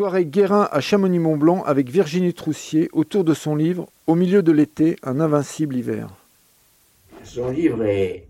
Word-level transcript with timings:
Soirée 0.00 0.24
Guérin 0.24 0.66
à 0.72 0.80
Chamonix-Mont-Blanc 0.80 1.62
avec 1.64 1.90
Virginie 1.90 2.32
Troussier 2.32 2.88
autour 2.94 3.22
de 3.22 3.34
son 3.34 3.54
livre 3.54 3.86
Au 4.06 4.14
milieu 4.14 4.42
de 4.42 4.50
l'été, 4.50 4.96
un 5.02 5.20
invincible 5.20 5.76
hiver. 5.76 6.08
Son 7.22 7.50
livre 7.50 7.84
est, 7.84 8.26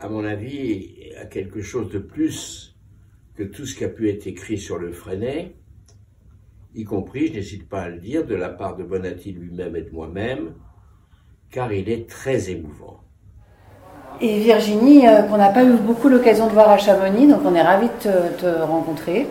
à 0.00 0.08
mon 0.08 0.24
avis, 0.24 1.12
à 1.20 1.26
quelque 1.26 1.60
chose 1.60 1.90
de 1.90 1.98
plus 1.98 2.74
que 3.34 3.42
tout 3.42 3.66
ce 3.66 3.76
qui 3.76 3.84
a 3.84 3.90
pu 3.90 4.08
être 4.08 4.26
écrit 4.26 4.56
sur 4.56 4.78
le 4.78 4.90
Freinet, 4.90 5.52
y 6.74 6.84
compris, 6.84 7.26
je 7.26 7.34
n'hésite 7.34 7.68
pas 7.68 7.82
à 7.82 7.90
le 7.90 7.98
dire, 7.98 8.24
de 8.24 8.34
la 8.34 8.48
part 8.48 8.74
de 8.74 8.84
Bonatti 8.84 9.32
lui-même 9.32 9.76
et 9.76 9.82
de 9.82 9.90
moi-même, 9.90 10.54
car 11.50 11.70
il 11.74 11.90
est 11.90 12.08
très 12.08 12.48
émouvant. 12.48 13.00
Et 14.22 14.40
Virginie, 14.40 15.06
euh, 15.06 15.24
qu'on 15.24 15.36
n'a 15.36 15.50
pas 15.50 15.62
eu 15.62 15.74
beaucoup 15.74 16.08
l'occasion 16.08 16.46
de 16.46 16.52
voir 16.52 16.70
à 16.70 16.78
Chamonix, 16.78 17.28
donc 17.28 17.40
on 17.44 17.54
est 17.54 17.60
ravis 17.60 17.88
de 18.02 18.40
te, 18.40 18.62
rencontrer 18.62 19.26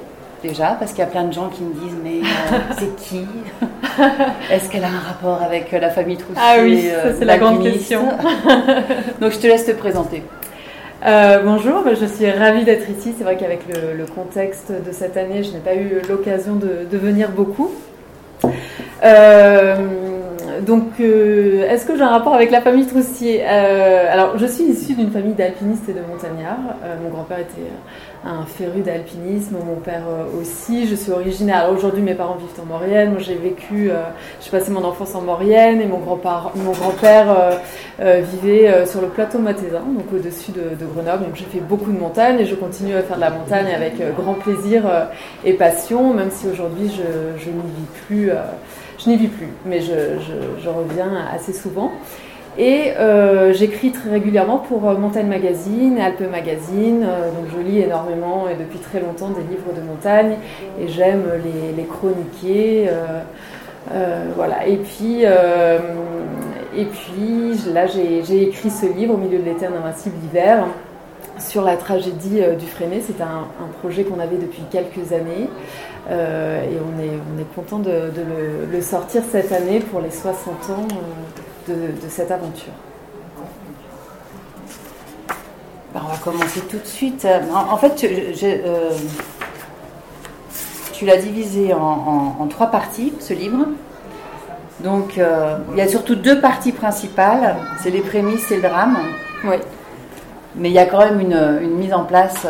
déjà, 0.48 0.76
parce 0.80 0.92
qu'il 0.92 1.00
y 1.00 1.04
a 1.04 1.08
plein 1.08 1.24
de 1.24 1.34
gens 1.34 1.50
qui 1.50 1.64
me 1.64 1.74
disent 1.74 1.98
mais 2.04 2.20
euh, 2.20 2.58
c'est 2.78 2.96
qui? 2.98 3.26
Est-ce 4.52 4.70
qu'elle 4.70 4.84
a 4.84 4.90
un 4.90 5.00
rapport 5.00 5.42
avec 5.42 5.74
euh, 5.74 5.80
la 5.80 5.90
famille 5.90 6.18
Troussier 6.18 6.42
Ah 6.42 6.58
oui, 6.62 6.88
c'est 7.18 7.26
la 7.26 7.38
grande 7.38 7.64
question. 7.64 8.02
donc 9.22 9.32
je 9.32 9.40
te 9.40 9.48
laisse 9.48 9.66
te 9.66 9.72
présenter. 9.72 10.24
bonjour, 11.02 11.84
je 12.00 12.06
suis 12.06 12.30
ravie 12.30 12.64
d'être 12.64 12.90
ici. 12.90 13.14
C'est 13.18 13.24
vrai 13.24 13.38
qu'avec 13.38 13.62
le, 13.68 14.06
contexte 14.06 14.72
de 14.72 14.92
cette 14.92 15.18
année, 15.18 15.44
je 15.44 15.52
n'ai 15.52 15.60
pas 15.60 15.76
eu 15.76 16.02
l'occasion 16.08 16.56
de, 16.56 16.86
de, 16.90 16.98
venir 16.98 17.30
beaucoup. 17.32 17.72
Euh, 19.04 19.76
donc, 20.62 21.00
euh, 21.00 21.70
est-ce 21.70 21.86
que 21.86 21.96
j'ai 21.96 22.04
un 22.04 22.10
rapport 22.10 22.34
avec 22.34 22.52
la 22.52 22.62
famille 22.62 22.86
Troussier 22.86 23.44
euh, 23.44 24.08
Alors, 24.12 24.38
je 24.38 24.46
suis 24.46 24.66
issue 24.66 24.94
d'une 24.94 25.12
famille 25.12 25.34
d'alpinistes 25.34 25.88
et 25.90 25.94
de 25.94 26.02
montagnards. 26.02 26.76
Euh, 26.84 26.96
mon 27.04 27.10
grand-père 27.10 27.40
était 27.40 27.70
un 28.26 28.46
féru 28.46 28.82
d'alpinisme, 28.82 29.58
mon 29.66 29.76
père 29.76 30.04
aussi. 30.40 30.88
Je 30.88 30.96
suis 30.96 31.12
originaire. 31.12 31.70
Aujourd'hui, 31.72 32.02
mes 32.02 32.16
parents 32.16 32.36
vivent 32.36 32.60
en 32.62 32.66
Maurienne. 32.66 33.12
Moi, 33.12 33.20
j'ai 33.20 33.36
vécu, 33.36 33.92
j'ai 34.42 34.50
passé 34.50 34.72
mon 34.72 34.84
enfance 34.84 35.14
en 35.16 35.22
Maurienne 35.22 35.80
et 35.80 35.86
mon 35.86 36.00
grand-père, 36.00 36.52
mon 36.56 36.72
grand-père 36.72 37.60
vivait 38.00 38.86
sur 38.88 39.02
le 39.02 39.08
plateau 39.08 39.38
mathésin, 39.40 39.84
donc 39.96 40.12
au-dessus 40.14 40.52
de, 40.52 40.86
Grenoble. 40.86 41.26
Donc, 41.26 41.36
j'ai 41.36 41.46
fait 41.46 41.60
beaucoup 41.60 41.92
de 41.92 42.00
montagnes 42.00 42.40
et 42.40 42.46
je 42.46 42.56
continue 42.56 42.96
à 42.96 43.04
faire 43.04 43.18
de 43.18 43.22
la 43.22 43.30
montagne 43.30 43.68
avec 43.74 43.96
grand 44.16 44.34
plaisir 44.34 44.84
et 45.44 45.54
passion, 45.54 46.14
même 46.14 46.32
si 46.32 46.48
aujourd'hui, 46.48 46.90
je 46.90 47.50
n'y 47.50 47.62
vis 47.62 48.06
plus 48.08 48.32
je 48.98 49.10
n'y 49.10 49.18
vis 49.18 49.28
plus, 49.28 49.50
mais 49.66 49.82
je, 49.82 50.70
reviens 50.70 51.12
assez 51.34 51.54
souvent. 51.54 51.92
Et 52.58 52.94
euh, 52.98 53.52
j'écris 53.54 53.92
très 53.92 54.10
régulièrement 54.10 54.60
pour 54.60 54.88
euh, 54.88 54.98
Montagne 54.98 55.28
Magazine, 55.28 56.00
Alpes 56.00 56.32
Magazine, 56.32 57.04
euh, 57.04 57.30
donc 57.32 57.48
je 57.54 57.62
lis 57.62 57.82
énormément 57.82 58.48
et 58.48 58.56
depuis 58.56 58.80
très 58.80 59.02
longtemps 59.02 59.30
des 59.30 59.42
livres 59.42 59.74
de 59.76 59.82
montagne 59.82 60.38
et 60.80 60.88
j'aime 60.88 61.24
les, 61.76 61.84
chroniquer. 61.84 62.90
voilà. 64.38 64.68
Et 64.68 64.78
puis, 64.78 65.24
et 65.24 66.86
puis 66.86 67.74
là, 67.74 67.88
j'ai 67.88 68.42
écrit 68.44 68.70
ce 68.70 68.86
livre 68.86 69.16
au 69.16 69.18
milieu 69.18 69.38
de 69.40 69.44
l'été 69.44 69.66
invincible 69.66 70.16
d'hiver 70.20 70.66
sur 71.38 71.64
la 71.64 71.76
tragédie 71.76 72.42
du 72.58 72.66
Freinet. 72.66 73.02
C'est 73.06 73.22
un, 73.22 73.48
un, 73.62 73.68
projet 73.82 74.04
qu'on 74.04 74.20
avait 74.20 74.38
depuis 74.38 74.64
quelques 74.72 75.12
années. 75.12 75.50
Et 76.10 76.78
on 76.80 77.40
est 77.40 77.54
content 77.56 77.80
de, 77.80 78.12
le, 78.72 78.82
sortir 78.82 79.24
cette 79.30 79.52
année 79.52 79.80
pour 79.80 80.02
les 80.02 80.12
60 80.12 80.70
ans 80.72 80.88
euh, 81.70 81.90
de, 81.90 82.10
cette 82.10 82.32
aventure. 82.32 82.74
Ben, 85.94 86.02
on 86.04 86.10
va 86.10 86.18
commencer 86.18 86.62
tout 86.62 86.78
de 86.78 86.86
suite. 86.86 87.28
En, 87.54 87.78
fait, 87.78 88.04
euh, 88.04 88.92
tu 90.94 91.06
l'as 91.06 91.18
divisé 91.18 91.74
en, 91.74 92.48
trois 92.50 92.68
parties, 92.68 93.14
ce 93.20 93.34
livre. 93.34 93.66
Donc, 94.82 95.18
il 95.18 95.78
y 95.78 95.82
a 95.82 95.88
surtout 95.88 96.16
deux 96.16 96.42
parties 96.42 96.74
principales, 96.74 97.56
c'est 97.82 97.92
les 97.92 98.02
prémices 98.02 98.52
et 98.52 98.58
le 98.58 98.62
drame. 98.62 98.98
Oui. 99.46 99.56
Mais 100.56 100.70
il 100.70 100.74
y 100.74 100.80
a 100.80 100.86
quand 100.86 101.00
même 101.00 101.20
une, 101.20 101.60
une 101.62 101.76
mise 101.76 101.94
en 101.94 102.04
place 102.04 102.46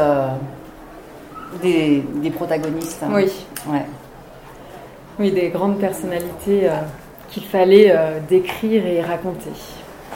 des, 1.62 2.32
protagonistes. 2.32 3.04
Hein. 3.04 3.12
Oui. 3.14 3.32
Ouais. 3.68 3.86
Oui, 5.20 5.32
des 5.32 5.50
grandes 5.50 5.80
personnalités 5.80 6.70
euh, 6.70 6.74
qu'il 7.36 7.44
fallait 7.44 7.92
euh, 7.92 8.20
décrire 8.30 8.86
et 8.88 9.02
raconter. 9.02 9.52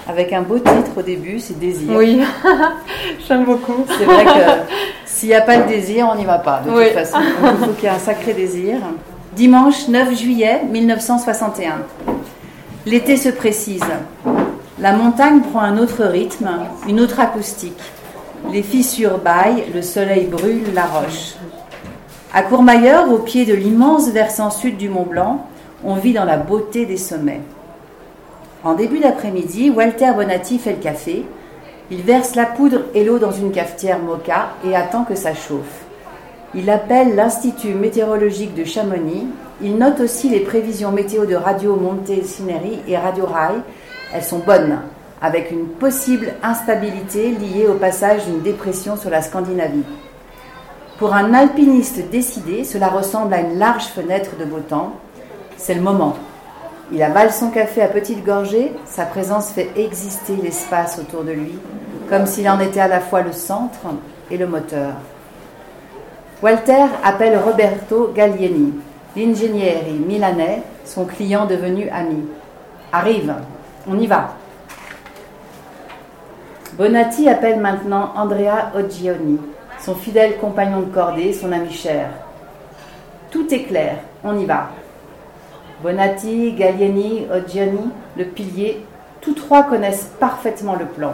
Avec 0.08 0.32
un 0.32 0.42
beau 0.42 0.58
titre 0.58 0.92
au 0.96 1.02
début, 1.02 1.38
c'est 1.40 1.60
Désir. 1.60 1.94
Oui, 1.94 2.22
j'aime 3.28 3.44
beaucoup. 3.44 3.86
C'est 3.98 4.06
vrai 4.06 4.24
que 4.24 4.72
s'il 5.06 5.28
n'y 5.28 5.36
a 5.36 5.42
pas 5.42 5.58
de 5.58 5.68
désir, 5.68 6.10
on 6.10 6.16
n'y 6.16 6.24
va 6.24 6.40
pas, 6.40 6.62
de 6.62 6.70
toute 6.70 6.94
façon. 6.94 7.18
il 7.20 7.66
faut 7.66 7.74
qu'il 7.74 7.84
y 7.84 7.88
ait 7.88 7.90
un 7.96 8.00
sacré 8.00 8.34
désir. 8.34 8.78
Dimanche 9.34 9.90
9 9.90 10.18
juillet 10.18 10.62
1961. 10.72 11.80
L'été 12.86 13.18
se 13.18 13.28
précise. 13.28 13.84
La 14.80 14.94
montagne 14.94 15.42
prend 15.42 15.60
un 15.60 15.78
autre 15.78 16.06
rythme, 16.06 16.50
une 16.88 17.02
autre 17.02 17.20
acoustique. 17.20 17.82
Les 18.50 18.64
fissures 18.64 19.18
baillent, 19.18 19.66
le 19.76 19.82
soleil 19.82 20.28
brûle 20.28 20.74
la 20.74 20.86
roche. 20.86 21.34
À 22.34 22.44
Courmayeur, 22.44 23.12
au 23.12 23.18
pied 23.18 23.46
de 23.46 23.54
l'immense 23.54 24.10
versant 24.10 24.52
sud 24.52 24.78
du 24.78 24.88
Mont 24.88 25.06
Blanc, 25.06 25.49
on 25.84 25.96
vit 25.96 26.14
dans 26.14 26.26
la 26.26 26.38
beauté 26.38 26.86
des 26.86 26.98
sommets. 26.98 27.42
En 28.64 28.74
début 28.74 29.00
d'après-midi, 29.00 29.70
Walter 29.70 30.12
Bonatti 30.16 30.60
fait 30.60 30.74
le 30.74 30.84
café. 30.84 31.26
Il 31.92 32.02
verse 32.02 32.36
la 32.36 32.46
poudre 32.46 32.82
et 32.94 33.04
l'eau 33.04 33.18
dans 33.18 33.32
une 33.32 33.52
cafetière 33.52 34.00
moka 34.00 34.50
et 34.66 34.76
attend 34.76 35.06
que 35.06 35.16
ça 35.16 35.34
chauffe. 35.34 35.86
Il 36.54 36.70
appelle 36.70 37.16
l'Institut 37.16 37.74
météorologique 37.74 38.56
de 38.56 38.64
Chamonix. 38.64 39.28
Il 39.62 39.78
note 39.78 40.00
aussi 40.00 40.30
les 40.30 40.40
prévisions 40.40 40.92
météo 40.92 41.26
de 41.26 41.36
Radio 41.36 41.76
Monte-Cineri 41.76 42.80
et 42.88 42.98
Radio 42.98 43.26
Rai. 43.26 43.56
Elles 44.14 44.24
sont 44.24 44.40
bonnes 44.40 44.80
avec 45.22 45.52
une 45.52 45.68
possible 45.68 46.34
instabilité 46.44 47.32
liée 47.32 47.68
au 47.68 47.76
passage 47.76 48.26
d'une 48.26 48.42
dépression 48.42 48.96
sur 48.98 49.10
la 49.10 49.22
Scandinavie. 49.22 49.84
Pour 50.98 51.14
un 51.14 51.34
alpiniste 51.34 52.10
décidé, 52.10 52.64
cela 52.64 52.88
ressemble 52.88 53.34
à 53.34 53.42
une 53.42 53.58
large 53.58 53.86
fenêtre 53.86 54.32
de 54.40 54.46
beau 54.46 54.60
temps. 54.60 54.94
C'est 55.60 55.74
le 55.74 55.82
moment. 55.82 56.16
Il 56.92 57.04
avale 57.04 57.34
son 57.34 57.50
café 57.50 57.82
à 57.82 57.90
petite 57.90 58.26
gorgée, 58.26 58.72
sa 58.86 59.06
présence 59.06 59.52
fait 59.52 59.70
exister 59.76 60.38
l'espace 60.42 60.98
autour 60.98 61.24
de 61.24 61.32
lui, 61.32 61.60
comme 62.10 62.26
s'il 62.26 62.50
en 62.50 62.62
était 62.62 62.80
à 62.80 62.88
la 62.88 63.02
fois 63.02 63.22
le 63.22 63.34
centre 63.34 63.78
et 64.32 64.38
le 64.38 64.48
moteur. 64.48 64.94
Walter 66.42 66.86
appelle 67.04 67.38
Roberto 67.38 68.12
Gallieni, 68.16 68.74
l'ingénieur 69.18 69.84
milanais, 70.08 70.64
son 70.86 71.04
client 71.04 71.46
devenu 71.46 71.90
ami. 71.90 72.24
Arrive, 72.94 73.36
on 73.86 74.00
y 74.00 74.08
va. 74.08 74.36
Bonatti 76.78 77.28
appelle 77.28 77.60
maintenant 77.60 78.14
Andrea 78.16 78.72
Oggioni, 78.76 79.40
son 79.78 79.94
fidèle 79.94 80.38
compagnon 80.38 80.80
de 80.80 80.86
cordée, 80.94 81.34
son 81.34 81.52
ami 81.52 81.74
cher. 81.74 82.12
Tout 83.30 83.54
est 83.54 83.64
clair, 83.64 83.98
on 84.24 84.40
y 84.40 84.46
va. 84.46 84.70
Bonatti, 85.82 86.54
Gallieni, 86.54 87.28
Oggioni, 87.34 87.90
le 88.18 88.26
pilier, 88.26 88.84
tous 89.22 89.34
trois 89.34 89.64
connaissent 89.64 90.12
parfaitement 90.20 90.76
le 90.76 90.86
plan. 90.86 91.14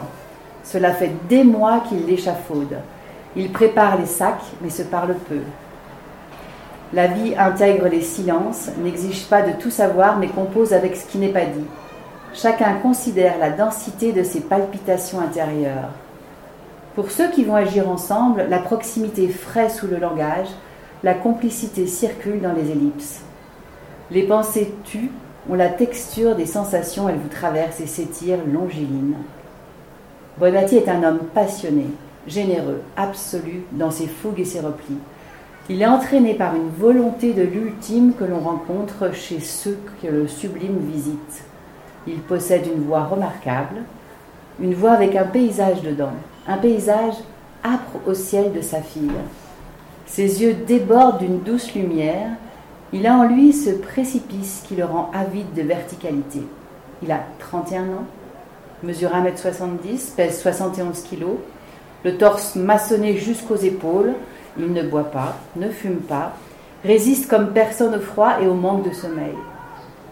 Cela 0.64 0.92
fait 0.92 1.12
des 1.28 1.44
mois 1.44 1.84
qu'ils 1.88 2.04
l'échafaudent. 2.04 2.82
Ils 3.36 3.52
préparent 3.52 3.98
les 3.98 4.06
sacs, 4.06 4.42
mais 4.60 4.70
se 4.70 4.82
parlent 4.82 5.14
peu. 5.28 5.40
La 6.92 7.06
vie 7.06 7.36
intègre 7.36 7.86
les 7.86 8.00
silences, 8.00 8.70
n'exige 8.82 9.26
pas 9.26 9.42
de 9.42 9.52
tout 9.52 9.70
savoir, 9.70 10.18
mais 10.18 10.28
compose 10.28 10.72
avec 10.72 10.96
ce 10.96 11.06
qui 11.06 11.18
n'est 11.18 11.28
pas 11.28 11.44
dit. 11.44 11.66
Chacun 12.34 12.74
considère 12.82 13.38
la 13.38 13.50
densité 13.50 14.12
de 14.12 14.24
ses 14.24 14.40
palpitations 14.40 15.20
intérieures. 15.20 15.90
Pour 16.96 17.10
ceux 17.10 17.30
qui 17.30 17.44
vont 17.44 17.56
agir 17.56 17.88
ensemble, 17.88 18.46
la 18.48 18.58
proximité 18.58 19.28
frais 19.28 19.68
sous 19.68 19.86
le 19.86 19.98
langage, 19.98 20.48
la 21.04 21.14
complicité 21.14 21.86
circule 21.86 22.40
dans 22.40 22.52
les 22.52 22.70
ellipses. 22.70 23.25
Les 24.10 24.22
pensées 24.22 24.72
tuent, 24.84 25.10
ont 25.50 25.54
la 25.54 25.68
texture 25.68 26.34
des 26.34 26.46
sensations, 26.46 27.08
elles 27.08 27.18
vous 27.18 27.28
traversent 27.28 27.80
et 27.80 27.86
s'étirent 27.86 28.44
longilines. 28.46 29.16
Bonatti 30.38 30.76
est 30.76 30.88
un 30.88 31.02
homme 31.02 31.20
passionné, 31.34 31.86
généreux, 32.26 32.82
absolu 32.96 33.64
dans 33.72 33.90
ses 33.90 34.06
fougues 34.06 34.40
et 34.40 34.44
ses 34.44 34.60
replis. 34.60 34.98
Il 35.68 35.82
est 35.82 35.86
entraîné 35.86 36.34
par 36.34 36.54
une 36.54 36.68
volonté 36.68 37.32
de 37.32 37.42
l'ultime 37.42 38.12
que 38.14 38.24
l'on 38.24 38.38
rencontre 38.38 39.12
chez 39.12 39.40
ceux 39.40 39.78
que 40.00 40.06
le 40.06 40.28
sublime 40.28 40.78
visite. 40.78 41.42
Il 42.06 42.20
possède 42.20 42.66
une 42.66 42.84
voix 42.84 43.04
remarquable, 43.04 43.82
une 44.60 44.74
voix 44.74 44.92
avec 44.92 45.16
un 45.16 45.24
paysage 45.24 45.82
dedans, 45.82 46.12
un 46.46 46.56
paysage 46.56 47.14
âpre 47.64 47.98
au 48.06 48.14
ciel 48.14 48.52
de 48.52 48.60
sa 48.60 48.80
fille. 48.80 49.10
Ses 50.06 50.42
yeux 50.42 50.54
débordent 50.54 51.18
d'une 51.18 51.40
douce 51.40 51.74
lumière. 51.74 52.28
Il 52.92 53.06
a 53.06 53.14
en 53.14 53.24
lui 53.24 53.52
ce 53.52 53.70
précipice 53.70 54.62
qui 54.66 54.76
le 54.76 54.84
rend 54.84 55.10
avide 55.12 55.52
de 55.54 55.62
verticalité. 55.62 56.42
Il 57.02 57.10
a 57.10 57.20
31 57.40 57.82
ans, 57.82 58.06
mesure 58.82 59.10
1m70, 59.10 60.14
pèse 60.16 60.40
71 60.40 61.02
kg, 61.02 61.24
le 62.04 62.16
torse 62.16 62.54
maçonné 62.54 63.16
jusqu'aux 63.16 63.56
épaules. 63.56 64.14
Il 64.58 64.72
ne 64.72 64.84
boit 64.84 65.10
pas, 65.10 65.36
ne 65.56 65.68
fume 65.68 65.96
pas, 65.96 66.32
résiste 66.84 67.28
comme 67.28 67.52
personne 67.52 67.96
au 67.96 68.00
froid 68.00 68.34
et 68.40 68.46
au 68.46 68.54
manque 68.54 68.88
de 68.88 68.94
sommeil. 68.94 69.34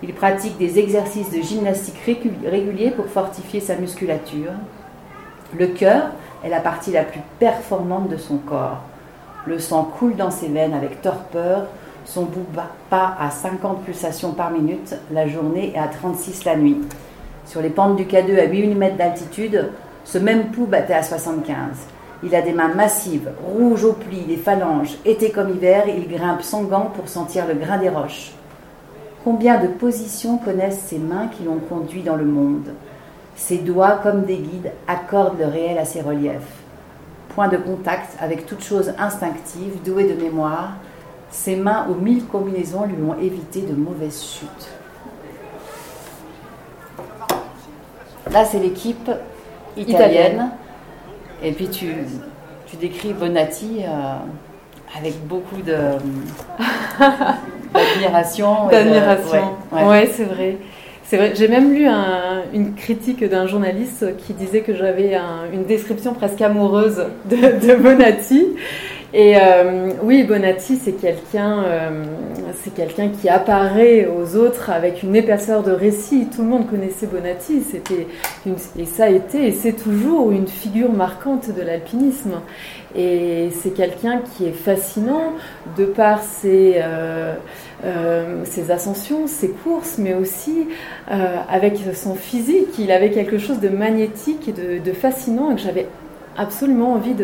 Il 0.03 0.13
pratique 0.13 0.59
des 0.59 0.79
exercices 0.79 1.31
de 1.31 1.41
gymnastique 1.41 1.97
réguliers 2.05 2.91
pour 2.91 3.07
fortifier 3.07 3.61
sa 3.61 3.77
musculature. 3.77 4.53
Le 5.57 5.69
cœur 5.69 6.11
est 6.45 6.51
la 6.51 6.61
partie 6.61 6.91
la 6.91 7.05
plus 7.05 7.21
performante 7.39 8.09
de 8.09 8.17
son 8.17 8.37
corps. 8.37 8.81
Le 9.47 9.59
sang 9.59 9.85
coule 9.85 10.17
dans 10.17 10.31
ses 10.31 10.49
veines 10.49 10.75
avec 10.75 11.01
torpeur, 11.01 11.69
son 12.05 12.25
bout 12.25 12.47
bat 12.91 13.17
à 13.19 13.31
50 13.31 13.83
pulsations 13.85 14.33
par 14.33 14.51
minute 14.51 14.95
la 15.11 15.27
journée 15.27 15.73
et 15.75 15.79
à 15.79 15.89
36 15.89 16.45
la 16.45 16.57
nuit. 16.57 16.81
Sur 17.47 17.61
les 17.61 17.71
pentes 17.71 17.97
du 17.97 18.05
K2 18.05 18.39
à 18.39 18.45
8 18.45 18.75
mm 18.75 18.97
d'altitude, 18.97 19.71
ce 20.05 20.19
même 20.19 20.51
pouls 20.51 20.67
battait 20.67 20.95
à 20.95 21.03
75. 21.03 21.55
Il 22.23 22.35
a 22.35 22.43
des 22.43 22.53
mains 22.53 22.75
massives, 22.75 23.31
rouges 23.47 23.85
aux 23.85 23.93
plis, 23.93 24.23
des 24.23 24.37
phalanges. 24.37 24.97
Été 25.05 25.31
comme 25.31 25.51
hiver, 25.51 25.85
il 25.89 26.09
grimpe 26.09 26.43
sans 26.43 26.63
gants 26.63 26.91
pour 26.95 27.09
sentir 27.09 27.47
le 27.47 27.55
grain 27.55 27.79
des 27.79 27.91
roches. 27.91 28.33
Combien 29.25 29.59
de 29.61 29.69
positions 29.69 30.39
connaissent 30.39 30.85
ces 30.87 30.99
mains 30.99 31.29
qui 31.29 31.45
l'ont 31.45 31.59
conduit 31.59 32.03
dans 32.03 32.17
le 32.17 32.25
monde? 32.25 32.73
Ses 33.37 33.59
doigts, 33.59 33.99
comme 34.03 34.25
des 34.25 34.37
guides, 34.37 34.73
accordent 34.87 35.39
le 35.39 35.47
réel 35.47 35.79
à 35.79 35.85
ses 35.85 36.03
reliefs. 36.03 36.63
Point 37.35 37.49
de 37.49 37.57
contact 37.57 38.17
avec 38.21 38.47
toute 38.47 38.63
chose 38.63 38.93
instinctive, 38.99 39.83
douée 39.85 40.05
de 40.05 40.23
mémoire, 40.23 40.75
ses 41.35 41.57
mains 41.57 41.87
aux 41.91 41.95
mille 41.97 42.25
combinaisons 42.27 42.85
lui 42.87 42.95
ont 43.03 43.21
évité 43.21 43.63
de 43.63 43.75
mauvaises 43.75 44.23
chutes. 44.23 44.69
Là, 48.31 48.45
c'est 48.45 48.61
l'équipe 48.61 49.11
italienne. 49.77 50.51
Et 51.43 51.51
puis 51.51 51.69
tu, 51.69 51.93
tu 52.67 52.77
décris 52.77 53.13
Bonatti 53.13 53.81
euh, 53.81 54.15
avec 54.97 55.27
beaucoup 55.27 55.61
de 55.61 55.77
d'admiration. 57.75 58.69
D'admiration. 58.69 59.57
Ouais, 59.73 60.09
c'est 60.15 60.25
vrai. 60.25 60.59
C'est 61.03 61.17
vrai. 61.17 61.33
J'ai 61.35 61.49
même 61.49 61.75
lu 61.75 61.89
une 62.55 62.75
critique 62.75 63.25
d'un 63.29 63.49
journaliste 63.49 64.17
qui 64.19 64.35
disait 64.35 64.61
que 64.61 64.75
j'avais 64.75 65.19
une 65.53 65.65
description 65.65 66.15
presque 66.15 66.41
amoureuse 66.41 67.05
de, 67.25 67.37
de 67.37 67.75
Bonatti. 67.75 68.47
Et 69.17 69.37
euh, 69.37 69.91
oui, 70.03 70.25
Bonatti, 70.25 70.77
c'est 70.77 71.01
quelqu'un, 71.01 71.63
euh, 71.63 72.05
c'est 72.65 72.75
quelqu'un 72.75 73.11
qui 73.11 73.29
apparaît 73.29 74.09
aux 74.09 74.35
autres 74.35 74.71
avec 74.71 75.05
une 75.05 75.15
épaisseur 75.15 75.63
de 75.63 75.71
récit. 75.71 76.27
Tout 76.35 76.43
le 76.43 76.49
monde 76.49 76.69
connaissait 76.69 77.07
Bonatti, 77.07 77.63
c'était 77.63 78.09
et 78.77 78.85
ça 78.87 79.05
a 79.05 79.11
été 79.11 79.47
et 79.47 79.53
c'est 79.53 79.75
toujours 79.75 80.33
une 80.33 80.49
figure 80.49 80.93
marquante 80.93 81.55
de 81.55 81.63
l'alpinisme. 81.63 82.41
Et 82.97 83.51
c'est 83.63 83.71
quelqu'un 83.71 84.19
qui 84.19 84.47
est 84.47 84.53
fascinant 84.53 85.35
de 85.79 85.85
par 85.85 86.21
ses, 86.21 86.81
euh, 86.83 87.35
ascensions, 88.69 89.29
ses 89.29 89.51
courses, 89.51 89.97
mais 89.99 90.15
aussi 90.15 90.67
avec 91.07 91.79
son 91.95 92.17
physique. 92.17 92.79
Il 92.81 92.91
avait 92.91 93.11
quelque 93.11 93.39
chose 93.39 93.61
de 93.61 93.69
magnétique 93.69 94.49
et 94.49 94.81
de, 94.81 94.93
fascinant 94.93 95.55
que 95.55 95.61
j'avais 95.61 95.87
absolument 96.37 96.93
envie 96.95 97.15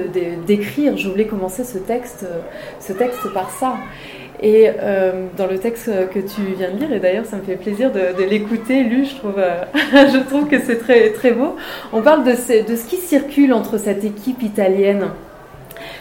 d'écrire. 0.46 0.96
Je 0.96 1.08
voulais 1.08 1.26
commencer 1.26 1.64
ce 1.64 1.78
texte, 1.78 2.26
ce 2.80 2.92
texte 2.92 3.32
par 3.32 3.50
ça. 3.50 3.76
Et 4.42 4.68
euh, 4.68 5.26
dans 5.36 5.46
le 5.46 5.58
texte 5.58 5.90
que 6.14 6.18
tu 6.18 6.40
viens 6.56 6.70
de 6.70 6.78
lire, 6.78 6.92
et 6.92 6.98
d'ailleurs 6.98 7.26
ça 7.26 7.36
me 7.36 7.42
fait 7.42 7.56
plaisir 7.56 7.92
de, 7.92 8.24
l'écouter, 8.24 8.84
lu, 8.84 9.04
je 9.04 9.16
trouve, 9.16 9.34
euh, 9.36 9.62
je 9.74 10.26
trouve 10.26 10.48
que 10.48 10.58
c'est 10.58 10.78
très, 10.78 11.10
très 11.10 11.32
beau, 11.32 11.56
on 11.92 12.00
parle 12.00 12.24
de, 12.24 12.30
de 12.30 12.76
ce 12.76 12.84
qui 12.86 12.96
circule 12.96 13.52
entre 13.52 13.76
cette 13.76 14.02
équipe 14.02 14.42
italienne 14.42 15.08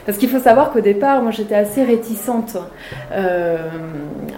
parce 0.05 0.17
qu'il 0.17 0.29
faut 0.29 0.39
savoir 0.39 0.71
qu'au 0.71 0.81
départ, 0.81 1.21
moi 1.21 1.31
j'étais 1.31 1.55
assez 1.55 1.83
réticente 1.83 2.57
euh, 3.11 3.57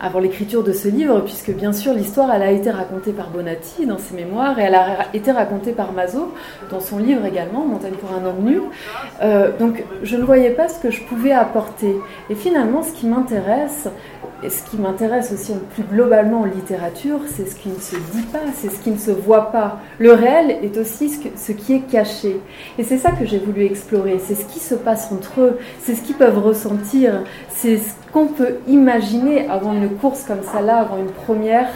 avant 0.01 0.19
l'écriture 0.19 0.63
de 0.63 0.73
ce 0.73 0.87
livre, 0.87 1.21
puisque 1.21 1.51
bien 1.51 1.73
sûr 1.73 1.93
l'histoire 1.93 2.33
elle 2.33 2.43
a 2.43 2.51
été 2.51 2.69
racontée 2.69 3.11
par 3.11 3.29
Bonatti 3.29 3.85
dans 3.85 3.97
ses 3.97 4.15
mémoires 4.15 4.59
et 4.59 4.63
elle 4.63 4.75
a 4.75 5.07
été 5.13 5.31
racontée 5.31 5.71
par 5.71 5.91
Mazo 5.93 6.33
dans 6.69 6.79
son 6.79 6.97
livre 6.97 7.25
également, 7.25 7.65
Montagne 7.65 7.93
pour 7.93 8.11
un 8.11 8.25
homme 8.25 8.43
nu. 8.43 8.61
Euh, 9.21 9.51
donc 9.57 9.83
je 10.03 10.17
ne 10.17 10.23
voyais 10.23 10.51
pas 10.51 10.67
ce 10.67 10.79
que 10.79 10.91
je 10.91 11.01
pouvais 11.03 11.31
apporter. 11.31 11.95
Et 12.29 12.35
finalement, 12.35 12.83
ce 12.83 12.91
qui 12.93 13.07
m'intéresse, 13.07 13.87
et 14.43 14.49
ce 14.49 14.63
qui 14.63 14.77
m'intéresse 14.77 15.31
aussi 15.31 15.53
plus 15.75 15.83
globalement 15.83 16.41
en 16.41 16.45
littérature, 16.45 17.19
c'est 17.27 17.47
ce 17.47 17.55
qui 17.55 17.69
ne 17.69 17.79
se 17.79 17.95
dit 17.95 18.23
pas, 18.31 18.39
c'est 18.55 18.69
ce 18.69 18.79
qui 18.79 18.89
ne 18.89 18.97
se 18.97 19.11
voit 19.11 19.51
pas. 19.51 19.79
Le 19.99 20.13
réel 20.13 20.57
est 20.63 20.77
aussi 20.77 21.09
ce, 21.09 21.51
qui 21.51 21.73
est 21.73 21.81
caché. 21.81 22.39
Et 22.79 22.83
c'est 22.83 22.97
ça 22.97 23.11
que 23.11 23.25
j'ai 23.25 23.37
voulu 23.37 23.65
explorer, 23.65 24.19
c'est 24.19 24.35
ce 24.35 24.45
qui 24.45 24.59
se 24.59 24.73
passe 24.73 25.11
entre 25.11 25.41
eux, 25.41 25.50
c'est 25.81 25.95
ce 25.95 26.01
qu'ils 26.01 26.15
peuvent 26.15 26.37
ressentir, 26.37 27.23
c'est 27.49 27.77
ce 27.77 27.91
qu'on 28.11 28.27
peut 28.27 28.55
imaginer 28.67 29.47
avant 29.49 29.73
une 29.73 29.89
course 29.89 30.23
comme 30.23 30.43
ça 30.43 30.61
là, 30.61 30.77
avant 30.77 30.97
une 30.97 31.11
première, 31.11 31.69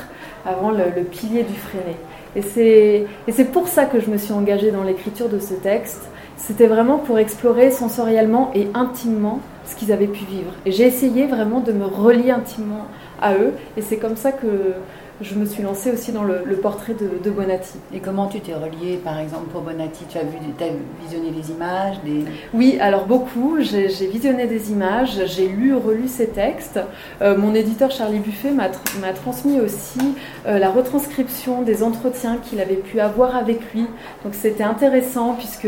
avant 0.46 0.72
le, 0.72 1.04
pilier 1.04 1.44
du 1.44 1.54
freiné. 1.56 1.96
Et 2.36 3.32
c'est 3.32 3.52
pour 3.52 3.68
ça 3.68 3.86
que 3.86 4.00
je 4.00 4.10
me 4.10 4.18
suis 4.18 4.34
engagée 4.34 4.72
dans 4.72 4.84
l'écriture 4.84 5.30
de 5.30 5.40
ce 5.40 5.54
texte. 5.54 6.02
C'était 6.38 6.68
vraiment 6.68 6.98
pour 6.98 7.18
explorer 7.18 7.72
sensoriellement 7.72 8.52
et 8.54 8.68
intimement 8.74 9.40
ce 9.66 9.76
qu'ils 9.76 9.92
avaient 9.94 10.08
pu 10.08 10.26
vivre. 10.26 10.52
Et 10.66 10.72
j'ai 10.72 10.86
essayé 10.86 11.28
vraiment 11.28 11.62
de 11.62 11.72
me 11.72 11.86
relier 11.86 12.32
intimement 12.32 12.86
à 13.22 13.34
eux. 13.36 13.54
Et 13.78 13.82
c'est 13.82 13.98
comme 13.98 14.18
ça 14.18 14.32
que 14.32 14.74
je 15.22 15.36
me 15.36 15.46
suis 15.46 15.64
lancée 15.64 15.92
aussi 15.92 16.12
dans 16.12 16.24
le, 16.24 16.42
portrait 16.62 16.94
de, 16.94 17.30
Bonatti. 17.30 17.78
Et 17.94 18.00
comment 18.00 18.28
tu 18.28 18.42
t'es 18.42 18.54
reliée, 18.54 19.00
par 19.04 19.20
exemple, 19.20 19.50
pour 19.52 19.62
Bonatti? 19.62 20.04
Tu 20.10 20.18
as, 20.18 20.24
vu, 20.24 20.38
as 20.60 21.04
visionné 21.04 21.32
des 21.32 21.52
images 21.52 21.96
des... 22.04 22.26
Oui, 22.54 22.78
alors 22.82 23.06
beaucoup. 23.06 23.58
J'ai 23.60 24.08
visionné 24.08 24.48
des 24.48 24.72
images, 24.72 25.22
j'ai 25.26 25.48
lu, 25.48 25.74
relu 25.74 26.08
ses 26.08 26.28
textes. 26.28 26.80
Euh, 27.22 27.38
mon 27.38 27.56
éditeur 27.56 27.92
Charlie 27.92 28.20
Buffet 28.20 28.52
m'a 28.52 28.70
transmis 29.14 29.60
aussi 29.62 30.00
euh, 30.46 30.60
la 30.60 30.70
retranscription 30.70 31.62
des 31.62 31.84
entretiens 31.84 32.38
qu'il 32.38 32.60
avait 32.60 32.76
pu 32.76 33.00
avoir 33.00 33.36
avec 33.36 33.74
lui. 33.74 33.88
Donc 34.24 34.34
c'était 34.34 34.64
intéressant 34.64 35.34
puisque 35.34 35.68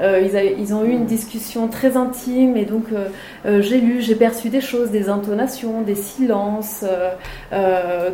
euh, 0.00 0.20
ils, 0.58 0.74
ont 0.74 0.84
eu 0.84 0.90
une 0.90 1.06
discussion 1.06 1.68
très 1.68 1.96
intime 1.96 2.56
et 2.56 2.64
donc 2.64 2.84
j'ai 3.44 3.80
lu, 3.80 4.00
j'ai 4.00 4.14
perçu 4.14 4.48
des 4.48 4.60
choses, 4.60 4.90
des 4.90 5.08
intonations, 5.08 5.82
des 5.82 5.94
silences. 5.94 6.84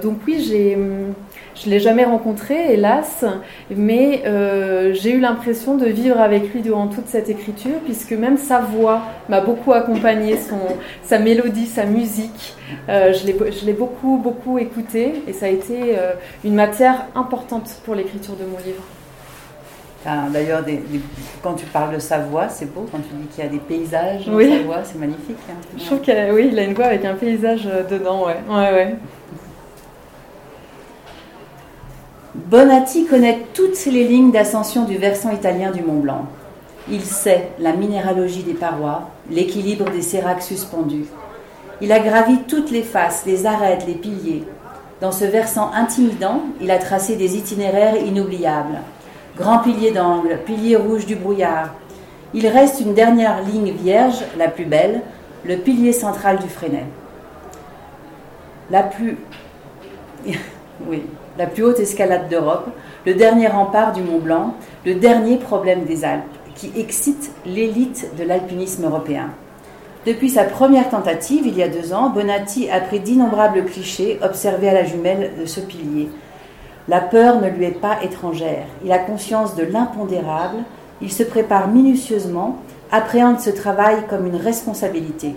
donc 0.02 0.18
oui, 0.26 1.14
je 1.54 1.66
ne 1.66 1.70
l'ai 1.70 1.80
jamais 1.80 2.04
rencontré, 2.04 2.74
hélas, 2.74 3.24
mais 3.70 4.22
euh, 4.26 4.92
j'ai 4.92 5.12
eu 5.12 5.20
l'impression 5.20 5.76
de 5.76 5.86
vivre 5.86 6.20
avec 6.20 6.52
lui 6.52 6.62
durant 6.62 6.88
toute 6.88 7.06
cette 7.06 7.28
écriture, 7.28 7.78
puisque 7.84 8.12
même 8.12 8.36
sa 8.36 8.58
voix 8.58 9.02
m'a 9.28 9.40
beaucoup 9.40 9.72
accompagné, 9.72 10.36
son, 10.36 10.58
sa 11.02 11.18
mélodie, 11.18 11.66
sa 11.66 11.84
musique. 11.84 12.54
Euh, 12.88 13.12
je 13.12 13.66
l'ai 13.66 13.72
beaucoup, 13.72 14.18
beaucoup 14.18 14.58
écouté, 14.58 15.22
et 15.28 15.32
ça 15.32 15.46
a 15.46 15.50
été 15.50 15.96
euh, 15.96 16.12
une 16.44 16.54
matière 16.54 17.06
importante 17.14 17.70
pour 17.84 17.94
l'écriture 17.94 18.34
de 18.34 18.44
mon 18.44 18.58
livre. 18.58 18.82
D'ailleurs, 20.04 20.62
quand 21.42 21.54
tu 21.54 21.64
parles 21.66 21.94
de 21.94 21.98
sa 21.98 22.18
voix, 22.18 22.48
c'est 22.48 22.72
beau. 22.72 22.86
Quand 22.90 22.98
tu 22.98 23.14
dis 23.14 23.26
qu'il 23.28 23.44
y 23.44 23.46
a 23.46 23.50
des 23.50 23.58
paysages 23.58 24.26
dans 24.26 24.38
sa 24.38 24.62
voix, 24.62 24.78
c'est 24.84 24.98
magnifique. 24.98 25.38
Hein. 25.50 25.54
Je 25.78 25.84
trouve 25.84 26.00
qu'il 26.00 26.14
oui, 26.32 26.50
il 26.52 26.58
a 26.58 26.64
une 26.64 26.74
voix 26.74 26.86
avec 26.86 27.04
un 27.04 27.14
paysage 27.14 27.68
dedans, 27.90 28.26
ouais. 28.26 28.36
ouais, 28.48 28.72
ouais. 28.72 28.96
Bonatti 32.34 33.06
connaît 33.06 33.46
toutes 33.54 33.86
les 33.86 34.04
lignes 34.04 34.32
d'ascension 34.32 34.84
du 34.84 34.98
versant 34.98 35.30
italien 35.30 35.70
du 35.70 35.82
Mont 35.82 36.00
Blanc. 36.00 36.26
Il 36.90 37.02
sait 37.02 37.48
la 37.58 37.72
minéralogie 37.72 38.42
des 38.42 38.54
parois, 38.54 39.08
l'équilibre 39.30 39.88
des 39.90 40.02
séracs 40.02 40.42
suspendus. 40.42 41.06
Il 41.80 41.92
a 41.92 42.00
gravi 42.00 42.38
toutes 42.48 42.70
les 42.70 42.82
faces, 42.82 43.24
les 43.24 43.46
arêtes, 43.46 43.86
les 43.86 43.94
piliers. 43.94 44.44
Dans 45.00 45.12
ce 45.12 45.24
versant 45.24 45.70
intimidant, 45.72 46.42
il 46.60 46.70
a 46.70 46.78
tracé 46.78 47.16
des 47.16 47.36
itinéraires 47.36 47.96
inoubliables. 47.96 48.78
Grand 49.36 49.58
pilier 49.58 49.90
d'angle, 49.90 50.38
pilier 50.46 50.76
rouge 50.76 51.06
du 51.06 51.16
brouillard. 51.16 51.74
Il 52.34 52.46
reste 52.46 52.80
une 52.80 52.94
dernière 52.94 53.42
ligne 53.42 53.72
vierge, 53.72 54.22
la 54.38 54.46
plus 54.46 54.64
belle, 54.64 55.02
le 55.44 55.56
pilier 55.56 55.92
central 55.92 56.38
du 56.38 56.48
Freinet. 56.48 56.86
La 58.70 58.84
plus. 58.84 59.18
oui, 60.88 61.02
la 61.36 61.46
plus 61.46 61.64
haute 61.64 61.80
escalade 61.80 62.28
d'Europe, 62.28 62.68
le 63.06 63.14
dernier 63.14 63.48
rempart 63.48 63.92
du 63.92 64.02
Mont 64.02 64.20
Blanc, 64.20 64.54
le 64.86 64.94
dernier 64.94 65.36
problème 65.36 65.84
des 65.84 66.04
Alpes, 66.04 66.22
qui 66.54 66.72
excite 66.76 67.32
l'élite 67.44 68.10
de 68.16 68.22
l'alpinisme 68.22 68.84
européen. 68.84 69.30
Depuis 70.06 70.30
sa 70.30 70.44
première 70.44 70.90
tentative, 70.90 71.46
il 71.46 71.56
y 71.56 71.62
a 71.62 71.68
deux 71.68 71.92
ans, 71.92 72.10
Bonatti 72.10 72.70
a 72.70 72.80
pris 72.80 73.00
d'innombrables 73.00 73.64
clichés 73.64 74.18
observés 74.22 74.68
à 74.68 74.74
la 74.74 74.84
jumelle 74.84 75.32
de 75.40 75.46
ce 75.46 75.60
pilier. 75.60 76.08
La 76.86 77.00
peur 77.00 77.40
ne 77.40 77.48
lui 77.48 77.64
est 77.64 77.80
pas 77.80 78.02
étrangère. 78.02 78.66
Il 78.84 78.92
a 78.92 78.98
conscience 78.98 79.54
de 79.56 79.62
l'impondérable, 79.64 80.58
il 81.00 81.10
se 81.10 81.22
prépare 81.22 81.68
minutieusement, 81.68 82.58
appréhende 82.92 83.40
ce 83.40 83.50
travail 83.50 83.96
comme 84.08 84.26
une 84.26 84.36
responsabilité. 84.36 85.34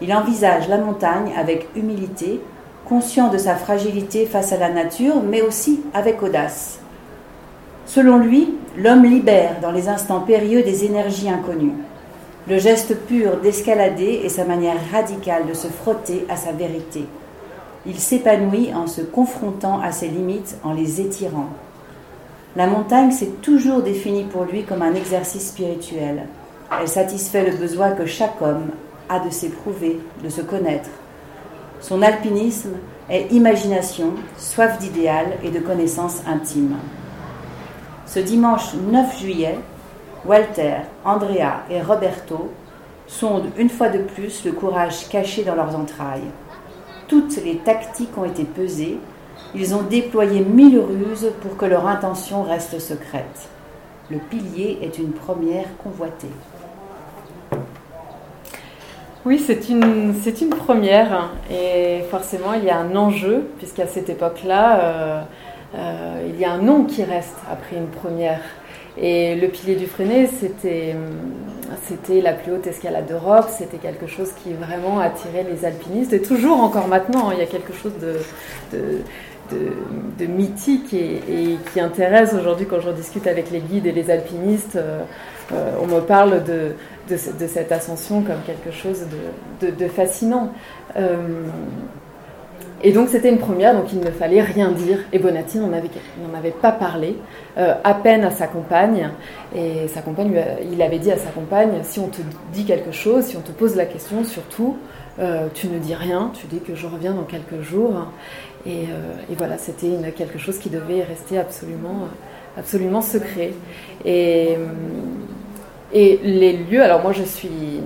Il 0.00 0.14
envisage 0.14 0.68
la 0.68 0.78
montagne 0.78 1.32
avec 1.36 1.68
humilité, 1.74 2.40
conscient 2.88 3.28
de 3.28 3.38
sa 3.38 3.56
fragilité 3.56 4.26
face 4.26 4.52
à 4.52 4.56
la 4.56 4.70
nature, 4.70 5.16
mais 5.22 5.42
aussi 5.42 5.80
avec 5.92 6.22
audace. 6.22 6.80
Selon 7.84 8.18
lui, 8.18 8.54
l'homme 8.76 9.04
libère 9.04 9.60
dans 9.60 9.72
les 9.72 9.88
instants 9.88 10.20
périlleux 10.20 10.62
des 10.62 10.84
énergies 10.84 11.28
inconnues. 11.28 11.74
le 12.48 12.58
geste 12.58 12.96
pur 13.06 13.36
d'escalader 13.36 14.22
est 14.24 14.28
sa 14.30 14.44
manière 14.44 14.78
radicale 14.90 15.46
de 15.46 15.54
se 15.54 15.68
frotter 15.68 16.26
à 16.28 16.36
sa 16.36 16.52
vérité. 16.52 17.04
Il 17.86 17.98
s'épanouit 17.98 18.74
en 18.74 18.86
se 18.86 19.00
confrontant 19.00 19.80
à 19.80 19.90
ses 19.90 20.08
limites, 20.08 20.56
en 20.64 20.72
les 20.72 21.00
étirant. 21.00 21.48
La 22.56 22.66
montagne 22.66 23.10
s'est 23.10 23.32
toujours 23.42 23.82
définie 23.82 24.24
pour 24.24 24.44
lui 24.44 24.64
comme 24.64 24.82
un 24.82 24.94
exercice 24.94 25.48
spirituel. 25.48 26.26
Elle 26.78 26.88
satisfait 26.88 27.48
le 27.48 27.56
besoin 27.56 27.92
que 27.92 28.06
chaque 28.06 28.42
homme 28.42 28.70
a 29.08 29.20
de 29.20 29.30
s'éprouver, 29.30 29.98
de 30.22 30.28
se 30.28 30.42
connaître. 30.42 30.90
Son 31.80 32.02
alpinisme 32.02 32.74
est 33.08 33.32
imagination, 33.32 34.12
soif 34.36 34.78
d'idéal 34.78 35.26
et 35.42 35.50
de 35.50 35.60
connaissances 35.60 36.22
intimes. 36.26 36.76
Ce 38.06 38.18
dimanche 38.18 38.74
9 38.74 39.18
juillet, 39.18 39.58
Walter, 40.26 40.74
Andrea 41.04 41.62
et 41.70 41.80
Roberto 41.80 42.50
sondent 43.06 43.50
une 43.56 43.70
fois 43.70 43.88
de 43.88 43.98
plus 43.98 44.44
le 44.44 44.52
courage 44.52 45.08
caché 45.08 45.44
dans 45.44 45.54
leurs 45.54 45.74
entrailles. 45.74 46.30
Toutes 47.10 47.42
les 47.44 47.56
tactiques 47.56 48.16
ont 48.16 48.24
été 48.24 48.44
pesées, 48.44 48.96
ils 49.56 49.74
ont 49.74 49.82
déployé 49.82 50.42
mille 50.42 50.78
ruses 50.78 51.32
pour 51.40 51.56
que 51.56 51.64
leur 51.64 51.88
intention 51.88 52.44
reste 52.44 52.78
secrète. 52.78 53.48
Le 54.12 54.18
pilier 54.18 54.78
est 54.80 54.96
une 54.96 55.10
première 55.10 55.76
convoitée. 55.82 56.30
Oui, 59.24 59.42
c'est 59.44 59.68
une, 59.68 60.14
c'est 60.22 60.40
une 60.40 60.50
première. 60.50 61.30
Et 61.50 62.02
forcément, 62.12 62.52
il 62.52 62.62
y 62.62 62.70
a 62.70 62.78
un 62.78 62.94
enjeu, 62.94 63.48
puisqu'à 63.58 63.88
cette 63.88 64.08
époque-là, 64.08 64.80
euh, 64.80 65.22
euh, 65.74 66.28
il 66.28 66.38
y 66.38 66.44
a 66.44 66.52
un 66.52 66.62
nom 66.62 66.84
qui 66.84 67.02
reste 67.02 67.38
après 67.50 67.74
une 67.74 67.88
première. 67.88 68.40
Et 69.00 69.34
le 69.34 69.48
pilier 69.48 69.76
du 69.76 69.86
Freinet, 69.86 70.26
c'était, 70.26 70.94
c'était 71.84 72.20
la 72.20 72.34
plus 72.34 72.52
haute 72.52 72.66
escalade 72.66 73.06
d'Europe, 73.06 73.46
c'était 73.50 73.78
quelque 73.78 74.06
chose 74.06 74.30
qui 74.42 74.52
vraiment 74.52 75.00
attirait 75.00 75.46
les 75.50 75.64
alpinistes, 75.64 76.12
et 76.12 76.20
toujours 76.20 76.60
encore 76.60 76.86
maintenant, 76.86 77.30
hein, 77.30 77.32
il 77.34 77.38
y 77.38 77.42
a 77.42 77.46
quelque 77.46 77.72
chose 77.72 77.92
de, 78.00 78.18
de, 80.18 80.26
mythique 80.26 80.92
et, 80.92 81.56
qui 81.72 81.80
intéresse 81.80 82.34
aujourd'hui 82.34 82.66
quand 82.66 82.80
je 82.80 82.90
discute 82.90 83.26
avec 83.26 83.50
les 83.50 83.60
guides 83.60 83.86
et 83.86 83.92
les 83.92 84.10
alpinistes. 84.10 84.76
Euh, 84.76 85.00
euh, 85.52 85.72
on 85.82 85.86
me 85.86 86.00
parle 86.00 86.44
de, 86.44 86.74
de, 87.08 87.16
cette 87.16 87.72
ascension 87.72 88.22
comme 88.22 88.40
quelque 88.46 88.70
chose 88.70 89.06
de, 89.60 89.88
fascinant. 89.88 90.52
Euh, 90.96 91.16
et 92.82 92.92
donc 92.92 93.08
c'était 93.08 93.28
une 93.28 93.38
première, 93.38 93.74
donc 93.74 93.92
il 93.92 94.00
ne 94.00 94.10
fallait 94.10 94.42
rien 94.42 94.70
dire. 94.70 94.98
Et 95.12 95.18
Bonatti 95.18 95.58
n'en 95.58 95.72
avait, 95.72 95.90
avait, 96.36 96.50
pas 96.50 96.72
parlé, 96.72 97.16
euh, 97.58 97.74
à 97.84 97.94
peine 97.94 98.24
à 98.24 98.30
sa 98.30 98.46
compagne. 98.46 99.10
Et 99.54 99.88
sa 99.88 100.02
compagne, 100.02 100.42
il 100.72 100.80
avait 100.82 100.98
dit 100.98 101.10
à 101.10 101.18
sa 101.18 101.30
compagne, 101.30 101.70
si 101.82 102.00
on 102.00 102.08
te 102.08 102.22
dit 102.52 102.64
quelque 102.64 102.92
chose, 102.92 103.24
si 103.24 103.36
on 103.36 103.40
te 103.40 103.52
pose 103.52 103.76
la 103.76 103.84
question, 103.84 104.24
surtout, 104.24 104.76
euh, 105.18 105.48
tu 105.52 105.68
ne 105.68 105.78
dis 105.78 105.94
rien, 105.94 106.32
tu 106.34 106.46
dis 106.46 106.60
que 106.60 106.74
je 106.74 106.86
reviens 106.86 107.12
dans 107.12 107.24
quelques 107.24 107.60
jours. 107.62 108.06
Et, 108.66 108.86
voilà, 109.36 109.56
c'était 109.58 109.88
quelque 110.16 110.38
chose 110.38 110.58
qui 110.58 110.68
devait 110.68 111.02
rester 111.02 111.38
absolument, 111.38 112.08
absolument 112.56 113.00
secret. 113.02 113.52
Et 115.92 116.18
les 116.22 116.52
lieux, 116.52 116.82
alors 116.82 117.02
moi 117.02 117.12
je 117.12 117.24
suis, 117.24 117.80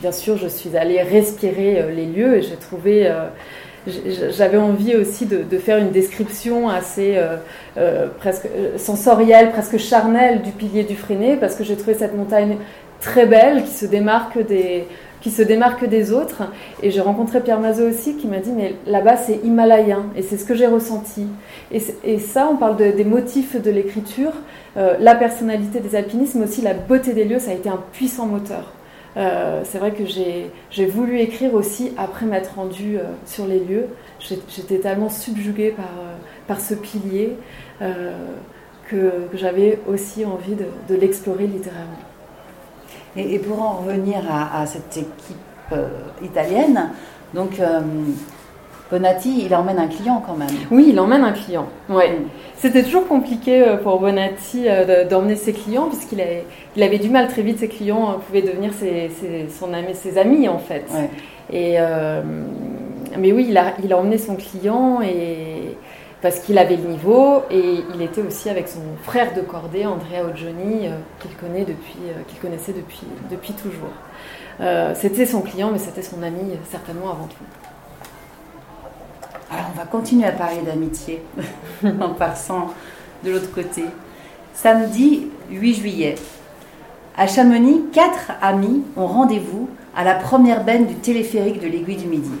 bien 0.00 0.12
sûr, 0.12 0.36
je 0.38 0.48
suis 0.48 0.76
allée 0.76 1.02
respirer 1.02 1.80
euh, 1.80 1.90
les 1.90 2.06
lieux 2.06 2.38
et 2.38 2.42
j'ai 2.42 2.56
trouvé, 2.56 3.06
euh, 3.06 3.28
j'avais 3.86 4.56
envie 4.56 4.96
aussi 4.96 5.26
de, 5.26 5.58
faire 5.58 5.78
une 5.78 5.90
description 5.90 6.68
assez 6.68 7.16
euh, 7.76 8.06
presque 8.18 8.48
sensorielle, 8.76 9.50
presque 9.52 9.78
charnelle 9.78 10.42
du 10.42 10.50
pilier 10.50 10.84
du 10.84 10.96
Freinet 10.96 11.36
parce 11.36 11.54
que 11.54 11.64
j'ai 11.64 11.76
trouvé 11.76 11.94
cette 11.94 12.16
montagne 12.16 12.56
très 13.00 13.26
belle 13.26 13.64
qui 13.64 13.72
se 13.72 13.86
démarque 13.86 14.38
des, 14.46 14.86
qui 15.20 15.30
se 15.30 15.42
démarque 15.42 15.86
des 15.86 16.12
autres. 16.12 16.42
Et 16.82 16.90
j'ai 16.90 17.00
rencontré 17.00 17.40
Pierre 17.40 17.60
Mazot 17.60 17.88
aussi 17.88 18.16
qui 18.16 18.26
m'a 18.26 18.38
dit 18.38 18.52
mais 18.52 18.74
là-bas 18.86 19.16
c'est 19.16 19.40
himalayen 19.42 20.06
et 20.16 20.22
c'est 20.22 20.36
ce 20.36 20.44
que 20.44 20.54
j'ai 20.54 20.66
ressenti. 20.66 21.26
Et, 21.72 22.18
ça, 22.18 22.48
on 22.50 22.56
parle 22.56 22.76
des 22.76 23.04
motifs 23.04 23.60
de 23.60 23.70
l'écriture, 23.70 24.32
euh, 24.76 24.96
la 25.00 25.14
personnalité 25.14 25.80
des 25.80 25.96
alpinistes, 25.96 26.34
mais 26.34 26.44
aussi 26.44 26.62
la 26.62 26.74
beauté 26.74 27.12
des 27.12 27.24
lieux, 27.24 27.38
ça 27.38 27.50
a 27.50 27.54
été 27.54 27.68
un 27.68 27.80
puissant 27.92 28.26
moteur. 28.26 28.72
Euh, 29.16 29.62
c'est 29.64 29.78
vrai 29.78 29.92
que 29.92 30.04
j'ai 30.04 30.86
voulu 30.86 31.20
écrire 31.20 31.54
aussi 31.54 31.92
après 31.96 32.26
m'être 32.26 32.56
rendue 32.56 32.98
euh, 32.98 33.04
sur 33.26 33.46
les 33.46 33.60
lieux. 33.60 33.86
J'étais 34.18 34.78
tellement 34.78 35.08
subjuguée 35.08 35.70
par, 35.70 35.90
par 36.46 36.60
ce 36.60 36.74
pilier 36.74 37.36
que, 37.80 39.12
j'avais 39.34 39.78
aussi 39.86 40.24
envie 40.24 40.54
de 40.54 40.94
l'explorer 40.94 41.46
littéralement. 41.46 41.98
Et, 43.16 43.38
pour 43.38 43.62
en 43.62 43.74
revenir 43.74 44.22
à, 44.30 44.66
cette 44.66 44.96
équipe 44.96 45.36
euh, 45.72 45.88
italienne, 46.22 46.90
donc 47.32 47.60
euh, 47.60 47.80
Bonatti, 48.90 49.44
il 49.44 49.54
emmène 49.54 49.78
un 49.78 49.88
client 49.88 50.22
quand 50.24 50.36
même. 50.36 50.48
Oui, 50.70 50.86
il 50.90 51.00
emmène 51.00 51.22
un 51.22 51.32
client. 51.32 51.66
Ouais. 51.88 52.10
Mm. 52.10 52.28
C'était 52.56 52.82
toujours 52.82 53.06
compliqué 53.08 53.62
euh, 53.62 53.76
pour 53.76 53.98
Bonatti 54.00 54.66
d'emmener 55.08 55.36
ses 55.36 55.52
clients, 55.52 55.88
puisqu'il 55.88 56.20
avait, 56.20 56.44
il 56.76 56.82
avait 56.82 56.98
du 56.98 57.10
mal 57.10 57.28
très 57.28 57.42
vite, 57.42 57.58
ses 57.58 57.68
clients 57.68 58.18
pouvaient 58.26 58.42
devenir 58.42 58.72
ses, 58.72 59.10
son 59.48 59.72
ami, 59.72 59.94
ses 59.94 60.18
amis 60.18 60.48
en 60.48 60.58
fait. 60.58 60.84
Et, 61.52 61.76
mais 63.18 63.32
oui, 63.32 63.46
il 63.48 63.58
a, 63.58 63.74
il 63.82 63.92
a 63.92 63.98
emmené 63.98 64.18
son 64.18 64.34
client 64.36 65.00
et 65.02 65.76
parce 66.24 66.40
qu'il 66.40 66.56
avait 66.56 66.76
le 66.76 66.84
niveau 66.84 67.42
et 67.50 67.84
il 67.94 68.00
était 68.00 68.22
aussi 68.22 68.48
avec 68.48 68.66
son 68.66 68.80
frère 69.02 69.34
de 69.34 69.42
cordée, 69.42 69.84
Andrea 69.84 70.24
Oggioni, 70.26 70.86
euh, 70.86 70.96
qu'il 71.20 71.36
connaît 71.36 71.66
depuis, 71.66 71.98
euh, 72.08 72.22
qu'il 72.26 72.38
connaissait 72.38 72.72
depuis, 72.72 73.02
depuis 73.30 73.52
toujours. 73.52 73.92
Euh, 74.62 74.94
c'était 74.94 75.26
son 75.26 75.42
client, 75.42 75.68
mais 75.70 75.78
c'était 75.78 76.00
son 76.00 76.22
ami 76.22 76.54
certainement 76.70 77.10
avant 77.10 77.26
tout. 77.26 77.44
Alors 79.54 79.66
on 79.72 79.78
va 79.78 79.86
continuer 79.86 80.26
à 80.26 80.32
parler 80.32 80.62
d'amitié 80.66 81.22
en 82.00 82.08
passant 82.08 82.74
de 83.22 83.30
l'autre 83.30 83.52
côté. 83.54 83.84
Samedi 84.52 85.28
8 85.48 85.74
juillet, 85.74 86.16
à 87.16 87.28
Chamonix, 87.28 87.84
quatre 87.92 88.32
amis 88.42 88.82
ont 88.96 89.06
rendez-vous 89.06 89.68
à 89.96 90.02
la 90.02 90.14
première 90.14 90.64
benne 90.64 90.86
du 90.86 90.96
téléphérique 90.96 91.60
de 91.60 91.68
l'Aiguille 91.68 91.98
du 91.98 92.08
Midi. 92.08 92.32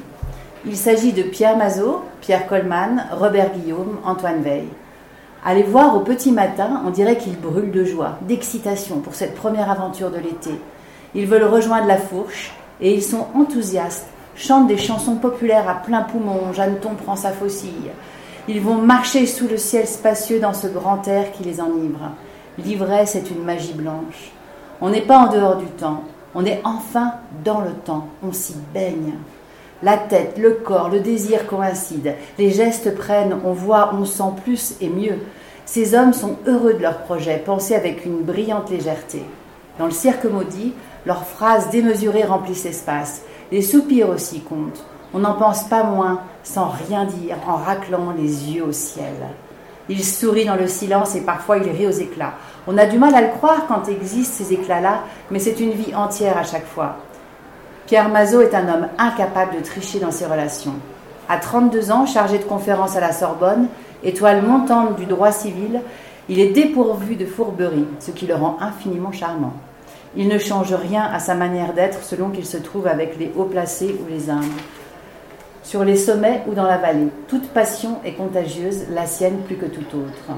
Il 0.66 0.76
s'agit 0.76 1.12
de 1.12 1.22
Pierre 1.22 1.56
Mazot, 1.56 2.02
Pierre 2.20 2.48
Coleman, 2.48 3.06
Robert 3.12 3.52
Guillaume, 3.52 3.98
Antoine 4.04 4.42
Veil. 4.42 4.66
Les 5.54 5.62
voir 5.62 5.96
au 5.96 6.00
petit 6.00 6.32
matin, 6.32 6.82
on 6.84 6.90
dirait 6.90 7.18
qu'ils 7.18 7.38
brûlent 7.38 7.70
de 7.70 7.84
joie, 7.84 8.18
d'excitation 8.22 8.98
pour 8.98 9.14
cette 9.14 9.36
première 9.36 9.70
aventure 9.70 10.10
de 10.10 10.18
l'été. 10.18 10.58
Ils 11.14 11.28
veulent 11.28 11.44
rejoindre 11.44 11.86
la 11.86 11.98
fourche 11.98 12.52
et 12.80 12.92
ils 12.92 13.04
sont 13.04 13.28
enthousiastes, 13.36 14.08
chantent 14.36 14.68
des 14.68 14.78
chansons 14.78 15.16
populaires 15.16 15.68
à 15.68 15.74
plein 15.74 16.02
poumon, 16.02 16.52
Jeanneton 16.52 16.94
prend 16.94 17.16
sa 17.16 17.30
faucille. 17.30 17.90
Ils 18.48 18.60
vont 18.60 18.76
marcher 18.76 19.26
sous 19.26 19.48
le 19.48 19.56
ciel 19.56 19.86
spacieux 19.86 20.40
dans 20.40 20.52
ce 20.52 20.66
grand 20.66 21.06
air 21.08 21.32
qui 21.32 21.44
les 21.44 21.60
enivre. 21.60 22.10
L'ivresse 22.58 23.16
est 23.16 23.30
une 23.30 23.42
magie 23.42 23.72
blanche. 23.72 24.32
On 24.80 24.90
n'est 24.90 25.00
pas 25.00 25.18
en 25.18 25.32
dehors 25.32 25.56
du 25.56 25.66
temps, 25.66 26.04
on 26.34 26.44
est 26.44 26.60
enfin 26.64 27.14
dans 27.44 27.60
le 27.60 27.72
temps, 27.72 28.08
on 28.22 28.32
s'y 28.32 28.54
baigne. 28.72 29.14
La 29.82 29.96
tête, 29.96 30.38
le 30.38 30.52
corps, 30.52 30.88
le 30.88 31.00
désir 31.00 31.46
coïncident. 31.46 32.12
Les 32.38 32.50
gestes 32.50 32.94
prennent, 32.94 33.36
on 33.44 33.52
voit, 33.52 33.94
on 33.94 34.04
sent 34.04 34.32
plus 34.42 34.76
et 34.80 34.88
mieux. 34.88 35.18
Ces 35.66 35.94
hommes 35.94 36.12
sont 36.12 36.36
heureux 36.46 36.74
de 36.74 36.82
leur 36.82 36.98
projet, 36.98 37.42
pensés 37.44 37.74
avec 37.74 38.04
une 38.04 38.22
brillante 38.22 38.70
légèreté. 38.70 39.22
Dans 39.78 39.86
le 39.86 39.90
cirque 39.90 40.24
maudit, 40.24 40.74
leurs 41.06 41.26
phrases 41.26 41.70
démesurées 41.70 42.24
remplissent 42.24 42.64
l'espace. 42.64 43.22
Les 43.52 43.62
soupirs 43.62 44.08
aussi 44.08 44.40
comptent. 44.40 44.84
On 45.12 45.20
n'en 45.20 45.34
pense 45.34 45.64
pas 45.64 45.84
moins, 45.84 46.20
sans 46.42 46.68
rien 46.68 47.04
dire, 47.04 47.36
en 47.46 47.56
raclant 47.56 48.12
les 48.16 48.52
yeux 48.52 48.64
au 48.64 48.72
ciel. 48.72 49.14
Il 49.88 50.02
sourit 50.02 50.46
dans 50.46 50.56
le 50.56 50.66
silence 50.66 51.14
et 51.14 51.20
parfois 51.20 51.58
il 51.58 51.68
rit 51.68 51.86
aux 51.86 51.90
éclats. 51.90 52.34
On 52.66 52.78
a 52.78 52.86
du 52.86 52.98
mal 52.98 53.14
à 53.14 53.20
le 53.20 53.28
croire 53.28 53.66
quand 53.68 53.88
existent 53.88 54.42
ces 54.42 54.54
éclats-là, 54.54 55.00
mais 55.30 55.38
c'est 55.38 55.60
une 55.60 55.72
vie 55.72 55.94
entière 55.94 56.38
à 56.38 56.42
chaque 56.42 56.66
fois. 56.66 56.96
Pierre 57.86 58.08
Mazot 58.08 58.40
est 58.40 58.54
un 58.54 58.66
homme 58.66 58.88
incapable 58.96 59.56
de 59.56 59.62
tricher 59.62 60.00
dans 60.00 60.10
ses 60.10 60.24
relations. 60.24 60.74
À 61.28 61.36
32 61.36 61.92
ans, 61.92 62.06
chargé 62.06 62.38
de 62.38 62.44
conférences 62.44 62.96
à 62.96 63.00
la 63.00 63.12
Sorbonne, 63.12 63.68
étoile 64.02 64.42
montante 64.42 64.96
du 64.96 65.04
droit 65.04 65.32
civil, 65.32 65.80
il 66.30 66.40
est 66.40 66.52
dépourvu 66.52 67.16
de 67.16 67.26
fourberie, 67.26 67.86
ce 68.00 68.10
qui 68.10 68.26
le 68.26 68.34
rend 68.34 68.56
infiniment 68.60 69.12
charmant. 69.12 69.52
Il 70.16 70.28
ne 70.28 70.38
change 70.38 70.72
rien 70.72 71.02
à 71.02 71.18
sa 71.18 71.34
manière 71.34 71.72
d'être 71.72 72.02
selon 72.04 72.30
qu'il 72.30 72.46
se 72.46 72.56
trouve 72.56 72.86
avec 72.86 73.18
les 73.18 73.32
hauts 73.36 73.44
placés 73.44 73.96
ou 74.00 74.08
les 74.08 74.30
humbles. 74.30 74.46
Sur 75.64 75.84
les 75.84 75.96
sommets 75.96 76.42
ou 76.46 76.54
dans 76.54 76.64
la 76.64 76.76
vallée, 76.76 77.08
toute 77.26 77.48
passion 77.48 77.98
est 78.04 78.12
contagieuse, 78.12 78.84
la 78.90 79.06
sienne 79.06 79.38
plus 79.46 79.56
que 79.56 79.66
toute 79.66 79.92
autre. 79.94 80.36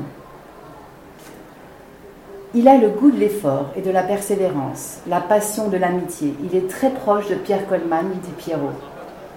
Il 2.55 2.69
a 2.69 2.79
le 2.79 2.89
goût 2.89 3.11
de 3.11 3.19
l'effort 3.19 3.73
et 3.77 3.83
de 3.83 3.91
la 3.91 4.03
persévérance, 4.03 5.01
la 5.07 5.21
passion 5.21 5.69
de 5.69 5.77
l'amitié. 5.77 6.33
Il 6.43 6.57
est 6.57 6.71
très 6.71 6.91
proche 6.91 7.29
de 7.29 7.35
Pierre 7.35 7.69
Coleman, 7.69 8.07
dit 8.23 8.33
Pierrot. 8.39 8.71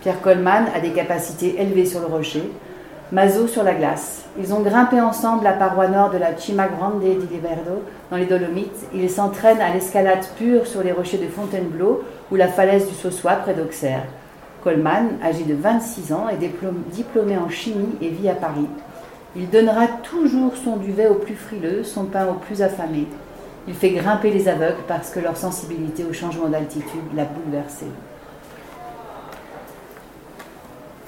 Pierre 0.01 0.21
Coleman 0.21 0.67
a 0.73 0.79
des 0.79 0.91
capacités 0.91 1.59
élevées 1.59 1.85
sur 1.85 1.99
le 1.99 2.05
rocher. 2.05 2.49
Mazo 3.11 3.47
sur 3.47 3.63
la 3.63 3.73
glace. 3.73 4.25
Ils 4.37 4.53
ont 4.53 4.59
grimpé 4.59 5.01
ensemble 5.01 5.43
la 5.43 5.53
paroi 5.53 5.87
nord 5.87 6.11
de 6.11 6.19
la 6.19 6.37
Cima 6.37 6.67
Grande 6.67 6.99
di 6.99 7.07
Liverdo, 7.07 7.81
dans 8.11 8.17
les 8.17 8.27
Dolomites. 8.27 8.85
Ils 8.93 9.09
s'entraînent 9.09 9.61
à 9.61 9.73
l'escalade 9.73 10.23
pure 10.37 10.67
sur 10.67 10.83
les 10.83 10.91
rochers 10.91 11.17
de 11.17 11.27
Fontainebleau 11.27 12.03
ou 12.29 12.35
la 12.35 12.47
falaise 12.47 12.87
du 12.87 12.93
Saussois 12.93 13.37
près 13.37 13.55
d'Auxerre. 13.55 14.03
Coleman, 14.63 15.17
âgé 15.23 15.43
de 15.43 15.55
26 15.55 16.13
ans, 16.13 16.27
est 16.29 16.37
diplômé 16.37 17.35
en 17.35 17.49
chimie 17.49 17.95
et 17.99 18.09
vit 18.09 18.29
à 18.29 18.35
Paris. 18.35 18.67
Il 19.35 19.49
donnera 19.49 19.87
toujours 20.03 20.55
son 20.55 20.77
duvet 20.77 21.07
aux 21.07 21.15
plus 21.15 21.35
frileux, 21.35 21.83
son 21.83 22.05
pain 22.05 22.27
aux 22.27 22.35
plus 22.35 22.61
affamés. 22.61 23.07
Il 23.67 23.73
fait 23.73 23.89
grimper 23.89 24.29
les 24.29 24.47
aveugles 24.47 24.83
parce 24.87 25.09
que 25.09 25.19
leur 25.19 25.35
sensibilité 25.35 26.05
au 26.07 26.13
changement 26.13 26.47
d'altitude 26.47 27.15
l'a 27.15 27.25
bouleversé. 27.25 27.87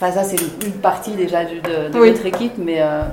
Enfin, 0.02 0.12
ça, 0.12 0.24
c'est 0.24 0.66
une 0.66 0.74
partie 0.82 1.12
déjà 1.12 1.44
de, 1.46 1.92
de 1.92 1.98
votre 2.00 2.26
équipe, 2.26 2.54
mais 2.58 2.82
euh, 2.82 3.04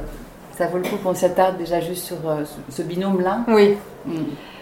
ça 0.56 0.68
vaut 0.68 0.78
le 0.78 0.84
coup 0.84 0.96
qu'on 1.02 1.12
s'attarde 1.12 1.58
déjà 1.58 1.80
juste 1.80 2.06
sur 2.06 2.16
euh, 2.26 2.44
ce 2.70 2.80
binôme-là. 2.80 3.40
Oui. 3.48 3.76
Mm. 4.06 4.12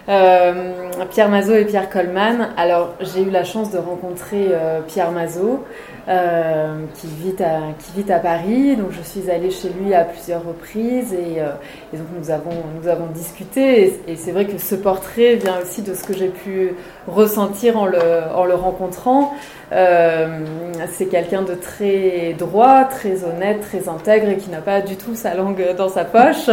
Euh, 0.08 0.72
Pierre 1.10 1.28
Mazot 1.28 1.54
et 1.54 1.64
Pierre 1.66 1.88
Coleman. 1.88 2.48
Alors, 2.56 2.94
j'ai 3.00 3.22
eu 3.22 3.30
la 3.30 3.44
chance 3.44 3.70
de 3.70 3.78
rencontrer 3.78 4.48
Pierre 4.88 5.12
Mazot. 5.12 5.64
Euh, 6.08 6.84
qui, 6.94 7.08
vit 7.08 7.42
à, 7.42 7.72
qui 7.80 8.00
vit 8.00 8.12
à 8.12 8.20
Paris. 8.20 8.76
Donc 8.76 8.92
je 8.92 9.02
suis 9.02 9.28
allée 9.28 9.50
chez 9.50 9.70
lui 9.70 9.92
à 9.92 10.04
plusieurs 10.04 10.46
reprises 10.46 11.12
et, 11.12 11.40
euh, 11.40 11.48
donc 11.92 12.06
nous 12.16 12.30
avons, 12.30 12.52
nous 12.80 12.86
avons 12.86 13.06
discuté. 13.06 13.92
Et, 14.06 14.14
c'est 14.14 14.30
vrai 14.30 14.44
que 14.44 14.56
ce 14.56 14.76
portrait 14.76 15.34
vient 15.34 15.58
aussi 15.60 15.82
de 15.82 15.94
ce 15.94 16.04
que 16.04 16.14
j'ai 16.14 16.28
pu 16.28 16.74
ressentir 17.08 17.76
en 17.76 17.86
le, 17.86 17.98
en 18.32 18.44
le 18.44 18.54
rencontrant. 18.54 19.34
Euh, 19.72 20.44
c'est 20.92 21.06
quelqu'un 21.06 21.42
de 21.42 21.54
très 21.54 22.36
droit, 22.38 22.84
très 22.84 23.24
honnête, 23.24 23.62
très 23.62 23.88
intègre 23.88 24.28
et 24.28 24.36
qui 24.36 24.48
n'a 24.50 24.60
pas 24.60 24.82
du 24.82 24.94
tout 24.94 25.16
sa 25.16 25.34
langue 25.34 25.74
dans 25.76 25.88
sa 25.88 26.04
poche. 26.04 26.48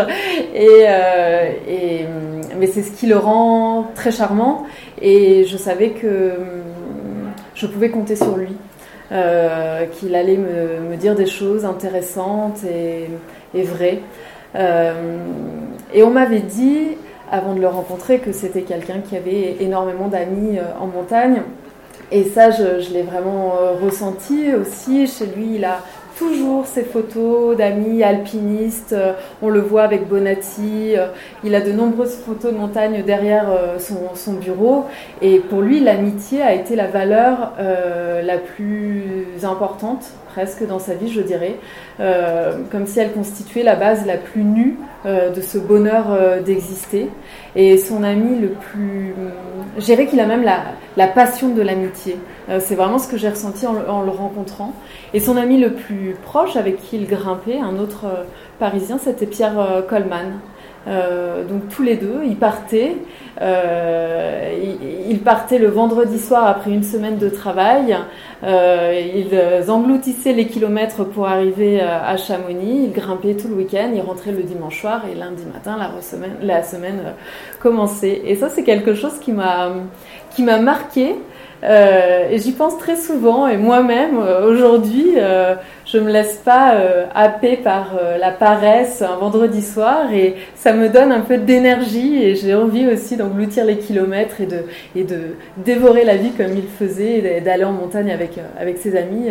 Et 0.55 0.87
mais 2.57 2.67
c'est 2.67 2.81
ce 2.81 2.91
qui 2.91 3.05
le 3.05 3.17
rend 3.17 3.91
très 3.93 4.11
charmant. 4.11 4.65
Et 4.99 5.45
je 5.45 5.57
savais 5.57 5.91
que 5.91 6.33
je 7.53 7.67
pouvais 7.67 7.91
compter 7.91 8.15
sur 8.15 8.35
lui. 8.35 8.57
Euh, 9.11 9.85
qu'il 9.87 10.15
allait 10.15 10.37
me, 10.37 10.95
dire 10.95 11.13
des 11.13 11.25
choses 11.25 11.65
intéressantes 11.65 12.63
et, 12.63 13.61
vraies. 13.61 13.99
Euh, 14.55 15.17
et 15.93 16.03
on 16.03 16.09
m'avait 16.09 16.39
dit, 16.39 16.97
avant 17.29 17.53
de 17.53 17.59
le 17.59 17.67
rencontrer, 17.67 18.19
que 18.19 18.31
c'était 18.31 18.61
quelqu'un 18.61 19.01
qui 19.07 19.17
avait 19.17 19.57
énormément 19.59 20.07
d'amis 20.07 20.57
euh, 20.57 20.63
en 20.79 20.87
montagne. 20.87 21.41
Et 22.11 22.23
ça, 22.23 22.49
je, 22.49 22.79
je 22.79 22.93
l'ai 22.93 23.01
vraiment 23.01 23.53
ressenti 23.83 24.53
aussi. 24.53 25.05
Chez 25.07 25.25
lui, 25.25 25.55
il 25.55 25.65
a 25.65 25.79
toujours 26.17 26.65
ses 26.65 26.83
photos 26.83 27.57
d'amis 27.57 28.03
alpinistes. 28.03 28.93
Euh, 28.93 29.13
on 29.41 29.49
le 29.49 29.59
voit 29.59 29.83
avec 29.83 30.07
Bonatti. 30.07 30.95
Euh, 30.97 31.07
il 31.43 31.55
a 31.55 31.61
de 31.61 31.71
nombreuses 31.71 32.15
photos 32.15 32.53
de 32.53 32.57
montagne 32.57 33.03
derrière 33.03 33.49
euh, 33.49 33.77
son, 33.79 34.33
bureau. 34.33 34.85
Et 35.21 35.39
pour 35.39 35.61
lui, 35.61 35.79
l'amitié 35.79 36.41
a 36.41 36.53
été 36.53 36.75
la 36.75 36.87
valeur 36.87 37.53
la 37.57 38.37
plus 38.37 39.43
importante 39.43 40.05
presque 40.33 40.65
dans 40.65 40.79
sa 40.79 40.95
vie, 40.95 41.11
je 41.11 41.21
dirais, 41.21 41.57
comme 42.71 42.87
si 42.87 42.99
elle 42.99 43.11
constituait 43.11 43.63
la 43.63 43.75
base 43.75 44.05
la 44.05 44.17
plus 44.17 44.43
nue 44.43 44.77
de 45.05 45.41
ce 45.41 45.57
bonheur 45.57 46.41
d'exister. 46.43 47.09
Et 47.55 47.77
son 47.77 48.03
ami 48.03 48.39
le 48.39 48.49
plus... 48.49 49.13
Je 49.77 49.85
dirais 49.85 50.07
qu'il 50.07 50.19
a 50.19 50.25
même 50.25 50.43
la, 50.43 51.07
passion 51.07 51.49
de 51.49 51.61
l'amitié. 51.61 52.17
c'est 52.59 52.75
vraiment 52.75 52.97
ce 52.97 53.07
que 53.07 53.17
j'ai 53.17 53.29
ressenti 53.29 53.67
en, 53.67 53.75
en, 53.87 54.01
le 54.01 54.11
rencontrant. 54.11 54.73
Et 55.13 55.19
son 55.19 55.37
ami 55.37 55.59
le 55.59 55.73
plus 55.73 56.15
proche 56.23 56.55
avec 56.55 56.77
qui 56.77 56.97
il 56.97 57.07
grimpait, 57.07 57.59
un 57.59 57.77
autre 57.77 58.05
euh, 58.05 58.23
Parisien, 58.59 58.97
c'était 58.97 59.25
Pierre 59.25 59.59
euh, 59.59 59.81
Coleman. 59.81 60.39
Euh, 60.87 61.43
donc 61.45 61.69
tous 61.69 61.83
les 61.83 61.95
deux, 61.95 62.21
ils 62.25 62.35
partaient. 62.35 62.95
ils, 63.41 65.19
partaient 65.19 65.59
le 65.59 65.69
vendredi 65.69 66.19
soir 66.19 66.45
après 66.45 66.71
une 66.71 66.83
semaine 66.83 67.17
de 67.17 67.29
travail. 67.29 67.97
ils 68.43 69.69
engloutissaient 69.69 70.33
les 70.33 70.47
kilomètres 70.47 71.03
pour 71.05 71.27
arriver 71.27 71.81
à 71.81 72.15
Chamonix. 72.17 72.85
Ils 72.85 72.91
grimpaient 72.91 73.35
tout 73.35 73.47
le 73.47 73.55
week-end. 73.55 73.91
Ils 73.95 74.01
rentraient 74.01 74.31
le 74.31 74.43
dimanche 74.43 74.81
soir 74.81 75.03
et 75.11 75.15
lundi 75.15 75.45
matin, 75.45 75.77
la 76.41 76.63
semaine, 76.63 76.99
commençait. 77.61 78.21
Et 78.25 78.35
ça, 78.35 78.49
c'est 78.49 78.63
quelque 78.63 78.93
chose 78.93 79.19
qui 79.19 79.31
m'a 79.31 80.59
marqué 80.59 81.15
euh, 81.63 82.29
et 82.29 82.39
j'y 82.39 82.51
pense 82.51 82.77
très 82.77 82.95
souvent. 82.95 83.47
Et 83.47 83.57
moi-même, 83.57 84.17
euh, 84.19 84.49
aujourd'hui, 84.49 85.13
euh, 85.17 85.55
je 85.85 85.97
me 85.97 86.11
laisse 86.11 86.37
pas 86.37 86.75
happer 87.13 87.57
par 87.57 87.91
la 88.19 88.31
paresse 88.31 89.01
un 89.01 89.15
vendredi 89.17 89.61
soir. 89.61 90.11
Et 90.13 90.35
ça 90.55 90.73
me 90.73 90.89
donne 90.89 91.11
un 91.11 91.21
peu 91.21 91.37
d'énergie. 91.37 92.21
Et 92.21 92.35
j'ai 92.35 92.53
envie 92.53 92.87
aussi 92.87 93.17
d'engloutir 93.17 93.65
les 93.65 93.77
kilomètres 93.77 94.41
et 94.41 94.45
de, 94.45 94.65
et 94.95 95.05
dévorer 95.57 96.03
la 96.03 96.17
vie 96.17 96.31
comme 96.31 96.55
il 96.55 96.67
faisait, 96.67 97.41
d'aller 97.41 97.63
en 97.63 97.73
montagne 97.73 98.11
avec, 98.11 98.39
avec 98.59 98.77
ses 98.77 98.97
amis. 98.97 99.29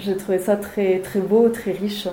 J'ai 0.00 0.16
trouvé 0.16 0.38
ça 0.38 0.56
très, 0.56 0.98
très 0.98 1.20
beau, 1.20 1.48
très 1.48 1.72
riche. 1.72 2.08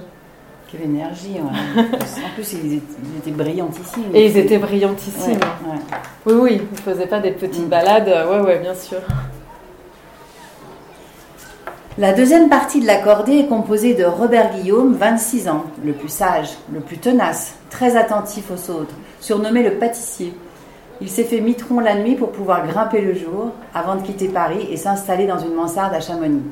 Quelle 0.75 0.89
énergie. 0.89 1.35
en 1.39 2.35
plus, 2.35 2.53
ils 2.53 2.75
étaient, 2.75 3.31
brillantissimes. 3.31 4.03
Et 4.13 4.25
ils 4.27 4.37
étaient 4.37 4.57
brillantissimes. 4.57 5.39
Oui, 6.25 6.33
oui, 6.33 6.51
ils 6.55 6.71
ne 6.71 6.93
faisaient 6.93 7.07
pas 7.07 7.19
des 7.19 7.31
petites 7.31 7.65
mm. 7.65 7.69
balades. 7.69 8.11
Oui, 8.29 8.37
oui, 8.45 8.59
bien 8.61 8.73
sûr. 8.73 8.97
La 11.97 12.13
deuxième 12.13 12.49
partie 12.49 12.81
de 12.81 12.87
la 12.87 12.97
cordée 12.97 13.39
est 13.39 13.47
composée 13.47 13.93
de 13.93 14.03
Robert 14.03 14.53
Guillaume, 14.53 14.95
26 14.95 15.47
ans, 15.47 15.63
le 15.83 15.93
plus 15.93 16.09
sage, 16.09 16.49
le 16.73 16.81
plus 16.81 16.97
tenace, 16.97 17.55
très 17.69 17.95
attentif 17.95 18.51
aux 18.51 18.71
autres, 18.71 18.95
surnommé 19.21 19.63
le 19.63 19.75
pâtissier. 19.75 20.33
Il 20.99 21.09
s'est 21.09 21.23
fait 21.23 21.39
mitron 21.39 21.79
la 21.79 21.95
nuit 21.95 22.15
pour 22.15 22.31
pouvoir 22.31 22.67
grimper 22.67 22.99
le 22.99 23.13
jour 23.13 23.51
avant 23.73 23.95
de 23.95 24.01
quitter 24.01 24.27
Paris 24.27 24.67
et 24.69 24.75
s'installer 24.75 25.25
dans 25.25 25.39
une 25.39 25.53
mansarde 25.53 25.93
à 25.93 26.01
Chamonix. 26.01 26.43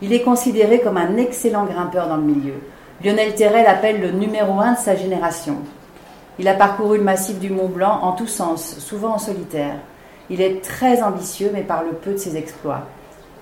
Il 0.00 0.12
est 0.12 0.22
considéré 0.22 0.78
comme 0.78 0.96
un 0.96 1.16
excellent 1.16 1.64
grimpeur 1.64 2.08
dans 2.08 2.16
le 2.16 2.22
milieu. 2.22 2.54
Lionel 3.04 3.36
Terrel 3.36 3.64
l'appelle 3.64 4.00
le 4.00 4.10
numéro 4.10 4.58
un 4.58 4.72
de 4.72 4.78
sa 4.78 4.96
génération. 4.96 5.58
Il 6.40 6.48
a 6.48 6.54
parcouru 6.54 6.98
le 6.98 7.04
massif 7.04 7.38
du 7.38 7.48
Mont 7.48 7.68
Blanc 7.68 8.00
en 8.02 8.10
tous 8.10 8.26
sens, 8.26 8.76
souvent 8.80 9.14
en 9.14 9.18
solitaire. 9.18 9.76
Il 10.30 10.40
est 10.40 10.64
très 10.64 11.00
ambitieux, 11.04 11.52
mais 11.54 11.62
parle 11.62 11.94
peu 12.02 12.14
de 12.14 12.16
ses 12.16 12.36
exploits. 12.36 12.82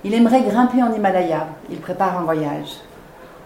Il 0.05 0.13
aimerait 0.13 0.43
grimper 0.43 0.83
en 0.83 0.93
Himalaya. 0.93 1.47
Il 1.71 1.81
prépare 1.81 2.19
un 2.19 2.25
voyage. 2.25 2.69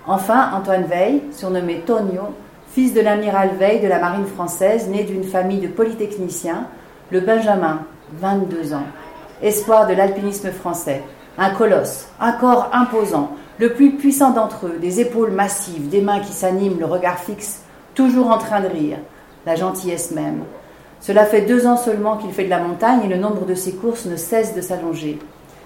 Enfin, 0.04 0.50
Antoine 0.52 0.82
Veil, 0.82 1.22
surnommé 1.30 1.82
Tonio, 1.86 2.34
fils 2.72 2.92
de 2.92 3.00
l'amiral 3.00 3.50
Veil 3.56 3.80
de 3.80 3.86
la 3.86 4.00
marine 4.00 4.26
française, 4.26 4.88
né 4.88 5.04
d'une 5.04 5.22
famille 5.24 5.60
de 5.60 5.68
polytechniciens, 5.68 6.66
le 7.12 7.20
Benjamin, 7.20 7.82
22 8.14 8.74
ans, 8.74 8.86
espoir 9.42 9.86
de 9.86 9.94
l'alpinisme 9.94 10.50
français, 10.50 11.04
un 11.38 11.50
colosse, 11.50 12.08
un 12.18 12.32
corps 12.32 12.68
imposant, 12.72 13.30
le 13.60 13.74
plus 13.74 13.92
puissant 13.92 14.30
d'entre 14.30 14.68
eux, 14.68 14.78
des 14.80 15.00
épaules 15.00 15.32
massives, 15.32 15.90
des 15.90 16.00
mains 16.00 16.20
qui 16.20 16.32
s'animent, 16.32 16.80
le 16.80 16.86
regard 16.86 17.18
fixe, 17.18 17.60
toujours 17.94 18.30
en 18.30 18.38
train 18.38 18.62
de 18.62 18.68
rire, 18.68 18.96
la 19.44 19.54
gentillesse 19.54 20.12
même. 20.12 20.44
Cela 21.00 21.26
fait 21.26 21.42
deux 21.42 21.66
ans 21.66 21.76
seulement 21.76 22.16
qu'il 22.16 22.32
fait 22.32 22.44
de 22.44 22.50
la 22.50 22.58
montagne 22.58 23.02
et 23.04 23.08
le 23.08 23.18
nombre 23.18 23.44
de 23.44 23.54
ses 23.54 23.72
courses 23.72 24.06
ne 24.06 24.16
cesse 24.16 24.54
de 24.54 24.62
s'allonger. 24.62 25.18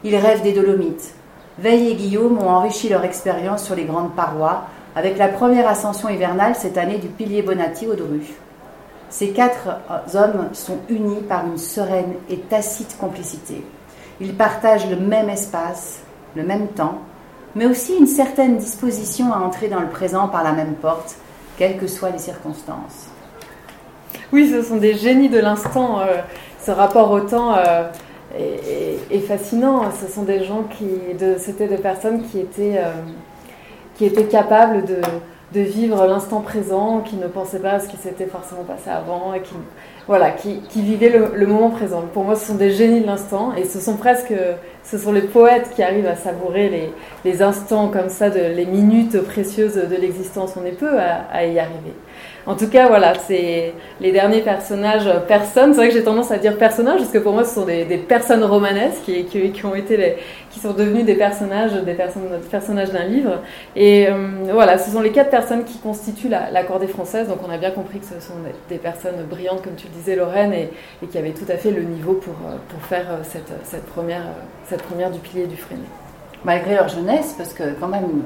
Il 0.03 0.17
rêve 0.17 0.43
des 0.43 0.53
Dolomites. 0.53 1.15
Veille 1.61 1.91
et 1.91 1.95
Guillaume 1.95 2.39
ont 2.39 2.51
enrichi 2.51 2.89
leur 2.89 3.05
expérience 3.05 3.63
sur 3.63 3.77
les 3.77 3.85
grandes 3.85 4.17
parois 4.17 4.65
avec 4.97 5.17
la 5.17 5.29
première 5.29 5.69
ascension 5.69 6.09
hivernale 6.09 6.57
cette 6.57 6.79
année 6.79 6.99
du 6.99 7.07
pilier 7.07 7.43
Bonatti 7.43 7.87
au 7.87 7.95
Dru. 7.95 8.23
Ces 9.09 9.29
quatre 9.29 9.69
hommes 10.15 10.49
sont 10.53 10.79
unis 10.89 11.23
par 11.29 11.47
une 11.47 11.59
sereine 11.59 12.15
et 12.29 12.39
tacite 12.39 12.97
complicité. 12.99 13.65
Ils 14.21 14.35
partagent 14.35 14.91
le 14.91 14.97
même 14.97 15.29
espace, 15.29 16.01
le 16.35 16.43
même 16.43 16.67
temps, 16.69 16.99
mais 17.55 17.67
aussi 17.67 17.97
une 17.97 18.07
certaine 18.07 18.57
disposition 18.57 19.33
à 19.33 19.39
entrer 19.39 19.69
dans 19.69 19.81
le 19.81 19.89
présent 19.89 20.29
par 20.29 20.43
la 20.43 20.53
même 20.53 20.75
porte, 20.75 21.17
quelles 21.57 21.77
que 21.79 21.87
soient 21.87 22.11
les 22.11 22.19
circonstances. 22.19 23.09
Oui, 24.33 24.51
ce 24.51 24.63
sont 24.63 24.77
des 24.77 24.95
génies 24.95 25.29
de 25.29 25.39
l'instant. 25.39 26.01
Euh, 26.01 26.23
ce 26.61 26.71
rapport 26.71 27.11
au 27.11 27.21
temps 27.21 27.55
euh, 27.57 27.89
est, 29.11 29.21
fascinant. 29.21 29.83
Ce 29.93 30.13
sont 30.13 30.23
des 30.23 30.45
gens 30.45 30.65
qui, 30.65 30.87
c'était 31.39 31.69
des 31.69 31.79
personnes 31.79 32.23
qui 32.23 32.41
étaient, 32.41 32.79
euh, 32.79 32.91
qui 33.97 34.07
étaient 34.07 34.25
capables 34.25 34.85
de, 34.85 34.97
de 35.53 35.61
vivre 35.61 36.07
l'instant 36.07 36.41
présent, 36.41 37.01
qui 37.01 37.17
ne 37.17 37.29
pensaient 37.29 37.61
pas 37.61 37.73
à 37.73 37.81
ce 37.81 37.89
qui 37.89 37.97
s'était 37.97 38.27
forcément 38.27 38.65
passé 38.65 38.91
avant 38.91 39.35
et 39.35 39.41
qui 39.41 39.55
voilà, 40.07 40.31
qui, 40.31 40.61
qui 40.69 40.83
vivaient 40.83 41.13
le, 41.35 41.47
moment 41.47 41.71
présent. 41.71 42.03
Pour 42.13 42.25
moi, 42.25 42.37
ce 42.37 42.47
sont 42.47 42.57
des 42.57 42.71
génies 42.71 43.01
de 43.01 43.07
l'instant 43.07 43.55
et 43.55 43.65
ce 43.65 43.81
sont 43.81 43.97
presque, 43.97 44.35
ce 44.83 44.99
sont 44.99 45.13
les 45.13 45.23
poètes 45.23 45.71
qui 45.75 45.83
arrivent 45.83 46.07
à 46.07 46.17
savourer 46.17 46.69
les, 46.69 46.93
les 47.25 47.43
instants 47.43 47.89
comme 47.89 48.09
ça, 48.09 48.31
de, 48.31 48.41
les 48.41 48.67
minutes 48.67 49.21
précieuses 49.23 49.77
de 49.77 49.97
l'existence. 49.97 50.55
On 50.61 50.65
est 50.67 50.73
peu 50.73 50.99
à, 50.99 51.25
à 51.33 51.45
y 51.45 51.59
arriver. 51.59 51.95
En 52.47 52.57
tout 52.57 52.69
cas, 52.69 52.89
voilà, 52.89 53.15
c'est 53.27 53.73
les 54.01 54.13
derniers 54.13 54.43
personnages 54.43 55.09
personnes. 55.27 55.73
C'est 55.73 55.79
vrai 55.79 55.89
que 55.89 55.95
j'ai 55.95 56.05
tendance 56.05 56.31
à 56.31 56.37
dire 56.37 56.59
personnages 56.59 56.99
parce 56.99 57.11
que 57.11 57.19
pour 57.19 57.33
moi, 57.33 57.45
ce 57.45 57.55
sont 57.55 57.65
des, 57.65 57.85
personnes 57.97 58.45
romanesques 58.45 59.05
qui, 59.05 59.25
qui, 59.25 59.65
ont 59.65 59.75
été 59.75 60.17
qui 60.51 60.61
sont 60.61 60.73
devenus 60.73 61.05
des 61.05 61.15
personnages, 61.15 61.73
des 61.73 61.97
personnages 62.51 62.91
d'un 62.91 63.05
livre. 63.05 63.41
Et 63.75 64.09
euh, 64.09 64.53
voilà, 64.53 64.79
ce 64.79 64.91
sont 64.91 65.01
les 65.01 65.11
quatre 65.11 65.31
personnes 65.31 65.65
qui 65.65 65.79
constituent 65.79 66.29
la, 66.29 66.51
la, 66.51 66.63
cordée 66.65 66.87
française. 66.87 67.29
Donc, 67.29 67.39
on 67.47 67.51
a 67.51 67.57
bien 67.57 67.71
compris 67.71 67.99
que 67.99 68.07
ce 68.07 68.21
sont 68.21 68.35
des, 68.69 68.79
personnes 68.79 69.25
brillantes, 69.29 69.63
comme 69.63 69.75
tu 69.75 69.87
le 69.87 69.93
disais, 69.95 70.15
Lorraine, 70.15 70.53
et, 70.53 70.71
qui 71.11 71.19
avaient 71.19 71.31
tout 71.31 71.51
à 71.51 71.57
fait 71.57 71.71
le 71.71 71.83
niveau 71.83 72.15
pour, 72.15 72.35
euh, 72.47 72.57
pour 72.69 72.81
faire 72.83 73.07
euh, 73.11 73.23
cette, 73.23 73.53
cette, 73.65 73.87
première, 73.87 74.25
cette 74.69 74.83
première 74.83 75.11
du 75.11 75.19
pilier 75.19 75.47
du 75.47 75.57
Freinet. 75.57 75.83
Malgré 76.45 76.75
leur 76.75 76.89
jeunesse, 76.89 77.35
parce 77.39 77.55
que 77.55 77.65
quand 77.81 77.89
même, 77.89 78.23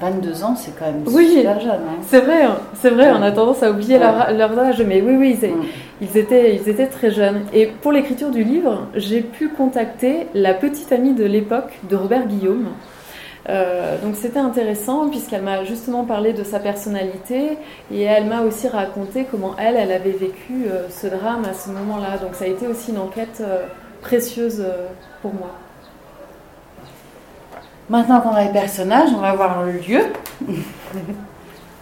22 0.00 0.44
ans, 0.44 0.56
c'est 0.56 0.72
quand 0.78 0.86
même 0.86 1.06
super 1.06 1.60
jeune. 1.60 1.70
Hein. 1.72 1.98
C'est 2.02 2.20
vrai, 2.20 2.44
hein. 2.44 2.56
c'est 2.74 2.90
vrai, 2.90 3.10
on 3.12 3.22
a 3.22 3.30
tendance 3.32 3.62
à 3.62 3.70
oublier 3.70 3.98
leur, 3.98 4.58
âge, 4.58 4.82
mais 4.86 5.02
oui, 5.02 5.16
oui, 5.16 5.38
ils, 6.00 6.16
étaient, 6.16 6.56
ils 6.56 6.68
étaient 6.68 6.86
très 6.86 7.10
jeunes. 7.10 7.42
Et 7.52 7.66
pour 7.66 7.92
l'écriture 7.92 8.30
du 8.30 8.42
livre, 8.42 8.86
j'ai 8.94 9.20
pu 9.20 9.48
contacter 9.48 10.26
la 10.34 10.54
petite 10.54 10.90
amie 10.92 11.12
de 11.12 11.24
l'époque 11.24 11.78
de 11.88 11.96
Robert 11.96 12.26
Guillaume. 12.26 12.68
Euh, 13.48 13.98
donc 14.02 14.16
c'était 14.16 14.38
intéressant 14.38 15.08
puisqu'elle 15.08 15.42
m'a 15.42 15.64
justement 15.64 16.04
parlé 16.04 16.34
de 16.34 16.44
sa 16.44 16.60
personnalité 16.60 17.56
et 17.90 18.02
elle 18.02 18.26
m'a 18.26 18.42
aussi 18.42 18.68
raconté 18.68 19.26
comment 19.30 19.54
elle, 19.58 19.76
elle 19.76 19.92
avait 19.92 20.10
vécu 20.10 20.66
euh, 20.66 20.88
ce 20.90 21.06
drame 21.06 21.44
à 21.44 21.54
ce 21.54 21.70
moment-là. 21.70 22.18
Donc 22.18 22.34
ça 22.34 22.44
a 22.44 22.48
été 22.48 22.66
aussi 22.66 22.90
une 22.90 22.98
enquête 22.98 23.40
euh, 23.40 23.64
précieuse 24.02 24.64
pour 25.22 25.32
moi. 25.32 25.52
Maintenant 27.90 28.20
qu'on 28.20 28.30
a 28.30 28.44
les 28.44 28.52
personnages, 28.52 29.10
on 29.12 29.20
va 29.20 29.34
voir 29.34 29.64
le 29.64 29.72
lieu. 29.72 30.02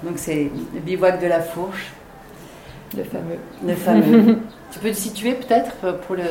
Donc 0.02 0.14
c'est 0.16 0.50
le 0.74 0.80
bivouac 0.80 1.20
de 1.20 1.26
la 1.26 1.40
Fourche. 1.40 1.92
Le 2.96 3.04
fameux. 3.04 3.38
Le 3.66 3.74
fameux. 3.74 4.38
tu 4.72 4.78
peux 4.78 4.88
te 4.88 4.96
situer 4.96 5.34
peut-être 5.34 5.98
pour 6.06 6.16
le 6.16 6.22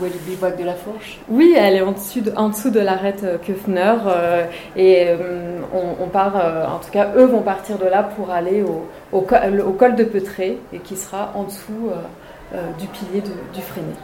où 0.00 0.04
est 0.04 0.08
le 0.08 0.18
bivouac 0.26 0.58
de 0.58 0.64
la 0.64 0.74
Fourche? 0.74 1.20
Oui, 1.28 1.54
elle 1.56 1.76
est 1.76 1.82
en 1.82 1.92
dessous 1.92 2.22
de, 2.22 2.32
en 2.34 2.48
dessous 2.48 2.70
de 2.70 2.80
l'arête 2.80 3.22
euh, 3.22 3.38
Köfner 3.38 3.94
euh, 4.04 4.46
et 4.74 5.06
euh, 5.10 5.60
on, 6.00 6.08
part, 6.08 6.34
en 6.34 6.78
tout 6.78 6.90
cas 6.90 7.12
eux 7.16 7.26
vont 7.26 7.42
partir 7.42 7.78
de 7.78 7.84
là 7.84 8.02
pour 8.02 8.30
aller 8.30 8.64
au, 8.64 8.88
au, 9.12 9.20
col 9.20 9.94
de 9.94 10.02
Peutré 10.02 10.58
et 10.72 10.80
qui 10.80 10.96
sera 10.96 11.30
en 11.36 11.44
dessous 11.44 11.90
du 12.78 12.86
pilier 12.88 13.22
du 13.22 13.62
Freinet. 13.62 13.94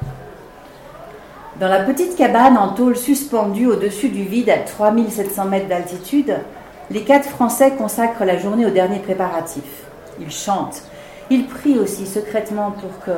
Dans 1.60 1.66
la 1.66 1.80
petite 1.80 2.14
cabane 2.14 2.56
en 2.56 2.68
tôle 2.68 2.96
suspendue 2.96 3.66
au-dessus 3.66 4.10
du 4.10 4.22
vide 4.22 4.48
à 4.48 4.58
3700 4.58 5.46
mètres 5.46 5.66
d'altitude, 5.66 6.36
les 6.88 7.02
quatre 7.02 7.28
Français 7.28 7.72
consacrent 7.76 8.24
la 8.24 8.38
journée 8.38 8.64
aux 8.64 8.70
derniers 8.70 9.00
préparatifs. 9.00 9.82
Ils 10.20 10.30
chantent. 10.30 10.82
Ils 11.30 11.46
prient 11.46 11.80
aussi 11.80 12.06
secrètement 12.06 12.70
pour 12.70 13.04
que, 13.04 13.10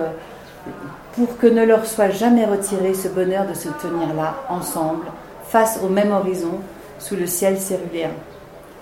pour 1.12 1.36
que 1.36 1.48
ne 1.48 1.66
leur 1.66 1.84
soit 1.84 2.08
jamais 2.08 2.46
retiré 2.46 2.94
ce 2.94 3.08
bonheur 3.08 3.46
de 3.46 3.52
se 3.52 3.68
tenir 3.68 4.14
là, 4.16 4.36
ensemble, 4.48 5.04
face 5.44 5.78
au 5.84 5.90
même 5.90 6.10
horizon, 6.10 6.60
sous 6.98 7.16
le 7.16 7.26
ciel 7.26 7.58
céruléen. 7.58 8.12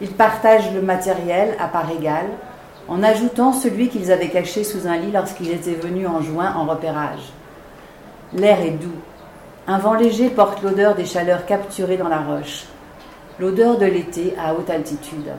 Ils 0.01 0.13
partagent 0.13 0.73
le 0.73 0.83
matériel 0.83 1.57
à 1.59 1.67
part 1.67 1.91
égale, 1.91 2.29
en 2.87 3.03
ajoutant 3.03 3.53
celui 3.53 3.89
qu'ils 3.89 4.13
avaient 4.13 4.31
caché 4.31 4.63
sous 4.63 4.87
un 4.87 4.99
lit 4.99 5.11
lorsqu'ils 5.11 5.51
étaient 5.51 5.73
venus 5.73 6.07
en 6.07 6.23
juin 6.23 6.55
en 6.57 6.65
repérage. 6.65 7.33
L'air 8.33 8.61
est 8.61 8.71
doux, 8.71 8.95
un 9.69 9.77
vent 9.77 9.93
léger 9.93 10.31
porte 10.31 10.63
l'odeur 10.63 10.95
des 10.95 11.05
chaleurs 11.05 11.45
capturées 11.45 11.99
dans 11.99 12.09
la 12.09 12.23
roche, 12.23 12.65
l'odeur 13.39 13.77
de 13.77 13.85
l'été 13.85 14.33
à 14.43 14.55
haute 14.55 14.71
altitude. 14.71 15.31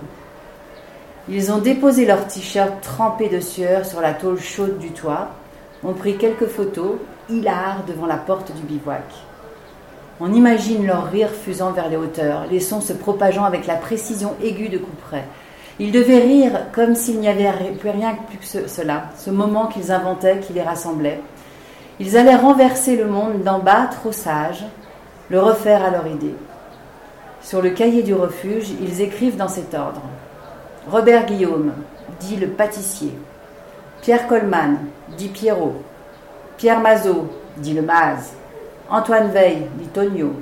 Ils 1.27 1.51
ont 1.51 1.57
déposé 1.57 2.05
leurs 2.05 2.27
t-shirts 2.27 2.79
trempés 2.81 3.29
de 3.29 3.39
sueur 3.39 3.87
sur 3.87 4.01
la 4.01 4.13
tôle 4.13 4.39
chaude 4.39 4.77
du 4.77 4.91
toit, 4.91 5.29
ont 5.83 5.93
pris 5.93 6.15
quelques 6.15 6.45
photos, 6.45 6.97
hilars 7.27 7.83
devant 7.87 8.05
la 8.05 8.17
porte 8.17 8.55
du 8.55 8.61
bivouac. 8.61 9.03
On 10.19 10.31
imagine 10.31 10.85
leur 10.85 11.09
rire 11.09 11.31
fusant 11.31 11.71
vers 11.71 11.89
les 11.89 11.97
hauteurs, 11.97 12.45
les 12.51 12.59
sons 12.59 12.81
se 12.81 12.93
propageant 12.93 13.45
avec 13.45 13.65
la 13.65 13.77
précision 13.77 14.35
aiguë 14.43 14.69
de 14.69 14.77
couperet. 14.77 15.25
Ils 15.79 15.91
devaient 15.91 16.19
rire 16.19 16.67
comme 16.71 16.93
s'il 16.93 17.19
n'y 17.19 17.29
avait 17.29 17.71
plus 17.79 17.89
rien 17.89 18.15
plus 18.27 18.37
que 18.37 18.67
cela, 18.67 19.05
ce 19.17 19.31
moment 19.31 19.65
qu'ils 19.65 19.91
inventaient 19.91 20.39
qui 20.39 20.53
les 20.53 20.61
rassemblait, 20.61 21.19
ils 21.99 22.17
allaient 22.17 22.35
renverser 22.35 22.95
le 22.95 23.05
monde 23.05 23.43
d'en 23.43 23.59
bas, 23.59 23.87
trop 23.87 24.11
sage, 24.11 24.65
le 25.29 25.39
refaire 25.39 25.83
à 25.83 25.91
leur 25.91 26.07
idée. 26.07 26.35
Sur 27.41 27.61
le 27.61 27.71
cahier 27.71 28.03
du 28.03 28.13
refuge, 28.13 28.69
ils 28.81 29.01
écrivent 29.01 29.37
dans 29.37 29.47
cet 29.47 29.73
ordre. 29.73 30.01
Robert 30.89 31.25
Guillaume, 31.25 31.73
dit 32.19 32.37
le 32.37 32.47
pâtissier. 32.47 33.13
Pierre 34.01 34.27
Coleman, 34.27 34.77
dit 35.17 35.27
Pierrot. 35.27 35.75
Pierre 36.57 36.79
Mazot, 36.79 37.27
dit 37.57 37.73
le 37.73 37.81
Maz. 37.81 38.33
Antoine 38.89 39.29
Veil, 39.29 39.67
dit 39.75 39.87
Tonio. 39.87 40.33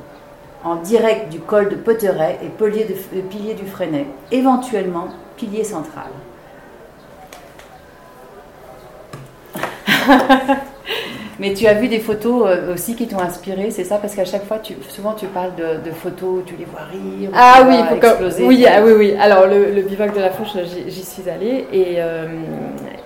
En 0.64 0.76
direct 0.76 1.30
du 1.30 1.40
col 1.40 1.70
de 1.70 1.76
Potteret 1.76 2.40
et 2.44 2.50
pilier, 2.50 2.86
de, 2.86 3.22
pilier 3.22 3.54
du 3.56 3.66
Freinet, 3.66 4.08
éventuellement 4.32 5.08
pilier 5.36 5.64
central. 5.64 6.08
Mais 11.40 11.54
tu 11.54 11.68
as 11.68 11.76
vu 11.76 11.88
des 11.88 12.00
photos 12.00 12.48
euh, 12.48 12.74
aussi 12.74 12.96
qui 12.96 13.08
t'ont 13.08 13.20
inspiré, 13.20 13.70
c'est 13.70 13.84
ça? 13.84 13.98
Parce 13.98 14.16
qu'à 14.16 14.26
chaque 14.26 14.46
fois, 14.46 14.58
tu, 14.58 14.74
souvent 14.90 15.14
tu 15.14 15.28
parles 15.28 15.52
de, 15.56 15.92
photos 15.92 16.40
où 16.40 16.42
tu 16.46 16.56
les 16.56 16.66
vois 16.66 16.82
rire. 16.92 17.30
Ah 17.34 17.66
oui, 17.68 17.76
exploser. 17.96 18.44
Oui, 18.44 18.66
ah 18.68 18.82
oui, 18.84 18.94
oui. 18.98 19.16
Alors 19.20 19.46
le, 19.46 19.72
le 19.72 19.82
bivouac 19.82 20.16
de 20.16 20.20
la 20.20 20.32
Fourche, 20.32 20.58
j'y 20.88 21.04
suis 21.04 21.30
allée 21.30 21.66
et, 21.72 21.96
euh, 21.98 22.26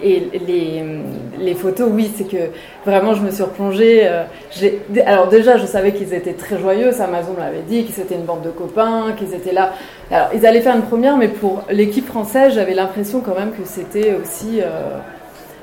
et 0.02 0.30
les, 0.48 0.84
les, 1.40 1.54
photos, 1.54 1.90
oui, 1.92 2.12
c'est 2.16 2.28
que 2.28 2.50
vraiment 2.86 3.14
je 3.14 3.22
me 3.22 3.32
suis 3.32 3.44
replongée. 3.44 4.02
Euh, 4.06 4.24
alors 5.06 5.28
déjà, 5.28 5.58
je 5.58 5.66
savais 5.66 5.92
qu'ils 5.94 6.14
étaient 6.14 6.34
très 6.34 6.58
joyeux, 6.58 6.90
Amazon 7.02 7.36
l'avait 7.38 7.64
dit, 7.68 7.84
qu'ils 7.84 8.02
étaient 8.02 8.16
une 8.16 8.26
bande 8.26 8.44
de 8.44 8.50
copains, 8.50 9.14
qu'ils 9.18 9.34
étaient 9.34 9.54
là. 9.54 9.74
Alors 10.10 10.30
ils 10.34 10.46
allaient 10.46 10.62
faire 10.62 10.76
une 10.76 10.84
première, 10.84 11.18
mais 11.18 11.28
pour 11.28 11.64
l'équipe 11.70 12.06
française, 12.06 12.54
j'avais 12.54 12.74
l'impression 12.74 13.20
quand 13.20 13.36
même 13.38 13.52
que 13.52 13.66
c'était 13.66 14.16
aussi 14.22 14.62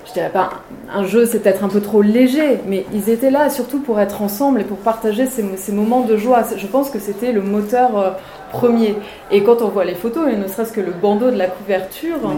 je 0.09 0.15
dirais 0.15 0.31
pas 0.31 0.51
un 0.93 1.05
jeu, 1.05 1.27
c'est 1.27 1.41
peut-être 1.41 1.65
un 1.65 1.69
peu 1.69 1.81
trop 1.81 2.01
léger, 2.01 2.61
mais 2.67 2.87
ils 2.95 3.11
étaient 3.11 3.31
là 3.31 3.51
surtout 3.51 3.81
pour 3.81 4.01
être 4.01 4.23
ensemble 4.23 4.61
et 4.63 4.65
pour 4.65 4.79
partager 4.79 5.27
ces, 5.27 5.45
ces 5.57 5.73
moments 5.73 6.01
de 6.01 6.17
joie. 6.17 6.43
Je 6.57 6.67
pense 6.67 6.91
que 6.91 6.99
c'était 6.99 7.33
le 7.33 7.43
moteur 7.43 7.99
euh, 7.99 8.11
premier. 8.51 8.95
Et 9.31 9.43
quand 9.43 9.61
on 9.61 9.69
voit 9.69 9.85
les 9.85 9.95
photos, 9.95 10.29
et 10.33 10.37
ne 10.37 10.49
serait-ce 10.49 10.73
que 10.73 10.81
le 10.81 10.93
bandeau 10.93 11.31
de 11.31 11.37
la 11.37 11.47
couverture, 11.47 12.33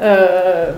euh, 0.00 0.72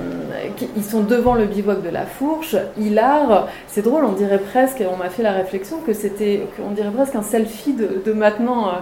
ils 0.77 0.85
sont 0.85 1.01
devant 1.01 1.35
le 1.35 1.47
bivouac 1.47 1.83
de 1.83 1.89
la 1.89 2.05
Fourche, 2.05 2.57
hilar. 2.79 3.49
C'est 3.67 3.83
drôle, 3.83 4.05
on 4.05 4.13
dirait 4.13 4.39
presque, 4.39 4.83
et 4.83 4.87
on 4.87 4.99
m'a 4.99 5.09
fait 5.09 5.23
la 5.23 5.33
réflexion 5.33 5.79
que 5.87 5.95
c'était, 5.95 6.47
qu'on 6.57 6.73
dirait 6.73 6.91
presque 6.91 7.15
un 7.15 7.23
selfie 7.23 7.73
de, 7.73 8.03
de 8.05 8.13
maintenant. 8.13 8.73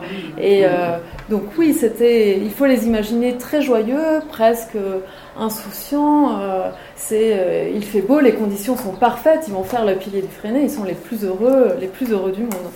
Et 0.40 0.64
euh, 0.64 0.98
donc 1.30 1.42
oui, 1.56 1.72
c'était, 1.72 2.38
il 2.38 2.50
faut 2.50 2.66
les 2.66 2.86
imaginer 2.88 3.36
très 3.36 3.62
joyeux, 3.62 4.20
presque 4.28 4.76
insouciants. 5.38 6.38
Euh, 6.40 6.70
c'est, 6.96 7.32
euh, 7.32 7.70
il 7.74 7.84
fait 7.84 8.00
beau, 8.00 8.20
les 8.20 8.34
conditions 8.34 8.76
sont 8.76 8.92
parfaites, 8.92 9.44
ils 9.48 9.54
vont 9.54 9.64
faire 9.64 9.84
le 9.84 9.96
pilier 9.96 10.22
du 10.22 10.28
Freinet, 10.28 10.62
ils 10.62 10.70
sont 10.70 10.84
les 10.84 10.94
plus 10.94 11.24
heureux, 11.24 11.76
les 11.80 11.88
plus 11.88 12.10
heureux 12.10 12.32
du 12.32 12.42
monde. 12.42 12.70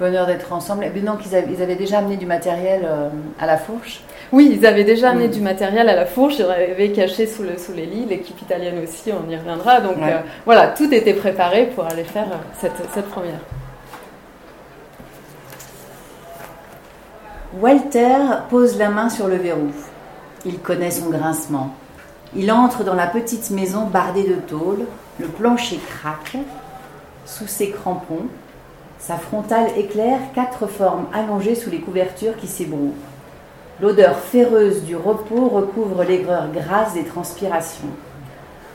Bonheur 0.00 0.26
d'être 0.26 0.52
ensemble. 0.52 0.84
Et 0.84 0.90
donc 1.00 1.20
ils 1.26 1.34
avaient, 1.34 1.52
ils 1.52 1.62
avaient, 1.62 1.74
déjà 1.74 1.98
amené 1.98 2.16
du 2.16 2.26
matériel 2.26 2.82
euh, 2.84 3.08
à 3.40 3.46
la 3.46 3.58
fourche? 3.58 4.00
Oui, 4.30 4.56
ils 4.56 4.64
avaient 4.64 4.84
déjà 4.84 5.10
amené 5.10 5.26
mm. 5.26 5.32
du 5.32 5.40
matériel 5.40 5.88
à 5.88 5.96
la 5.96 6.06
fourche. 6.06 6.34
Ils 6.38 6.44
avaient 6.44 6.92
caché 6.92 7.26
sous, 7.26 7.42
le, 7.42 7.58
sous 7.58 7.72
les 7.72 7.86
lits. 7.86 8.06
L'équipe 8.08 8.40
italienne 8.40 8.80
aussi, 8.82 9.10
on 9.10 9.28
y 9.28 9.36
reviendra. 9.36 9.80
Donc 9.80 9.96
voilà, 10.44 10.68
tout 10.68 10.92
était 10.94 11.14
préparé 11.14 11.66
pour 11.74 11.84
aller 11.84 12.04
faire 12.04 12.28
cette, 12.60 12.76
cette 12.94 13.06
première. 13.06 13.40
Walter 17.60 18.18
pose 18.50 18.78
la 18.78 18.90
main 18.90 19.08
sur 19.08 19.26
le 19.26 19.36
verrou. 19.36 19.72
Il 20.44 20.58
connaît 20.60 20.90
son 20.90 21.10
grincement. 21.10 21.74
Il 22.36 22.52
entre 22.52 22.84
dans 22.84 22.94
la 22.94 23.06
petite 23.06 23.50
maison 23.50 23.86
bardée 23.86 24.24
de 24.24 24.34
tôle, 24.34 24.84
le 25.18 25.26
plancher 25.26 25.78
craque, 25.78 26.36
sous 27.24 27.46
ses 27.46 27.70
crampons, 27.70 28.26
sa 28.98 29.16
frontale 29.16 29.70
éclaire 29.76 30.20
quatre 30.34 30.66
formes 30.66 31.06
allongées 31.12 31.54
sous 31.54 31.70
les 31.70 31.80
couvertures 31.80 32.36
qui 32.36 32.46
s'ébrouent. 32.46 32.94
L'odeur 33.80 34.16
féreuse 34.16 34.82
du 34.82 34.96
repos 34.96 35.48
recouvre 35.48 36.02
l'aigreur 36.02 36.48
grasse 36.52 36.94
des 36.94 37.04
transpirations. 37.04 37.88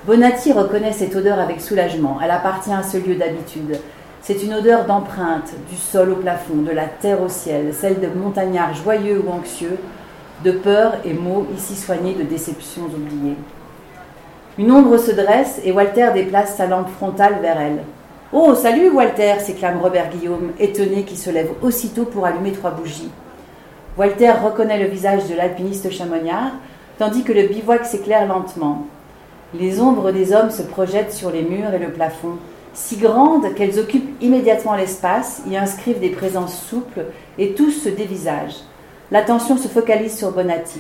Bonatti 0.06 0.52
reconnaît 0.52 0.94
cette 0.94 1.16
odeur 1.16 1.40
avec 1.40 1.62
soulagement. 1.62 2.20
Elle 2.24 2.32
appartient 2.32 2.74
à 2.74 2.84
ce 2.84 2.98
lieu 2.98 3.16
d'habitude. 3.16 3.78
C'est 4.22 4.42
une 4.44 4.54
odeur 4.54 4.86
d'empreinte, 4.86 5.52
du 5.70 5.76
sol 5.76 6.12
au 6.12 6.16
plafond, 6.16 6.62
de 6.62 6.72
la 6.72 6.86
terre 6.86 7.22
au 7.22 7.30
ciel, 7.30 7.74
celle 7.74 8.00
de 8.00 8.08
montagnards 8.08 8.74
joyeux 8.74 9.22
ou 9.26 9.32
anxieux, 9.32 9.78
de 10.44 10.52
peur 10.52 10.96
et 11.06 11.14
mots 11.14 11.48
ici 11.56 11.76
soignés 11.76 12.14
de 12.14 12.24
déceptions 12.24 12.84
oubliées. 12.84 13.38
Une 14.58 14.72
ombre 14.72 14.98
se 14.98 15.12
dresse 15.12 15.62
et 15.64 15.72
Walter 15.72 16.10
déplace 16.14 16.58
sa 16.58 16.68
lampe 16.68 16.90
frontale 16.90 17.40
vers 17.42 17.60
elle. 17.60 17.84
Oh, 18.34 18.54
salut 18.54 18.90
Walter 18.90 19.36
s'éclame 19.40 19.80
Robert 19.82 20.10
Guillaume, 20.10 20.52
étonné 20.60 21.04
qui 21.04 21.16
se 21.16 21.30
lève 21.30 21.52
aussitôt 21.62 22.04
pour 22.04 22.26
allumer 22.26 22.52
trois 22.52 22.72
bougies. 22.72 23.10
Walter 23.98 24.32
reconnaît 24.44 24.84
le 24.84 24.90
visage 24.90 25.28
de 25.30 25.36
l'alpiniste 25.36 25.90
chamonniard, 25.92 26.52
tandis 26.98 27.24
que 27.24 27.32
le 27.32 27.48
bivouac 27.48 27.86
s'éclaire 27.86 28.28
lentement. 28.28 28.88
Les 29.54 29.80
ombres 29.80 30.12
des 30.12 30.34
hommes 30.34 30.52
se 30.52 30.64
projettent 30.64 31.14
sur 31.14 31.32
les 31.32 31.44
murs 31.44 31.74
et 31.74 31.80
le 31.80 31.92
plafond, 31.92 32.38
si 32.74 32.98
grandes 32.98 33.54
qu'elles 33.54 33.80
occupent 33.80 34.22
immédiatement 34.22 34.76
l'espace, 34.76 35.44
y 35.48 35.56
inscrivent 35.56 36.00
des 36.00 36.10
présences 36.10 36.60
souples, 36.60 37.06
et 37.38 37.54
tous 37.54 37.72
se 37.72 37.90
dévisagent. 37.90 38.64
L'attention 39.12 39.58
se 39.58 39.68
focalise 39.68 40.18
sur 40.18 40.32
Bonatti, 40.32 40.80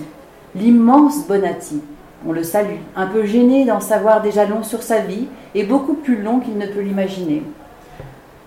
l'immense 0.55 1.27
Bonatti. 1.27 1.81
On 2.25 2.31
le 2.31 2.43
salue, 2.43 2.79
un 2.95 3.07
peu 3.07 3.25
gêné 3.25 3.65
d'en 3.65 3.81
savoir 3.81 4.21
déjà 4.21 4.45
long 4.45 4.63
sur 4.63 4.81
sa 4.81 4.99
vie, 4.99 5.27
et 5.55 5.63
beaucoup 5.63 5.93
plus 5.93 6.21
long 6.21 6.39
qu'il 6.39 6.57
ne 6.57 6.67
peut 6.67 6.79
l'imaginer. 6.79 7.43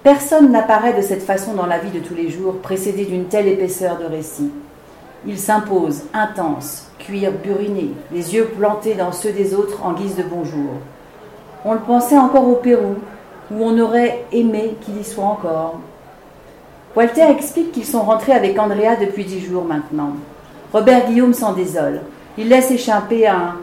Personne 0.02 0.50
n'apparaît 0.50 0.94
de 0.94 1.02
cette 1.02 1.22
façon 1.22 1.54
dans 1.54 1.66
la 1.66 1.78
vie 1.78 1.90
de 1.90 1.98
tous 1.98 2.14
les 2.14 2.30
jours, 2.30 2.58
précédé 2.62 3.04
d'une 3.04 3.26
telle 3.26 3.48
épaisseur 3.48 3.98
de 3.98 4.04
récit. 4.04 4.50
Il 5.26 5.38
s'impose, 5.38 6.04
intense, 6.14 6.88
cuir 6.98 7.32
buriné, 7.32 7.90
les 8.12 8.34
yeux 8.34 8.46
plantés 8.56 8.94
dans 8.94 9.12
ceux 9.12 9.32
des 9.32 9.54
autres 9.54 9.84
en 9.84 9.92
guise 9.92 10.16
de 10.16 10.22
bonjour. 10.22 10.70
On 11.64 11.74
le 11.74 11.80
pensait 11.80 12.16
encore 12.16 12.48
au 12.48 12.54
Pérou, 12.54 12.94
où 13.50 13.56
on 13.60 13.78
aurait 13.78 14.24
aimé 14.32 14.76
qu'il 14.80 14.98
y 14.98 15.04
soit 15.04 15.24
encore. 15.24 15.80
Walter 16.96 17.26
explique 17.28 17.72
qu'ils 17.72 17.84
sont 17.84 18.00
rentrés 18.00 18.32
avec 18.32 18.58
Andrea 18.58 18.96
depuis 18.98 19.26
dix 19.26 19.44
jours 19.44 19.66
maintenant. 19.66 20.12
Robert 20.72 21.04
Guillaume 21.04 21.34
s'en 21.34 21.52
désole. 21.52 22.00
Il 22.38 22.48
laisse 22.48 22.70
échapper 22.70 23.26
un 23.26 23.56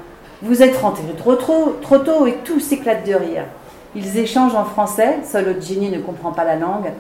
Vous 0.44 0.62
êtes 0.62 0.78
rentrés 0.78 1.16
trop, 1.18 1.34
trop, 1.34 1.76
trop 1.82 1.98
tôt 1.98 2.28
et 2.28 2.36
tout 2.44 2.60
s'éclate 2.60 3.08
de 3.08 3.16
rire. 3.16 3.46
Ils 3.96 4.20
échangent 4.20 4.54
en 4.54 4.66
français, 4.66 5.18
seul 5.24 5.60
Jenny 5.60 5.90
ne 5.90 5.98
comprend 5.98 6.32
pas 6.32 6.44
la 6.44 6.58
langue. 6.58 6.92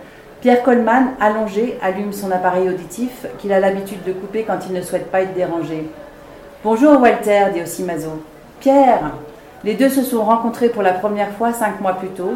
Pierre 0.41 0.63
Coleman, 0.63 1.09
allongé, 1.21 1.77
allume 1.83 2.11
son 2.11 2.31
appareil 2.31 2.67
auditif 2.67 3.27
qu'il 3.37 3.53
a 3.53 3.59
l'habitude 3.59 4.03
de 4.03 4.13
couper 4.13 4.41
quand 4.41 4.57
il 4.67 4.73
ne 4.73 4.81
souhaite 4.81 5.11
pas 5.11 5.21
être 5.21 5.35
dérangé. 5.35 5.87
Bonjour 6.63 6.99
Walter, 6.99 7.45
dit 7.53 7.61
aussi 7.61 7.83
Mazo. 7.83 8.23
Pierre 8.59 9.11
Les 9.63 9.75
deux 9.75 9.89
se 9.89 10.01
sont 10.01 10.23
rencontrés 10.23 10.69
pour 10.69 10.81
la 10.81 10.93
première 10.93 11.33
fois 11.33 11.53
cinq 11.53 11.79
mois 11.79 11.93
plus 11.93 12.09
tôt. 12.09 12.33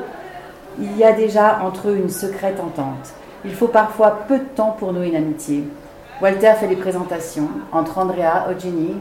Il 0.80 0.96
y 0.96 1.04
a 1.04 1.14
déjà 1.14 1.62
entre 1.64 1.90
eux 1.90 1.96
une 1.96 2.12
secrète 2.12 2.60
entente. 2.60 3.16
Il 3.48 3.54
faut 3.54 3.70
parfois 3.70 4.26
peu 4.28 4.40
de 4.40 4.44
temps 4.44 4.76
pour 4.78 4.92
nouer 4.92 5.08
une 5.08 5.16
amitié. 5.16 5.64
Walter 6.22 6.52
fait 6.60 6.68
les 6.68 6.76
présentations 6.76 7.48
entre 7.72 7.98
Andrea 7.98 8.48
Ogini, 8.52 8.96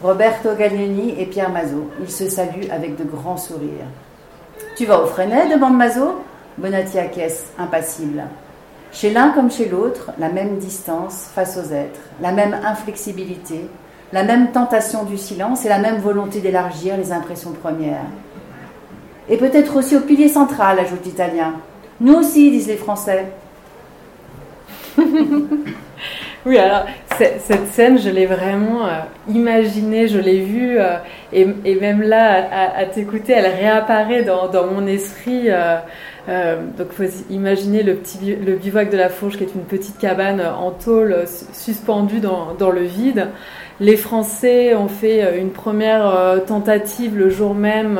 Roberto 0.00 0.50
Gaglioni 0.56 1.20
et 1.20 1.26
Pierre 1.26 1.50
Mazot. 1.50 1.90
Ils 2.00 2.10
se 2.10 2.28
saluent 2.28 2.70
avec 2.70 2.96
de 2.96 3.02
grands 3.02 3.36
sourires. 3.36 3.88
Tu 4.76 4.86
vas 4.86 5.02
au 5.02 5.06
Freinet 5.06 5.48
demande 5.48 5.76
Mazot. 5.76 6.22
Bonatti 6.58 6.96
acquiesce, 6.98 7.46
impassible. 7.58 8.22
Chez 8.92 9.10
l'un 9.10 9.30
comme 9.30 9.50
chez 9.50 9.68
l'autre, 9.68 10.12
la 10.18 10.28
même 10.28 10.58
distance 10.58 11.30
face 11.34 11.56
aux 11.56 11.72
êtres, 11.72 12.00
la 12.20 12.30
même 12.30 12.56
inflexibilité, 12.64 13.66
la 14.12 14.22
même 14.22 14.52
tentation 14.52 15.02
du 15.02 15.18
silence 15.18 15.64
et 15.64 15.68
la 15.68 15.78
même 15.78 15.96
volonté 15.96 16.40
d'élargir 16.40 16.96
les 16.96 17.10
impressions 17.10 17.52
premières. 17.52 18.04
Et 19.28 19.38
peut-être 19.38 19.74
aussi 19.74 19.96
au 19.96 20.00
pilier 20.00 20.28
central, 20.28 20.78
ajoute 20.78 21.04
l'Italien. 21.04 21.54
Nous 22.00 22.14
aussi, 22.14 22.50
disent 22.50 22.68
les 22.68 22.76
Français. 22.76 23.26
oui, 26.46 26.58
alors 26.58 26.86
cette 27.18 27.68
scène, 27.72 27.98
je 27.98 28.10
l'ai 28.10 28.26
vraiment 28.26 28.86
euh, 28.86 29.00
imaginée, 29.28 30.08
je 30.08 30.18
l'ai 30.18 30.40
vue, 30.40 30.78
euh, 30.78 30.96
et, 31.32 31.74
même 31.74 32.02
là, 32.02 32.72
à, 32.76 32.84
t'écouter, 32.86 33.32
elle 33.32 33.46
réapparaît 33.46 34.22
dans, 34.22 34.66
mon 34.66 34.86
esprit. 34.86 35.44
Euh, 35.48 36.56
donc, 36.78 36.88
il 36.98 37.08
faut 37.08 37.12
imaginer 37.30 37.82
le, 37.82 37.94
petit, 37.94 38.36
le 38.36 38.54
bivouac 38.54 38.90
de 38.90 38.96
la 38.96 39.08
Fourche, 39.08 39.36
qui 39.36 39.44
est 39.44 39.54
une 39.54 39.64
petite 39.64 39.98
cabane 39.98 40.40
en 40.40 40.70
tôle 40.70 41.24
suspendue 41.52 42.20
dans, 42.20 42.70
le 42.70 42.82
vide. 42.82 43.28
Les 43.80 43.96
Français 43.96 44.74
ont 44.74 44.88
fait 44.88 45.38
une 45.38 45.50
première 45.50 46.40
tentative 46.46 47.18
le 47.18 47.30
jour 47.30 47.54
même 47.54 47.98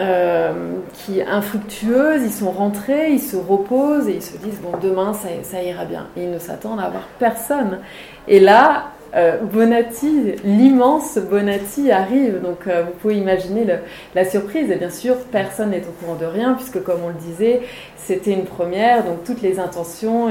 euh, 0.00 0.50
qui 0.92 1.22
infructueuse, 1.22 2.22
ils 2.24 2.32
sont 2.32 2.50
rentrés, 2.50 3.12
ils 3.12 3.20
se 3.20 3.36
reposent 3.36 4.08
et 4.08 4.14
ils 4.14 4.22
se 4.22 4.36
disent 4.38 4.58
bon 4.60 4.76
demain 4.82 5.12
ça, 5.14 5.62
ira 5.62 5.84
bien. 5.84 6.08
Et 6.16 6.24
ils 6.24 6.30
ne 6.30 6.38
s'attendent 6.40 6.80
à 6.80 6.88
voir 6.88 7.06
personne. 7.20 7.78
Et 8.26 8.40
là, 8.40 8.86
euh, 9.14 9.38
Bonatti, 9.42 10.34
l'immense 10.42 11.18
Bonatti 11.18 11.92
arrive, 11.92 12.40
donc 12.42 12.66
euh, 12.66 12.82
vous 12.82 12.92
pouvez 12.98 13.18
imaginer 13.18 13.64
la 14.16 14.24
surprise. 14.24 14.68
Et 14.68 14.76
bien 14.76 14.90
sûr, 14.90 15.16
personne 15.30 15.70
n'est 15.70 15.82
au 15.82 15.92
courant 16.04 16.16
de 16.16 16.26
rien, 16.26 16.54
puisque 16.54 16.82
comme 16.82 17.00
on 17.04 17.08
le 17.08 17.14
disait, 17.14 17.62
c'était 17.96 18.32
une 18.32 18.46
première, 18.46 19.04
donc 19.04 19.22
toutes 19.22 19.42
les 19.42 19.60
intentions 19.60 20.28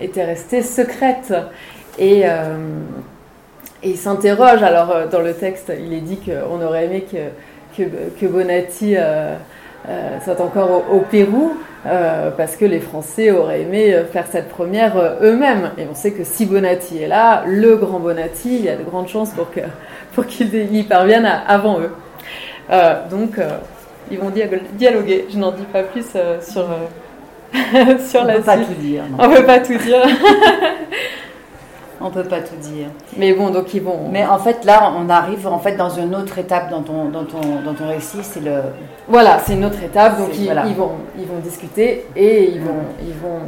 étaient 0.00 0.24
restées 0.24 0.62
secrètes. 0.62 1.32
Et, 1.98 2.20
et 2.20 3.90
il 3.90 3.96
s'interroge, 3.96 4.62
alors 4.62 5.08
dans 5.10 5.22
le 5.22 5.32
texte, 5.32 5.72
il 5.80 5.94
est 5.94 6.00
dit 6.02 6.18
qu'on 6.18 6.62
aurait 6.62 6.84
aimé 6.84 7.06
que 7.10 7.16
que, 7.76 8.26
Bonatti 8.26 8.94
euh, 8.96 9.34
euh, 9.88 10.18
soit 10.24 10.40
encore 10.40 10.84
au, 10.92 11.00
Pérou, 11.00 11.56
euh, 11.86 12.30
parce 12.36 12.56
que 12.56 12.64
les 12.64 12.80
Français 12.80 13.30
auraient 13.30 13.62
aimé 13.62 13.94
faire 14.12 14.26
cette 14.30 14.48
première 14.48 14.96
eux-mêmes. 15.22 15.70
Et 15.78 15.86
on 15.90 15.94
sait 15.94 16.12
que 16.12 16.24
si 16.24 16.46
Bonatti 16.46 16.98
est 16.98 17.08
là, 17.08 17.44
le 17.46 17.76
grand 17.76 18.00
Bonatti, 18.00 18.56
il 18.56 18.64
y 18.64 18.68
a 18.68 18.76
de 18.76 18.82
grandes 18.82 19.08
chances 19.08 19.30
pour 19.30 19.50
qu'il 20.26 20.50
pour 20.50 20.74
y 20.74 20.82
parvienne 20.82 21.26
avant 21.46 21.78
eux. 21.80 21.90
donc, 23.10 23.38
ils 24.10 24.18
vont 24.18 24.30
dialoguer. 24.74 25.26
Je 25.30 25.38
n'en 25.38 25.52
dis 25.52 25.64
pas 25.64 25.82
plus 25.82 26.04
sur, 26.40 26.66
sur 28.08 28.20
on 28.22 28.24
la 28.24 28.34
peut 28.34 28.42
pas 28.42 28.56
tout 28.56 28.74
dire. 28.80 29.02
On 29.18 29.28
peut 29.28 29.44
pas 29.44 29.60
tout 29.60 29.76
dire. 29.76 30.02
On 32.00 32.10
peut 32.10 32.24
pas 32.24 32.40
tout 32.40 32.56
dire. 32.56 32.88
Mais 33.16 33.32
bon, 33.32 33.50
donc 33.50 33.72
ils 33.72 33.82
vont. 33.82 34.08
Mais 34.10 34.26
en 34.26 34.38
fait, 34.38 34.64
là, 34.64 34.92
on 34.96 35.08
arrive 35.08 35.46
en 35.46 35.58
fait 35.58 35.76
dans 35.76 35.88
une 35.88 36.14
autre 36.14 36.38
étape 36.38 36.70
dans 36.70 36.82
ton, 36.82 37.06
dans 37.06 37.24
ton, 37.24 37.40
dans 37.64 37.74
ton 37.74 37.88
récit, 37.88 38.18
c'est 38.22 38.40
le. 38.40 38.60
Voilà, 39.08 39.38
c'est 39.44 39.54
une 39.54 39.64
autre 39.64 39.82
étape. 39.82 40.18
Donc 40.18 40.36
ils, 40.38 40.46
vont, 40.74 40.90
ils 41.18 41.26
vont 41.26 41.38
discuter 41.42 42.06
et 42.14 42.50
ils 42.50 42.60
vont, 42.60 42.84
ils 43.00 43.14
vont, 43.14 43.40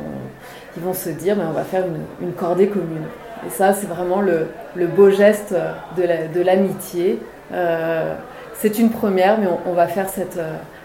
ils 0.76 0.82
vont 0.82 0.94
se 0.94 1.10
dire, 1.10 1.36
mais 1.36 1.44
on 1.44 1.52
va 1.52 1.64
faire 1.64 1.84
une, 1.86 2.26
une 2.26 2.32
cordée 2.32 2.68
commune. 2.68 3.04
Et 3.46 3.50
ça, 3.50 3.74
c'est 3.74 3.86
vraiment 3.86 4.20
le, 4.20 4.48
le, 4.74 4.86
beau 4.86 5.10
geste 5.10 5.54
de 5.96 6.40
l'amitié. 6.40 7.20
Euh, 7.52 8.14
c'est 8.54 8.78
une 8.78 8.90
première, 8.90 9.38
mais 9.38 9.46
on, 9.66 9.72
va 9.74 9.86
faire 9.86 10.08
cette, 10.08 10.40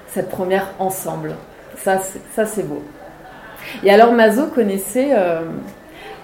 cette 0.09 0.29
première 0.29 0.67
ensemble. 0.79 1.35
Ça, 1.77 1.99
c'est 2.45 2.67
beau. 2.67 2.83
Et 3.83 3.89
alors, 3.89 4.11
Mazo 4.11 4.47
connaissait. 4.47 5.11
Euh, 5.13 5.41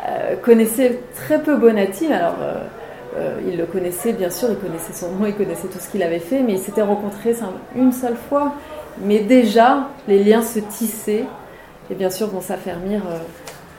euh, 0.07 0.35
connaissait 0.37 0.99
très 1.15 1.41
peu 1.41 1.57
Bonatti. 1.57 2.11
Alors, 2.11 2.35
euh, 2.41 2.55
euh, 3.17 3.39
il 3.47 3.57
le 3.57 3.65
connaissait 3.65 4.13
bien 4.13 4.29
sûr, 4.29 4.49
il 4.49 4.57
connaissait 4.57 4.93
son 4.93 5.11
nom, 5.11 5.25
il 5.25 5.35
connaissait 5.35 5.67
tout 5.67 5.79
ce 5.79 5.89
qu'il 5.89 6.03
avait 6.03 6.19
fait, 6.19 6.41
mais 6.41 6.53
il 6.53 6.59
s'était 6.59 6.81
rencontré 6.81 7.35
une 7.75 7.91
seule 7.91 8.15
fois. 8.29 8.53
Mais 9.01 9.19
déjà, 9.19 9.89
les 10.07 10.23
liens 10.23 10.41
se 10.41 10.59
tissaient 10.59 11.25
et 11.89 11.95
bien 11.95 12.09
sûr 12.09 12.27
vont 12.27 12.41
s'affermir 12.41 13.01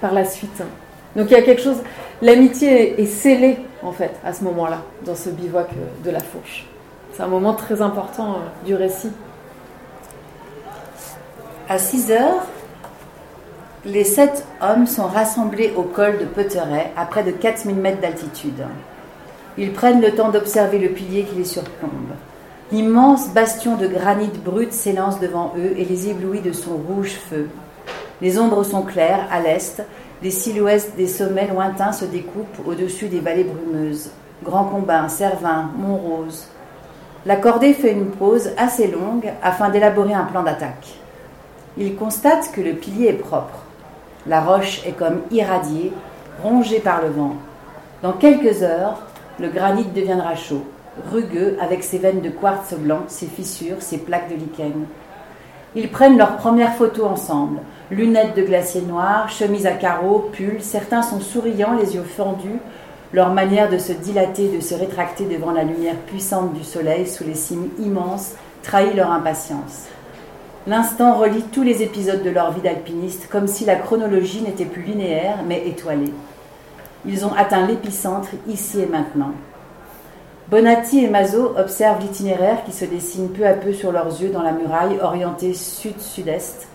par 0.01 0.13
la 0.13 0.25
suite. 0.25 0.63
Donc 1.15 1.31
il 1.31 1.33
y 1.33 1.37
a 1.37 1.43
quelque 1.43 1.63
chose, 1.63 1.77
l'amitié 2.23 3.01
est 3.01 3.07
scellée 3.07 3.59
en 3.83 3.93
fait 3.93 4.13
à 4.25 4.33
ce 4.33 4.45
moment-là, 4.45 4.83
dans 5.05 5.15
ce 5.15 5.29
bivouac 5.29 5.69
de 6.05 6.11
la 6.11 6.21
Fourche. 6.21 6.67
C'est 7.15 7.23
un 7.23 7.29
moment 7.29 7.55
très 7.55 7.83
important 7.83 8.39
du 8.65 8.75
récit. 8.75 9.11
À 11.69 11.79
6 11.79 12.13
heures, 12.13 12.47
les 13.87 14.05
sept 14.05 14.45
hommes 14.61 14.87
sont 14.87 15.07
rassemblés 15.07 15.73
au 15.75 15.83
col 15.83 16.19
de 16.19 16.27
Peuteret 16.27 16.93
à 16.99 17.07
près 17.07 17.23
de 17.23 17.31
4000 17.31 17.77
mètres 17.77 18.03
d'altitude. 18.03 18.67
Ils 19.57 19.73
prennent 19.73 20.03
le 20.03 20.15
temps 20.15 20.29
d'observer 20.29 20.79
le 20.79 20.91
pilier 20.91 21.25
qui 21.25 21.37
les 21.37 21.45
surplombe. 21.45 22.13
L'immense 22.73 23.31
bastion 23.31 23.77
de 23.77 23.87
granit 23.87 24.31
brut 24.45 24.75
s'élance 24.75 25.19
devant 25.19 25.55
eux 25.57 25.73
et 25.79 25.87
les 25.87 26.11
éblouit 26.11 26.41
de 26.41 26.53
son 26.53 26.77
rouge 26.77 27.19
feu. 27.31 27.49
Les 28.21 28.39
ombres 28.39 28.65
sont 28.65 28.83
claires 28.83 29.27
à 29.31 29.41
l'est, 29.41 29.83
les 30.23 30.31
silhouettes 30.31 30.95
des 30.99 31.07
sommets 31.09 31.49
lointains 31.49 31.93
se 31.93 32.05
découpent 32.05 32.67
au-dessus 32.67 33.09
des 33.09 33.21
vallées 33.21 33.45
brumeuses. 33.45 34.11
Grand 34.45 34.65
Combin, 34.65 35.09
Servin, 35.09 35.71
Montrose. 35.79 36.49
La 37.25 37.37
cordée 37.37 37.73
fait 37.73 37.93
une 37.93 38.11
pause 38.11 38.51
assez 38.59 38.89
longue 38.89 39.33
afin 39.43 39.71
d'élaborer 39.71 40.13
un 40.13 40.25
plan 40.25 40.43
d'attaque. 40.43 40.99
Ils 41.79 41.97
constatent 41.97 42.53
que 42.53 42.61
le 42.61 42.75
pilier 42.75 43.09
est 43.09 43.15
propre. 43.15 43.65
La 44.27 44.43
roche 44.43 44.83
est 44.87 44.93
comme 44.93 45.23
irradiée, 45.31 45.93
rongée 46.43 46.81
par 46.81 47.01
le 47.03 47.09
vent. 47.09 47.37
Dans 48.03 48.13
quelques 48.13 48.63
heures, 48.63 49.01
le 49.39 49.49
granit 49.49 49.87
deviendra 49.95 50.35
chaud, 50.35 50.65
rugueux 51.11 51.57
avec 51.61 51.83
ses 51.83 51.99
veines 51.99 52.21
de 52.21 52.29
quartz 52.29 52.75
blanc, 52.75 53.01
ses 53.09 53.27
fissures, 53.27 53.81
ses 53.81 53.99
plaques 53.99 54.29
de 54.29 54.35
lichen. 54.35 54.87
Ils 55.75 55.91
prennent 55.91 56.19
leur 56.19 56.37
première 56.37 56.75
photo 56.75 57.07
ensemble. 57.07 57.61
Lunettes 57.91 58.37
de 58.37 58.43
glacier 58.43 58.83
noir, 58.83 59.31
chemise 59.31 59.67
à 59.67 59.73
carreaux, 59.73 60.31
pull, 60.33 60.61
certains 60.61 61.03
sont 61.03 61.21
souriants, 61.21 61.77
les 61.81 61.95
yeux 61.95 62.03
fendus, 62.03 62.61
leur 63.13 63.33
manière 63.33 63.71
de 63.71 63.79
se 63.79 63.93
dilater, 63.93 64.49
de 64.49 64.61
se 64.61 64.75
rétracter 64.75 65.25
devant 65.25 65.53
la 65.53 65.65
lumière 65.65 65.97
puissante 66.07 66.53
du 66.53 66.65
soleil 66.65 67.07
sous 67.07 67.25
les 67.25 67.35
cimes 67.35 67.69
immenses 67.79 68.35
trahit 68.63 68.95
leur 68.95 69.11
impatience. 69.11 69.87
L'instant 70.67 71.17
relie 71.17 71.43
tous 71.53 71.63
les 71.63 71.83
épisodes 71.83 72.23
de 72.23 72.29
leur 72.29 72.53
vie 72.53 72.61
d'alpiniste 72.61 73.29
comme 73.31 73.47
si 73.47 73.65
la 73.65 73.77
chronologie 73.77 74.43
n'était 74.43 74.67
plus 74.67 74.83
linéaire 74.83 75.39
mais 75.47 75.67
étoilée. 75.67 76.13
Ils 77.07 77.25
ont 77.25 77.33
atteint 77.33 77.67
l'épicentre 77.67 78.29
ici 78.47 78.81
et 78.81 78.87
maintenant. 78.87 79.33
Bonatti 80.51 81.03
et 81.03 81.09
Mazot 81.09 81.55
observent 81.57 82.03
l'itinéraire 82.03 82.63
qui 82.67 82.73
se 82.73 82.85
dessine 82.85 83.31
peu 83.31 83.47
à 83.47 83.55
peu 83.55 83.73
sur 83.73 83.91
leurs 83.91 84.21
yeux 84.21 84.29
dans 84.29 84.43
la 84.43 84.53
muraille 84.53 84.99
orientée 85.01 85.55
sud-sud-est. 85.55 86.69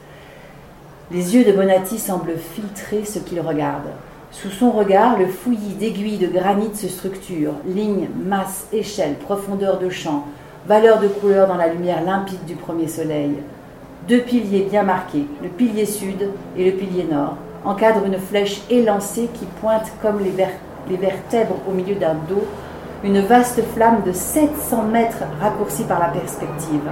Les 1.11 1.35
yeux 1.35 1.45
de 1.45 1.51
Bonatti 1.51 1.99
semblent 1.99 2.37
filtrer 2.37 3.05
ce 3.05 3.19
qu'ils 3.19 3.41
regardent. 3.41 3.93
Sous 4.31 4.49
son 4.49 4.71
regard, 4.71 5.19
le 5.19 5.27
fouillis 5.27 5.75
d'aiguilles 5.75 6.17
de 6.17 6.27
granit 6.27 6.75
se 6.75 6.87
structure, 6.87 7.53
lignes, 7.67 8.09
masse, 8.25 8.65
échelle, 8.73 9.13
profondeur 9.13 9.77
de 9.77 9.89
champ, 9.89 10.25
valeur 10.67 10.99
de 10.99 11.07
couleur 11.07 11.47
dans 11.47 11.57
la 11.57 11.67
lumière 11.67 12.03
limpide 12.03 12.45
du 12.45 12.55
premier 12.55 12.87
soleil. 12.87 13.35
Deux 14.07 14.19
piliers 14.19 14.67
bien 14.69 14.83
marqués, 14.83 15.25
le 15.41 15.49
pilier 15.49 15.87
sud 15.87 16.29
et 16.55 16.69
le 16.69 16.77
pilier 16.77 17.07
nord, 17.11 17.37
encadrent 17.63 18.05
une 18.05 18.19
flèche 18.19 18.61
élancée 18.69 19.29
qui 19.33 19.45
pointe 19.59 19.91
comme 19.99 20.19
les, 20.19 20.97
vertèbres 20.97 21.55
au 21.67 21.71
milieu 21.71 21.95
d'un 21.95 22.13
dos 22.29 22.45
une 23.03 23.21
vaste 23.21 23.63
flamme 23.73 24.03
de 24.05 24.11
700 24.11 24.83
mètres 24.83 25.23
raccourcie 25.41 25.85
par 25.85 25.99
la 25.99 26.09
perspective. 26.09 26.87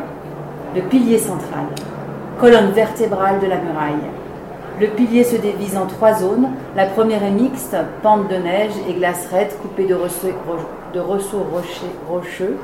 Le 0.76 0.82
pilier 0.82 1.19
central, 1.19 1.65
colonne 2.39 2.71
vertébrale 2.71 3.39
de 3.39 3.45
la 3.45 3.58
muraille. 3.58 4.10
Le 4.82 4.88
pilier 4.88 5.23
se 5.23 5.36
divise 5.36 5.78
en 5.78 5.86
trois 5.86 6.15
zones. 6.15 6.49
La 6.76 6.88
première 6.88 7.23
est 7.23 7.30
mixte, 7.30 7.76
pente 8.02 8.28
de 8.28 8.38
neige 8.38 8.73
et 8.89 8.93
glacerette 8.93 9.56
coupée 9.62 9.86
de, 9.86 9.95
de 9.95 10.99
ressauts 10.99 11.45
rocheux. 12.10 12.58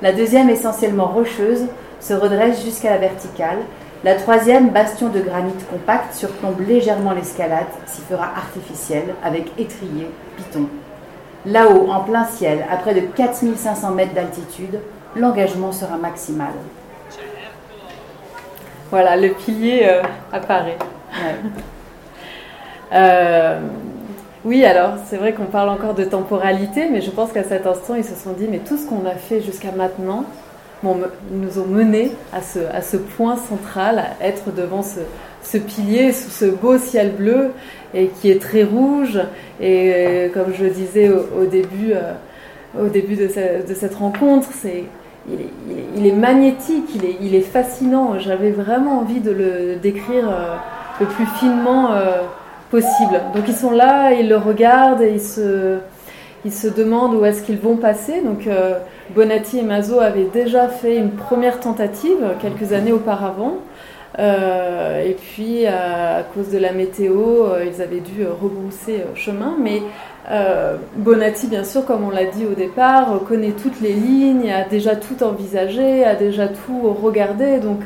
La 0.00 0.12
deuxième, 0.12 0.48
essentiellement 0.48 1.06
rocheuse, 1.06 1.66
se 2.00 2.14
redresse 2.14 2.64
jusqu'à 2.64 2.90
la 2.90 2.98
verticale. 2.98 3.58
La 4.04 4.14
troisième, 4.14 4.70
bastion 4.70 5.08
de 5.08 5.20
granit 5.20 5.52
compact, 5.70 6.14
surplombe 6.14 6.60
légèrement 6.66 7.12
l'escalade, 7.12 7.66
s'y 7.86 8.02
fera 8.02 8.26
artificielle, 8.36 9.14
avec 9.24 9.50
étrier, 9.58 10.08
piton. 10.36 10.68
Là-haut, 11.44 11.90
en 11.90 12.00
plein 12.00 12.24
ciel, 12.24 12.64
à 12.70 12.76
près 12.76 12.94
de 12.94 13.00
4500 13.00 13.90
mètres 13.92 14.14
d'altitude, 14.14 14.80
l'engagement 15.16 15.72
sera 15.72 15.96
maximal. 15.96 16.52
Voilà, 18.90 19.16
le 19.16 19.30
pilier 19.30 19.86
euh, 19.88 20.02
apparaît. 20.32 20.78
Euh, 22.92 23.58
oui, 24.44 24.64
alors 24.64 24.92
c'est 25.08 25.16
vrai 25.16 25.32
qu'on 25.32 25.46
parle 25.46 25.70
encore 25.70 25.94
de 25.94 26.04
temporalité, 26.04 26.88
mais 26.88 27.00
je 27.00 27.10
pense 27.10 27.32
qu'à 27.32 27.42
cet 27.42 27.66
instant, 27.66 27.96
ils 27.96 28.04
se 28.04 28.14
sont 28.14 28.30
dit, 28.30 28.46
mais 28.48 28.58
tout 28.60 28.76
ce 28.76 28.86
qu'on 28.86 29.04
a 29.04 29.16
fait 29.16 29.40
jusqu'à 29.40 29.72
maintenant, 29.72 30.24
nous 30.82 31.58
ont 31.58 31.66
mené 31.66 32.12
à 32.32 32.40
ce, 32.42 32.96
point 32.96 33.36
central, 33.36 33.98
à 33.98 34.26
être 34.26 34.52
devant 34.52 34.82
ce, 34.82 35.58
pilier 35.58 36.12
sous 36.12 36.30
ce 36.30 36.44
beau 36.44 36.76
ciel 36.76 37.12
bleu 37.12 37.52
et 37.94 38.08
qui 38.08 38.30
est 38.30 38.40
très 38.40 38.64
rouge. 38.64 39.18
Et 39.60 39.92
euh, 39.94 40.28
comme 40.28 40.52
je 40.52 40.66
disais 40.66 41.08
au, 41.08 41.46
début, 41.46 41.92
euh, 41.94 42.88
de, 42.88 43.74
cette 43.74 43.94
rencontre, 43.94 44.48
c'est 44.52 44.84
il 45.28 46.06
est, 46.06 46.12
magnétique, 46.12 46.88
il 46.94 47.04
est, 47.04 47.16
il 47.20 47.34
est 47.34 47.40
fascinant. 47.40 48.18
J'avais 48.18 48.50
vraiment 48.50 49.00
envie 49.00 49.20
de 49.20 49.32
le 49.32 49.76
décrire 49.76 50.28
euh, 50.28 50.56
le 51.00 51.06
plus 51.06 51.26
finement 51.40 51.90
possible. 52.70 53.20
Donc 53.34 53.44
ils 53.48 53.54
sont 53.54 53.70
là, 53.70 54.12
ils 54.12 54.28
le 54.28 54.36
regardent 54.36 55.02
et 55.02 55.12
ils 55.14 55.20
se, 55.20 55.78
ils 56.46 56.52
se 56.52 56.68
demandent 56.68 57.14
où 57.14 57.24
est-ce 57.24 57.42
qu'ils 57.42 57.58
vont 57.58 57.76
passer. 57.76 58.22
Donc 58.22 58.48
Bonatti 59.14 59.58
et 59.58 59.62
Mazo 59.62 60.00
avaient 60.00 60.28
déjà 60.32 60.68
fait 60.68 60.96
une 60.96 61.10
première 61.10 61.60
tentative 61.60 62.34
quelques 62.40 62.72
années 62.72 62.92
auparavant. 62.92 63.58
Euh, 64.18 65.04
et 65.04 65.14
puis, 65.14 65.66
à 65.66 66.22
cause 66.34 66.50
de 66.50 66.58
la 66.58 66.72
météo, 66.72 67.46
euh, 67.46 67.64
ils 67.66 67.82
avaient 67.82 68.00
dû 68.00 68.24
rebrousser 68.26 69.00
euh, 69.00 69.14
chemin. 69.14 69.56
Mais 69.60 69.82
Bonatti, 70.96 71.46
bien 71.46 71.62
sûr, 71.62 71.84
comme 71.84 72.02
on 72.04 72.10
l'a 72.10 72.24
dit 72.24 72.46
au 72.46 72.54
départ, 72.54 73.20
connaît 73.28 73.52
toutes 73.52 73.80
les 73.80 73.92
lignes, 73.92 74.50
a 74.50 74.64
déjà 74.64 74.96
tout 74.96 75.22
envisagé, 75.22 76.04
a 76.04 76.16
déjà 76.16 76.48
tout 76.48 76.96
regardé. 77.00 77.58
Donc, 77.58 77.82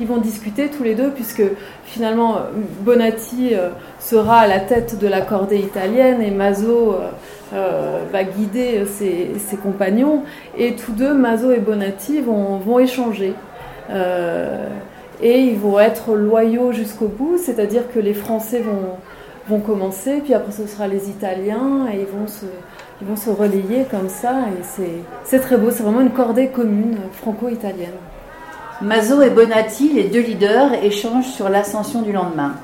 ils 0.00 0.06
vont 0.06 0.16
discuter 0.16 0.70
tous 0.70 0.84
les 0.84 0.94
deux, 0.94 1.10
puisque 1.10 1.42
finalement, 1.84 2.38
Bonatti 2.80 3.52
sera 4.00 4.38
à 4.38 4.46
la 4.46 4.60
tête 4.60 4.98
de 4.98 5.06
la 5.06 5.20
cordée 5.20 5.58
italienne 5.58 6.22
et 6.22 6.30
Mazo 6.30 6.94
va 7.52 8.24
guider 8.24 8.84
ses, 8.86 9.56
compagnons. 9.62 10.22
Et 10.56 10.74
tous 10.74 10.92
deux, 10.92 11.14
Mazo 11.14 11.52
et 11.52 11.58
Bonatti, 11.58 12.20
vont, 12.20 12.78
échanger 12.78 13.34
et 15.22 15.38
ils 15.38 15.58
vont 15.58 15.78
être 15.78 16.14
loyaux 16.14 16.72
jusqu'au 16.72 17.06
bout, 17.06 17.38
c'est-à-dire 17.38 17.84
que 17.92 18.00
les 18.00 18.12
Français 18.12 18.60
vont, 18.60 18.96
vont 19.48 19.60
commencer, 19.60 20.20
puis 20.22 20.34
après 20.34 20.52
ce 20.52 20.66
sera 20.66 20.88
les 20.88 21.08
Italiens, 21.08 21.86
et 21.92 22.00
ils 22.00 22.06
vont 22.06 22.26
se, 22.26 22.44
ils 23.00 23.06
vont 23.06 23.16
se 23.16 23.30
relayer 23.30 23.84
comme 23.90 24.08
ça, 24.08 24.32
et 24.32 25.02
c'est 25.24 25.40
très 25.40 25.56
beau, 25.56 25.70
c'est 25.70 25.84
vraiment 25.84 26.00
une 26.00 26.10
cordée 26.10 26.48
commune 26.48 26.98
franco-italienne. 27.12 27.90
Mazo 28.80 29.22
et 29.22 29.30
Bonatti, 29.30 29.92
les 29.92 30.04
deux 30.04 30.22
leaders, 30.22 30.74
échangent 30.82 31.30
sur 31.30 31.48
l'ascension 31.48 32.02
du 32.02 32.12
lendemain. 32.12 32.54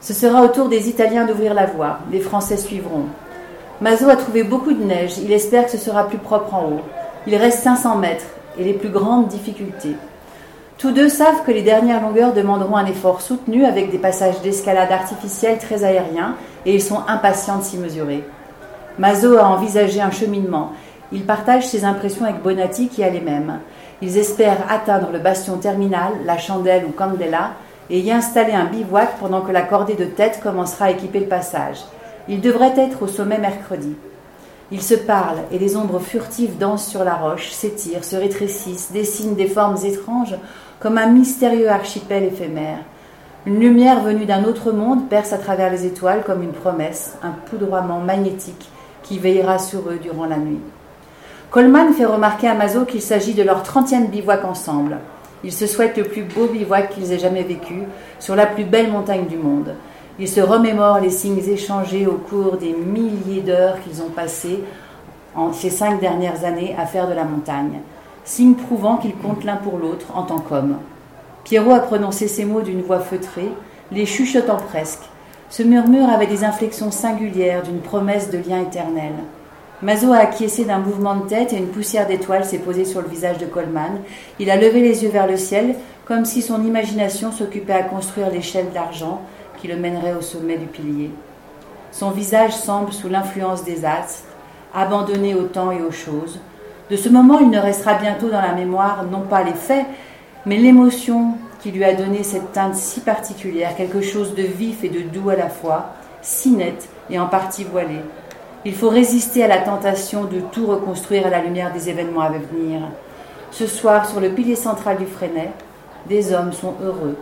Ce 0.00 0.14
sera 0.14 0.42
au 0.42 0.48
tour 0.48 0.68
des 0.68 0.88
Italiens 0.88 1.26
d'ouvrir 1.26 1.54
la 1.54 1.66
voie, 1.66 1.98
les 2.12 2.20
Français 2.20 2.56
suivront. 2.56 3.06
Mazo 3.82 4.08
a 4.08 4.16
trouvé 4.16 4.42
beaucoup 4.42 4.72
de 4.72 4.82
neige, 4.82 5.18
il 5.18 5.30
espère 5.30 5.66
que 5.66 5.70
ce 5.70 5.76
sera 5.76 6.08
plus 6.08 6.16
propre 6.16 6.54
en 6.54 6.64
haut. 6.64 6.80
Il 7.26 7.36
reste 7.36 7.62
500 7.62 7.96
mètres 7.96 8.24
et 8.58 8.64
les 8.64 8.72
plus 8.72 8.88
grandes 8.88 9.28
difficultés. 9.28 9.96
Tous 10.78 10.92
deux 10.92 11.10
savent 11.10 11.42
que 11.44 11.50
les 11.50 11.60
dernières 11.60 12.00
longueurs 12.00 12.32
demanderont 12.32 12.76
un 12.76 12.86
effort 12.86 13.20
soutenu 13.20 13.66
avec 13.66 13.90
des 13.90 13.98
passages 13.98 14.40
d'escalade 14.40 14.90
artificielle 14.90 15.58
très 15.58 15.84
aériens 15.84 16.36
et 16.64 16.74
ils 16.74 16.82
sont 16.82 17.00
impatients 17.06 17.58
de 17.58 17.64
s'y 17.64 17.76
mesurer. 17.76 18.24
Mazo 18.98 19.36
a 19.36 19.44
envisagé 19.44 20.00
un 20.00 20.10
cheminement. 20.10 20.72
Il 21.12 21.26
partage 21.26 21.66
ses 21.66 21.84
impressions 21.84 22.24
avec 22.24 22.42
Bonatti 22.42 22.88
qui 22.88 23.04
a 23.04 23.10
les 23.10 23.20
mêmes. 23.20 23.60
Ils 24.00 24.16
espèrent 24.16 24.64
atteindre 24.70 25.10
le 25.12 25.18
bastion 25.18 25.58
terminal, 25.58 26.12
la 26.24 26.38
chandelle 26.38 26.86
ou 26.86 26.92
Candela 26.92 27.50
et 27.90 28.00
y 28.00 28.10
installer 28.10 28.52
un 28.52 28.64
bivouac 28.64 29.18
pendant 29.20 29.42
que 29.42 29.52
la 29.52 29.62
cordée 29.62 29.94
de 29.94 30.06
tête 30.06 30.40
commencera 30.42 30.86
à 30.86 30.90
équiper 30.92 31.20
le 31.20 31.26
passage. 31.26 31.84
Ils 32.28 32.40
devraient 32.40 32.74
être 32.76 33.02
au 33.02 33.06
sommet 33.06 33.38
mercredi. 33.38 33.94
Ils 34.72 34.82
se 34.82 34.94
parlent 34.94 35.42
et 35.52 35.58
les 35.58 35.76
ombres 35.76 36.00
furtives 36.00 36.58
dansent 36.58 36.88
sur 36.88 37.04
la 37.04 37.14
roche, 37.14 37.50
s'étirent, 37.50 38.04
se 38.04 38.16
rétrécissent, 38.16 38.90
dessinent 38.92 39.36
des 39.36 39.46
formes 39.46 39.78
étranges 39.84 40.34
comme 40.80 40.98
un 40.98 41.06
mystérieux 41.06 41.70
archipel 41.70 42.24
éphémère. 42.24 42.78
Une 43.46 43.60
lumière 43.60 44.00
venue 44.00 44.24
d'un 44.24 44.42
autre 44.42 44.72
monde 44.72 45.08
perce 45.08 45.32
à 45.32 45.38
travers 45.38 45.70
les 45.70 45.86
étoiles 45.86 46.24
comme 46.24 46.42
une 46.42 46.52
promesse, 46.52 47.16
un 47.22 47.30
poudroiement 47.30 48.00
magnétique 48.00 48.68
qui 49.04 49.20
veillera 49.20 49.60
sur 49.60 49.88
eux 49.88 50.00
durant 50.02 50.26
la 50.26 50.36
nuit. 50.36 50.60
Coleman 51.50 51.92
fait 51.92 52.04
remarquer 52.04 52.48
à 52.48 52.54
Mazo 52.54 52.84
qu'il 52.84 53.02
s'agit 53.02 53.34
de 53.34 53.44
leur 53.44 53.62
trentième 53.62 54.08
bivouac 54.08 54.44
ensemble. 54.44 54.98
Ils 55.44 55.52
se 55.52 55.68
souhaitent 55.68 55.96
le 55.96 56.04
plus 56.04 56.24
beau 56.24 56.46
bivouac 56.46 56.90
qu'ils 56.90 57.12
aient 57.12 57.20
jamais 57.20 57.44
vécu, 57.44 57.84
sur 58.18 58.34
la 58.34 58.46
plus 58.46 58.64
belle 58.64 58.90
montagne 58.90 59.26
du 59.26 59.36
monde. 59.36 59.74
Ils 60.18 60.28
se 60.28 60.40
remémorent 60.40 61.00
les 61.00 61.10
signes 61.10 61.42
échangés 61.48 62.06
au 62.06 62.14
cours 62.14 62.56
des 62.56 62.72
milliers 62.72 63.42
d'heures 63.42 63.76
qu'ils 63.82 64.02
ont 64.02 64.10
passées 64.10 64.60
en 65.34 65.52
ces 65.52 65.70
cinq 65.70 66.00
dernières 66.00 66.44
années 66.44 66.74
à 66.78 66.86
faire 66.86 67.08
de 67.08 67.14
la 67.14 67.24
montagne 67.24 67.80
signe 68.26 68.54
prouvant 68.54 68.96
qu'ils 68.96 69.16
comptent 69.16 69.44
l'un 69.44 69.56
pour 69.56 69.78
l'autre 69.78 70.06
en 70.14 70.24
tant 70.24 70.38
qu'hommes. 70.38 70.78
Pierrot 71.44 71.72
a 71.72 71.80
prononcé 71.80 72.28
ces 72.28 72.44
mots 72.44 72.60
d'une 72.60 72.82
voix 72.82 72.98
feutrée, 72.98 73.48
les 73.92 74.04
chuchotant 74.04 74.56
presque. 74.56 75.04
Ce 75.48 75.62
murmure 75.62 76.08
avait 76.08 76.26
des 76.26 76.42
inflexions 76.42 76.90
singulières 76.90 77.62
d'une 77.62 77.80
promesse 77.80 78.30
de 78.30 78.38
lien 78.38 78.60
éternel. 78.60 79.12
Mazo 79.80 80.12
a 80.12 80.18
acquiescé 80.18 80.64
d'un 80.64 80.78
mouvement 80.78 81.14
de 81.16 81.28
tête 81.28 81.52
et 81.52 81.58
une 81.58 81.68
poussière 81.68 82.08
d'étoiles 82.08 82.44
s'est 82.44 82.58
posée 82.58 82.84
sur 82.84 83.00
le 83.00 83.08
visage 83.08 83.38
de 83.38 83.46
Coleman. 83.46 84.00
Il 84.40 84.50
a 84.50 84.56
levé 84.56 84.80
les 84.80 85.04
yeux 85.04 85.10
vers 85.10 85.28
le 85.28 85.36
ciel, 85.36 85.76
comme 86.04 86.24
si 86.24 86.42
son 86.42 86.64
imagination 86.64 87.30
s'occupait 87.30 87.74
à 87.74 87.82
construire 87.82 88.30
l'échelle 88.30 88.72
d'argent 88.74 89.20
qui 89.56 89.68
le 89.68 89.76
mènerait 89.76 90.14
au 90.14 90.22
sommet 90.22 90.56
du 90.56 90.66
pilier. 90.66 91.10
Son 91.92 92.10
visage 92.10 92.54
semble 92.54 92.92
sous 92.92 93.08
l'influence 93.08 93.64
des 93.64 93.84
astres, 93.84 94.24
abandonné 94.74 95.34
au 95.34 95.44
temps 95.44 95.70
et 95.70 95.82
aux 95.82 95.92
choses, 95.92 96.40
de 96.88 96.96
ce 96.96 97.08
moment, 97.08 97.40
il 97.40 97.50
ne 97.50 97.58
restera 97.58 97.94
bientôt 97.94 98.28
dans 98.28 98.40
la 98.40 98.52
mémoire 98.52 99.04
non 99.10 99.22
pas 99.22 99.42
les 99.42 99.54
faits, 99.54 99.86
mais 100.44 100.56
l'émotion 100.56 101.32
qui 101.60 101.72
lui 101.72 101.82
a 101.82 101.94
donné 101.94 102.22
cette 102.22 102.52
teinte 102.52 102.76
si 102.76 103.00
particulière, 103.00 103.74
quelque 103.76 104.00
chose 104.00 104.36
de 104.36 104.44
vif 104.44 104.84
et 104.84 104.88
de 104.88 105.00
doux 105.00 105.28
à 105.30 105.34
la 105.34 105.48
fois, 105.48 105.86
si 106.22 106.50
net 106.50 106.88
et 107.10 107.18
en 107.18 107.26
partie 107.26 107.64
voilé. 107.64 107.96
Il 108.64 108.72
faut 108.72 108.88
résister 108.88 109.42
à 109.42 109.48
la 109.48 109.58
tentation 109.58 110.24
de 110.24 110.38
tout 110.52 110.66
reconstruire 110.66 111.26
à 111.26 111.30
la 111.30 111.42
lumière 111.42 111.72
des 111.72 111.88
événements 111.88 112.20
à 112.20 112.30
venir. 112.30 112.82
Ce 113.50 113.66
soir, 113.66 114.08
sur 114.08 114.20
le 114.20 114.30
pilier 114.30 114.56
central 114.56 114.96
du 114.98 115.06
Freinet, 115.06 115.50
des 116.08 116.32
hommes 116.32 116.52
sont 116.52 116.74
heureux, 116.84 117.16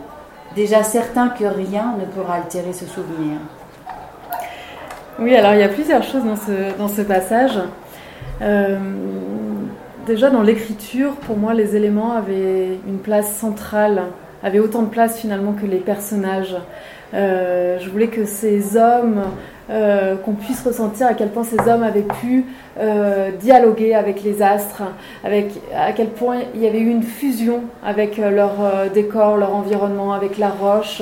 déjà 0.55 0.83
certains 0.83 1.29
que 1.29 1.43
rien 1.43 1.95
ne 1.99 2.05
pourra 2.05 2.35
altérer 2.35 2.73
ce 2.73 2.85
souvenir. 2.85 3.37
Oui, 5.19 5.35
alors 5.35 5.53
il 5.53 5.59
y 5.59 5.63
a 5.63 5.69
plusieurs 5.69 6.03
choses 6.03 6.23
dans 6.23 6.35
ce, 6.35 6.77
dans 6.77 6.87
ce 6.87 7.01
passage. 7.01 7.59
Euh, 8.41 8.77
déjà 10.05 10.29
dans 10.29 10.41
l'écriture, 10.41 11.13
pour 11.15 11.37
moi, 11.37 11.53
les 11.53 11.75
éléments 11.75 12.13
avaient 12.13 12.79
une 12.87 12.99
place 12.99 13.33
centrale, 13.35 14.03
avaient 14.43 14.59
autant 14.59 14.81
de 14.81 14.89
place 14.89 15.17
finalement 15.17 15.53
que 15.53 15.65
les 15.65 15.77
personnages. 15.77 16.55
Euh, 17.13 17.77
je 17.79 17.89
voulais 17.89 18.07
que 18.07 18.25
ces 18.25 18.75
hommes, 18.75 19.23
euh, 19.69 20.15
qu'on 20.15 20.33
puisse 20.33 20.63
ressentir 20.63 21.07
à 21.07 21.13
quel 21.13 21.29
point 21.29 21.43
ces 21.43 21.59
hommes 21.67 21.83
avaient 21.83 22.05
pu 22.21 22.45
euh, 22.79 23.31
dialoguer 23.31 23.95
avec 23.95 24.23
les 24.23 24.41
astres, 24.41 24.83
avec 25.23 25.53
à 25.75 25.91
quel 25.91 26.09
point 26.09 26.37
il 26.53 26.61
y 26.61 26.67
avait 26.67 26.79
eu 26.79 26.89
une 26.89 27.03
fusion 27.03 27.63
avec 27.83 28.17
leur 28.17 28.51
décor, 28.93 29.37
leur 29.37 29.55
environnement, 29.55 30.13
avec 30.13 30.37
la 30.37 30.49
roche. 30.49 31.01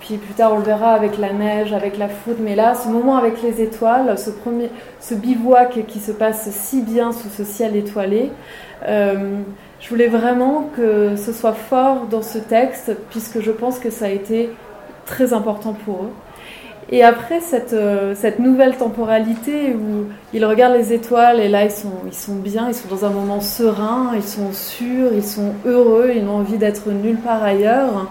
Puis 0.00 0.16
plus 0.16 0.34
tard, 0.34 0.52
on 0.54 0.58
le 0.58 0.64
verra 0.64 0.94
avec 0.94 1.16
la 1.16 1.32
neige, 1.32 1.72
avec 1.72 1.96
la 1.96 2.08
foudre. 2.08 2.40
Mais 2.40 2.56
là, 2.56 2.74
ce 2.74 2.88
moment 2.88 3.16
avec 3.16 3.40
les 3.42 3.62
étoiles, 3.62 4.18
ce, 4.18 4.30
premier, 4.30 4.68
ce 5.00 5.14
bivouac 5.14 5.86
qui 5.86 6.00
se 6.00 6.12
passe 6.12 6.50
si 6.50 6.82
bien 6.82 7.12
sous 7.12 7.28
ce 7.28 7.44
ciel 7.44 7.76
étoilé, 7.76 8.30
je 8.86 9.88
voulais 9.88 10.08
vraiment 10.08 10.68
que 10.76 11.16
ce 11.16 11.32
soit 11.32 11.54
fort 11.54 12.06
dans 12.10 12.22
ce 12.22 12.38
texte, 12.38 12.92
puisque 13.10 13.40
je 13.40 13.50
pense 13.50 13.78
que 13.78 13.90
ça 13.90 14.06
a 14.06 14.10
été 14.10 14.50
très 15.06 15.32
important 15.32 15.74
pour 15.84 16.04
eux. 16.04 16.12
Et 16.92 17.02
après 17.02 17.40
cette, 17.40 17.72
euh, 17.72 18.14
cette 18.14 18.38
nouvelle 18.38 18.76
temporalité 18.76 19.74
où 19.74 20.04
ils 20.34 20.44
regardent 20.44 20.76
les 20.76 20.92
étoiles 20.92 21.40
et 21.40 21.48
là 21.48 21.64
ils 21.64 21.70
sont, 21.70 21.88
ils 22.06 22.14
sont 22.14 22.34
bien, 22.34 22.68
ils 22.68 22.74
sont 22.74 22.88
dans 22.88 23.06
un 23.06 23.10
moment 23.10 23.40
serein, 23.40 24.12
ils 24.14 24.22
sont 24.22 24.52
sûrs, 24.52 25.08
ils 25.14 25.24
sont 25.24 25.54
heureux, 25.64 26.12
ils 26.14 26.22
n'ont 26.22 26.36
envie 26.36 26.58
d'être 26.58 26.90
nulle 26.90 27.16
part 27.16 27.42
ailleurs. 27.42 28.08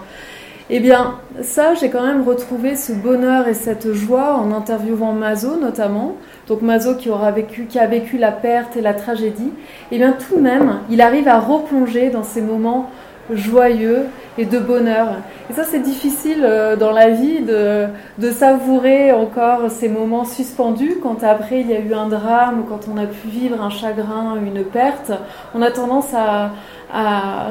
Eh 0.68 0.80
bien, 0.80 1.16
ça, 1.42 1.74
j'ai 1.74 1.90
quand 1.90 2.04
même 2.04 2.26
retrouvé 2.26 2.76
ce 2.76 2.92
bonheur 2.92 3.46
et 3.46 3.54
cette 3.54 3.92
joie 3.92 4.36
en 4.36 4.52
interviewant 4.52 5.12
Mazo 5.12 5.56
notamment. 5.60 6.16
Donc 6.48 6.62
Mazo 6.62 6.94
qui 6.94 7.10
aura 7.10 7.30
vécu, 7.30 7.66
qui 7.66 7.78
a 7.78 7.86
vécu 7.86 8.16
la 8.16 8.32
perte 8.32 8.76
et 8.76 8.80
la 8.80 8.94
tragédie. 8.94 9.52
Eh 9.92 9.98
bien, 9.98 10.12
tout 10.12 10.36
de 10.36 10.40
même, 10.40 10.80
il 10.90 11.00
arrive 11.00 11.28
à 11.28 11.38
replonger 11.38 12.10
dans 12.10 12.24
ces 12.24 12.40
moments 12.40 12.90
joyeux 13.34 14.06
et 14.38 14.46
de 14.46 14.58
bonheur. 14.58 15.08
Et 15.50 15.52
ça, 15.52 15.64
c'est 15.64 15.80
difficile 15.80 16.42
euh, 16.44 16.76
dans 16.76 16.92
la 16.92 17.10
vie 17.10 17.40
de, 17.40 17.86
de, 18.18 18.30
savourer 18.30 19.12
encore 19.12 19.70
ces 19.70 19.88
moments 19.88 20.24
suspendus 20.24 20.96
quand 21.02 21.22
après 21.22 21.60
il 21.60 21.70
y 21.70 21.74
a 21.74 21.80
eu 21.80 21.92
un 21.92 22.08
drame 22.08 22.60
ou 22.60 22.62
quand 22.62 22.88
on 22.92 22.96
a 22.96 23.06
pu 23.06 23.28
vivre 23.28 23.60
un 23.60 23.70
chagrin, 23.70 24.36
une 24.44 24.64
perte. 24.64 25.12
On 25.54 25.62
a 25.62 25.70
tendance 25.70 26.14
à, 26.14 26.52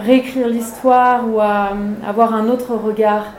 réécrire 0.06 0.48
l'histoire 0.48 1.24
ou 1.28 1.40
à, 1.40 1.74
avoir 2.08 2.34
un 2.34 2.48
autre 2.50 2.76
regard. 2.76 3.34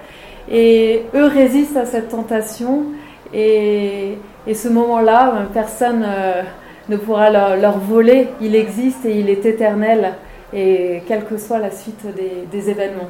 Et 0.51 1.05
eux 1.15 1.27
résistent 1.27 1.77
à 1.77 1.87
cette 1.87 2.09
tentation 2.09 2.85
et, 3.33 4.19
et 4.47 4.55
ce 4.55 4.69
moment-là, 4.69 5.47
personne 5.53 6.05
euh, 6.05 6.43
ne 6.89 6.97
pourra 6.97 7.31
leur 7.57 7.79
voler. 7.79 8.29
Il 8.41 8.55
existe 8.55 9.05
et 9.05 9.19
il 9.19 9.31
est 9.31 9.47
éternel 9.47 10.15
et 10.53 11.03
quelle 11.07 11.25
que 11.25 11.39
soit 11.39 11.59
la 11.59 11.71
suite 11.71 12.05
des, 12.51 12.71
événements. 12.71 13.09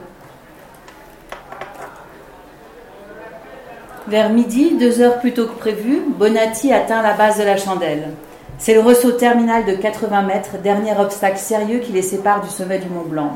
Vers 4.09 4.31
midi, 4.31 4.77
deux 4.79 5.01
heures 5.01 5.21
plus 5.21 5.33
tôt 5.33 5.47
que 5.47 5.59
prévu, 5.59 6.03
Bonatti 6.19 6.73
atteint 6.73 7.03
la 7.03 7.15
base 7.15 7.39
de 7.39 7.45
la 7.45 7.57
chandelle. 7.57 8.11
C'est 8.59 8.75
le 8.75 8.81
ressaut 8.81 9.13
terminal 9.13 9.65
de 9.65 9.75
80 9.75 10.23
mètres, 10.23 10.59
dernier 10.63 10.93
obstacle 10.99 11.39
sérieux 11.39 11.79
qui 11.79 11.93
les 11.93 12.03
sépare 12.03 12.43
du 12.43 12.49
sommet 12.49 12.79
du 12.79 12.89
Mont 12.89 13.07
Blanc. 13.07 13.33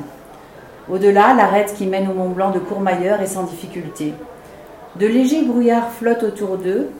Au-delà, 0.89 1.35
l'arête 1.35 1.75
qui 1.75 1.87
mène 1.87 2.09
au 2.09 2.15
Mont 2.15 2.29
Blanc 2.29 2.51
de 2.51 2.61
Courmayeur 2.61 3.21
est 3.21 3.27
sans 3.27 3.45
difficulté. 3.45 4.15
De 4.97 5.07
légers 5.07 5.43
brouillards 5.43 5.91
flottent 5.91 6.23
autour 6.23 6.59
d'eux, 6.59 6.91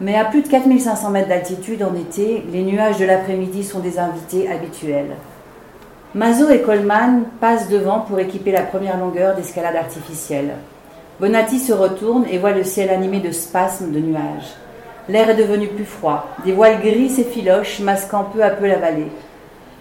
mais 0.00 0.16
à 0.16 0.24
plus 0.24 0.42
de 0.42 0.48
4500 0.48 1.10
mètres 1.10 1.28
d'altitude 1.28 1.82
en 1.82 1.94
été, 1.94 2.44
les 2.50 2.62
nuages 2.62 2.98
de 2.98 3.04
l'après-midi 3.04 3.62
sont 3.64 3.80
des 3.80 3.98
invités 3.98 4.50
habituels. 4.50 5.16
Mazo 6.14 6.48
et 6.48 6.62
Coleman 6.62 7.24
passent 7.40 7.68
devant 7.68 8.00
pour 8.00 8.18
équiper 8.18 8.52
la 8.52 8.62
première 8.62 8.98
longueur 8.98 9.34
d'escalade 9.34 9.76
artificielle. 9.76 10.54
Bonatti 11.20 11.58
se 11.58 11.72
retourne 11.72 12.24
et 12.30 12.38
voit 12.38 12.52
le 12.52 12.64
ciel 12.64 12.90
animé 12.90 13.20
de 13.20 13.32
spasmes 13.32 13.90
de 13.90 13.98
nuages. 13.98 14.54
L'air 15.08 15.30
est 15.30 15.36
devenu 15.36 15.68
plus 15.68 15.84
froid, 15.84 16.28
des 16.44 16.52
voiles 16.52 16.80
gris 16.80 17.10
s'effilochent, 17.10 17.80
masquant 17.80 18.24
peu 18.32 18.42
à 18.42 18.50
peu 18.50 18.66
la 18.66 18.78
vallée. 18.78 19.10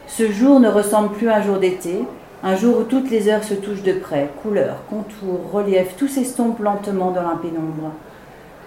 Ce 0.08 0.30
jour 0.32 0.60
ne 0.60 0.70
ressemble 0.70 1.14
plus 1.14 1.30
à 1.30 1.38
un 1.38 1.42
jour 1.42 1.58
d'été, 1.58 2.04
un 2.44 2.56
jour 2.56 2.80
où 2.80 2.84
toutes 2.84 3.10
les 3.10 3.30
heures 3.30 3.44
se 3.44 3.54
touchent 3.54 3.84
de 3.84 3.94
près, 3.94 4.30
couleurs, 4.44 4.84
contours, 4.90 5.52
reliefs, 5.52 5.96
tout 5.98 6.08
s'estompe 6.08 6.60
lentement 6.60 7.12
dans 7.12 7.24
la 7.24 7.38
pénombre. 7.42 7.92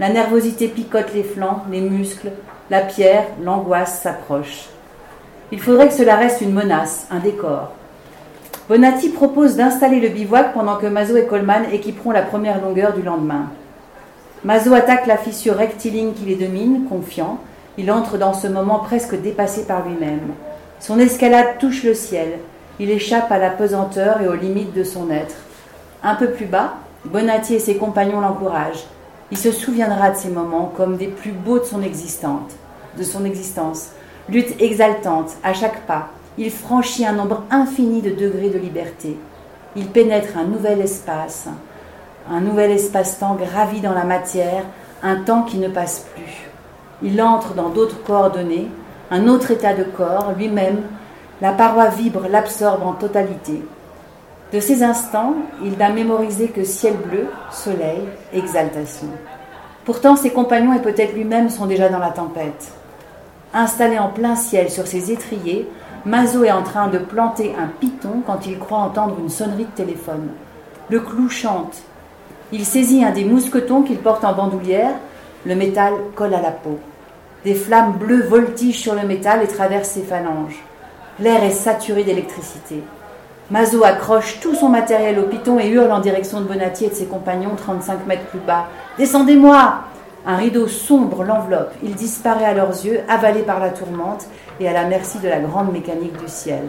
La 0.01 0.09
nervosité 0.09 0.69
picote 0.69 1.13
les 1.15 1.23
flancs, 1.23 1.65
les 1.71 1.81
muscles, 1.81 2.31
la 2.71 2.81
pierre, 2.81 3.27
l'angoisse 3.43 4.01
s'approche. 4.01 4.69
Il 5.51 5.61
faudrait 5.61 5.89
que 5.89 5.95
cela 5.95 6.17
reste 6.17 6.43
une 6.43 6.53
menace, 6.53 7.07
un 7.11 7.21
décor. 7.21 7.73
Bonatti 8.69 9.09
propose 9.09 9.57
d'installer 9.57 9.99
le 9.99 10.11
bivouac 10.11 10.53
pendant 10.53 10.77
que 10.77 10.87
Mazo 10.87 11.17
et 11.17 11.25
Coleman 11.25 11.65
équiperont 11.73 12.11
la 12.11 12.21
première 12.21 12.61
longueur 12.61 12.93
du 12.93 13.01
lendemain. 13.01 13.47
Mazo 14.45 14.75
attaque 14.75 15.07
la 15.07 15.17
fissure 15.17 15.57
rectiligne 15.57 16.13
qui 16.13 16.27
les 16.27 16.35
domine, 16.35 16.85
confiant. 16.87 17.39
Il 17.79 17.91
entre 17.91 18.19
dans 18.19 18.35
ce 18.35 18.47
moment 18.47 18.81
presque 18.81 19.19
dépassé 19.19 19.65
par 19.65 19.89
lui-même. 19.89 20.35
Son 20.81 20.99
escalade 20.99 21.59
touche 21.59 21.83
le 21.83 21.95
ciel. 21.95 22.41
Il 22.79 22.91
échappe 22.91 23.33
à 23.33 23.39
la 23.39 23.51
pesanteur 23.51 24.21
et 24.21 24.29
aux 24.29 24.35
limites 24.35 24.75
de 24.75 24.85
son 24.85 25.11
être. 25.11 25.37
Un 26.03 26.15
peu 26.15 26.31
plus 26.31 26.47
bas, 26.47 26.75
Bonatti 27.07 27.55
et 27.55 27.59
ses 27.59 27.77
compagnons 27.77 28.21
l'encouragent. 28.21 28.85
Il 29.31 29.39
se 29.39 29.51
souviendra 29.51 30.11
de 30.11 30.17
ces 30.17 30.29
moments 30.29 30.73
comme 30.77 30.99
des 30.99 31.09
plus 31.09 31.33
beaux 31.33 31.59
de 31.59 31.65
son 31.65 31.83
existence. 31.83 32.53
De 32.99 33.03
son 33.03 33.25
existence. 33.25 33.93
Lutte 34.31 34.61
exaltante 34.61 35.37
à 35.43 35.55
chaque 35.55 35.87
pas, 35.87 36.09
il 36.37 36.51
franchit 36.51 37.07
un 37.07 37.13
nombre 37.13 37.45
infini 37.51 38.03
de 38.03 38.11
degrés 38.11 38.51
de 38.51 38.59
liberté. 38.59 39.17
Il 39.75 39.87
pénètre 39.87 40.37
un 40.37 40.45
nouvel 40.45 40.83
espace, 40.83 41.49
un 42.31 42.41
nouvel 42.41 42.73
espace-temps 42.73 43.37
gravi 43.37 43.81
dans 43.81 43.95
la 43.95 44.05
matière, 44.05 44.65
un 45.03 45.17
temps 45.17 45.45
qui 45.45 45.57
ne 45.57 45.69
passe 45.69 46.07
plus. 46.15 46.51
Il 47.03 47.23
entre 47.23 47.55
dans 47.55 47.71
d'autres 47.71 48.03
coordonnées, 48.03 48.69
un 49.11 49.29
autre 49.29 49.51
état 49.51 49.73
de 49.73 49.85
corps, 49.85 50.35
lui-même, 50.37 50.83
la 51.41 51.53
paroi 51.53 51.89
vibre, 51.89 52.29
l'absorbe 52.29 52.83
en 52.83 52.93
totalité. 52.93 53.63
De 54.53 54.61
ces 54.61 54.83
instants, 54.83 55.37
il 55.65 55.79
n'a 55.79 55.89
mémorisé 55.89 56.49
que 56.49 56.65
ciel 56.65 56.97
bleu, 56.97 57.29
soleil, 57.51 58.03
exaltation. 58.35 59.09
Pourtant, 59.87 60.17
ses 60.17 60.31
compagnons 60.31 60.75
et 60.75 60.83
peut-être 60.83 61.15
lui-même 61.15 61.49
sont 61.49 61.65
déjà 61.65 61.89
dans 61.89 61.99
la 61.99 62.11
tempête. 62.11 62.73
Installé 63.55 63.99
en 63.99 64.09
plein 64.09 64.37
ciel 64.37 64.71
sur 64.71 64.87
ses 64.87 65.11
étriers, 65.11 65.67
Mazo 66.05 66.45
est 66.45 66.53
en 66.53 66.63
train 66.63 66.89
de 66.89 66.99
planter 66.99 67.55
un 67.59 67.67
piton 67.67 68.23
quand 68.27 68.47
il 68.47 68.59
croit 68.59 68.79
entendre 68.79 69.17
une 69.19 69.31
sonnerie 69.31 69.65
de 69.65 69.71
téléphone. 69.71 70.29
Le 70.91 71.01
clou 71.01 71.31
chante. 71.31 71.83
Il 72.53 72.65
saisit 72.65 73.05
un 73.05 73.11
des 73.11 73.25
mousquetons 73.25 73.83
qu'il 73.83 73.99
porte 73.99 74.25
en 74.25 74.35
bandoulière. 74.35 74.93
Le 75.47 75.55
métal 75.55 75.95
colle 76.15 76.35
à 76.35 76.43
la 76.43 76.51
peau. 76.51 76.79
Des 77.45 77.55
flammes 77.55 77.93
bleues 77.93 78.23
voltigent 78.23 78.79
sur 78.79 78.95
le 78.95 79.07
métal 79.07 79.43
et 79.43 79.49
traversent 79.49 79.91
ses 79.91 80.03
phalanges. 80.03 80.63
L'air 81.19 81.43
est 81.43 81.51
saturé 81.51 82.05
d'électricité. 82.05 82.83
Mazo 83.51 83.83
accroche 83.83 84.41
tout 84.41 84.55
son 84.55 84.69
matériel 84.69 85.19
au 85.19 85.23
piton 85.23 85.59
et 85.59 85.69
hurle 85.69 85.91
en 85.91 86.01
direction 86.01 86.41
de 86.41 86.47
Bonatti 86.47 86.85
et 86.85 86.91
de 86.91 86.95
ses 86.95 87.07
compagnons 87.07 87.57
35 87.57 88.07
mètres 88.07 88.27
plus 88.27 88.41
bas. 88.41 88.67
Descendez-moi 88.99 89.85
un 90.29 90.37
rideau 90.37 90.69
sombre 90.69 91.25
l'enveloppe. 91.25 91.73
Il 91.83 91.95
disparaît 91.95 92.45
à 92.45 92.53
leurs 92.53 92.85
yeux, 92.85 93.01
avalé 93.09 93.41
par 93.41 93.61
la 93.61 93.71
tourmente 93.71 94.27
et 94.61 94.69
à 94.69 94.75
la 94.75 94.85
merci 94.85 95.19
de 95.19 95.29
la 95.29 95.41
grande 95.41 95.73
mécanique 95.73 96.17
du 96.19 96.29
ciel. 96.29 96.65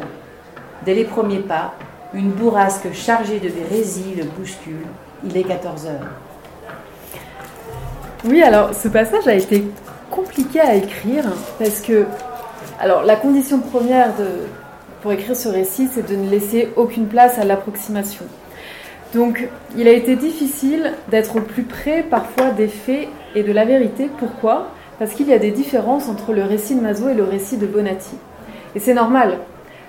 Dès 0.85 0.95
les 0.95 1.03
premiers 1.03 1.39
pas, 1.39 1.73
une 2.13 2.31
bourrasque 2.31 2.93
chargée 2.93 3.39
de 3.39 3.51
résille 3.69 4.15
le 4.15 4.23
bouscule. 4.23 4.85
Il 5.25 5.35
est 5.35 5.43
14 5.43 5.87
heures. 5.87 6.07
Oui, 8.23 8.41
alors 8.41 8.73
ce 8.73 8.87
passage 8.87 9.27
a 9.27 9.33
été 9.33 9.65
compliqué 10.09 10.61
à 10.61 10.75
écrire 10.75 11.25
parce 11.59 11.81
que, 11.81 12.05
alors 12.79 13.03
la 13.03 13.17
condition 13.17 13.59
première 13.59 14.13
pour 15.01 15.11
écrire 15.11 15.35
ce 15.35 15.49
récit, 15.49 15.89
c'est 15.93 16.09
de 16.09 16.15
ne 16.15 16.29
laisser 16.29 16.69
aucune 16.77 17.07
place 17.07 17.37
à 17.37 17.43
l'approximation. 17.43 18.25
Donc, 19.13 19.47
il 19.75 19.87
a 19.87 19.91
été 19.91 20.15
difficile 20.15 20.93
d'être 21.09 21.37
au 21.37 21.41
plus 21.41 21.63
près 21.63 22.03
parfois 22.03 22.51
des 22.51 22.67
faits 22.67 23.07
et 23.35 23.43
de 23.43 23.51
la 23.51 23.65
vérité. 23.65 24.09
Pourquoi? 24.19 24.67
Parce 24.99 25.13
qu'il 25.13 25.27
y 25.27 25.33
a 25.33 25.39
des 25.39 25.51
différences 25.51 26.07
entre 26.09 26.31
le 26.33 26.43
récit 26.43 26.75
de 26.75 26.81
Mazo 26.81 27.09
et 27.09 27.15
le 27.15 27.23
récit 27.23 27.57
de 27.57 27.65
Bonatti. 27.65 28.15
Et 28.75 28.79
c'est 28.79 28.93
normal. 28.93 29.39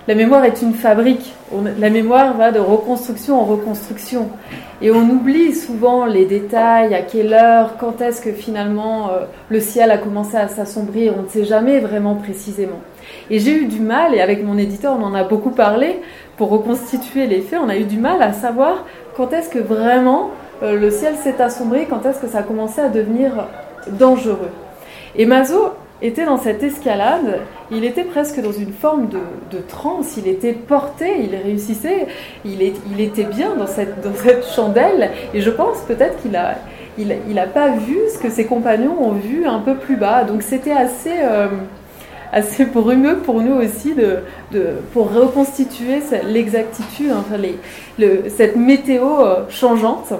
La 0.07 0.15
mémoire 0.15 0.43
est 0.45 0.63
une 0.63 0.73
fabrique. 0.73 1.33
La 1.79 1.91
mémoire 1.91 2.35
va 2.35 2.51
de 2.51 2.59
reconstruction 2.59 3.39
en 3.39 3.45
reconstruction. 3.45 4.29
Et 4.81 4.89
on 4.89 5.07
oublie 5.07 5.53
souvent 5.53 6.07
les 6.07 6.25
détails, 6.25 6.95
à 6.95 7.03
quelle 7.03 7.33
heure, 7.33 7.77
quand 7.77 8.01
est-ce 8.01 8.19
que 8.19 8.31
finalement 8.31 9.11
euh, 9.11 9.25
le 9.49 9.59
ciel 9.59 9.91
a 9.91 9.99
commencé 9.99 10.37
à 10.37 10.47
s'assombrir. 10.47 11.13
On 11.19 11.23
ne 11.23 11.27
sait 11.27 11.45
jamais 11.45 11.79
vraiment 11.79 12.15
précisément. 12.15 12.79
Et 13.29 13.37
j'ai 13.37 13.55
eu 13.55 13.65
du 13.65 13.79
mal, 13.79 14.15
et 14.15 14.21
avec 14.21 14.43
mon 14.43 14.57
éditeur 14.57 14.97
on 14.99 15.03
en 15.03 15.13
a 15.13 15.23
beaucoup 15.23 15.51
parlé, 15.51 15.99
pour 16.37 16.49
reconstituer 16.49 17.27
les 17.27 17.41
faits, 17.41 17.59
on 17.63 17.69
a 17.69 17.77
eu 17.77 17.83
du 17.83 17.99
mal 17.99 18.23
à 18.23 18.33
savoir 18.33 18.85
quand 19.15 19.33
est-ce 19.33 19.49
que 19.49 19.59
vraiment 19.59 20.31
euh, 20.63 20.79
le 20.79 20.91
ciel 20.91 21.15
s'est 21.15 21.41
assombri, 21.41 21.85
quand 21.87 22.05
est-ce 22.05 22.19
que 22.19 22.27
ça 22.27 22.39
a 22.39 22.43
commencé 22.43 22.81
à 22.81 22.89
devenir 22.89 23.47
dangereux? 23.87 24.49
Et 25.15 25.25
Mazo 25.25 25.71
était 26.01 26.25
dans 26.25 26.37
cette 26.37 26.63
escalade, 26.63 27.41
il 27.69 27.85
était 27.85 28.03
presque 28.03 28.41
dans 28.41 28.51
une 28.51 28.73
forme 28.73 29.07
de, 29.09 29.57
transe, 29.59 30.17
il 30.17 30.27
était 30.27 30.53
porté, 30.53 31.19
il 31.19 31.35
réussissait, 31.35 32.07
il, 32.43 32.61
était 32.61 33.23
bien 33.23 33.55
dans 33.55 33.67
cette, 33.67 33.95
chandelle, 34.55 35.11
et 35.33 35.41
je 35.41 35.49
pense 35.51 35.79
peut-être 35.87 36.21
qu'il 36.21 36.35
a, 36.35 36.55
il, 36.97 37.15
il 37.29 37.47
pas 37.53 37.69
vu 37.69 37.97
ce 38.13 38.17
que 38.17 38.29
ses 38.29 38.45
compagnons 38.45 38.97
ont 38.99 39.13
vu 39.13 39.45
un 39.45 39.59
peu 39.59 39.75
plus 39.75 39.95
bas. 39.95 40.23
Donc 40.23 40.41
c'était 40.41 40.71
assez, 40.71 41.19
euh, 41.23 41.47
assez 42.31 42.65
brumeux 42.65 43.17
pour 43.17 43.41
nous 43.41 43.55
aussi 43.55 43.93
de, 43.93 44.19
pour 44.93 45.13
reconstituer 45.13 45.99
l'exactitude, 46.25 47.11
enfin 47.11 47.37
le, 47.99 48.29
cette 48.29 48.55
météo 48.55 49.21
euh, 49.21 49.49
changeante. 49.49 50.13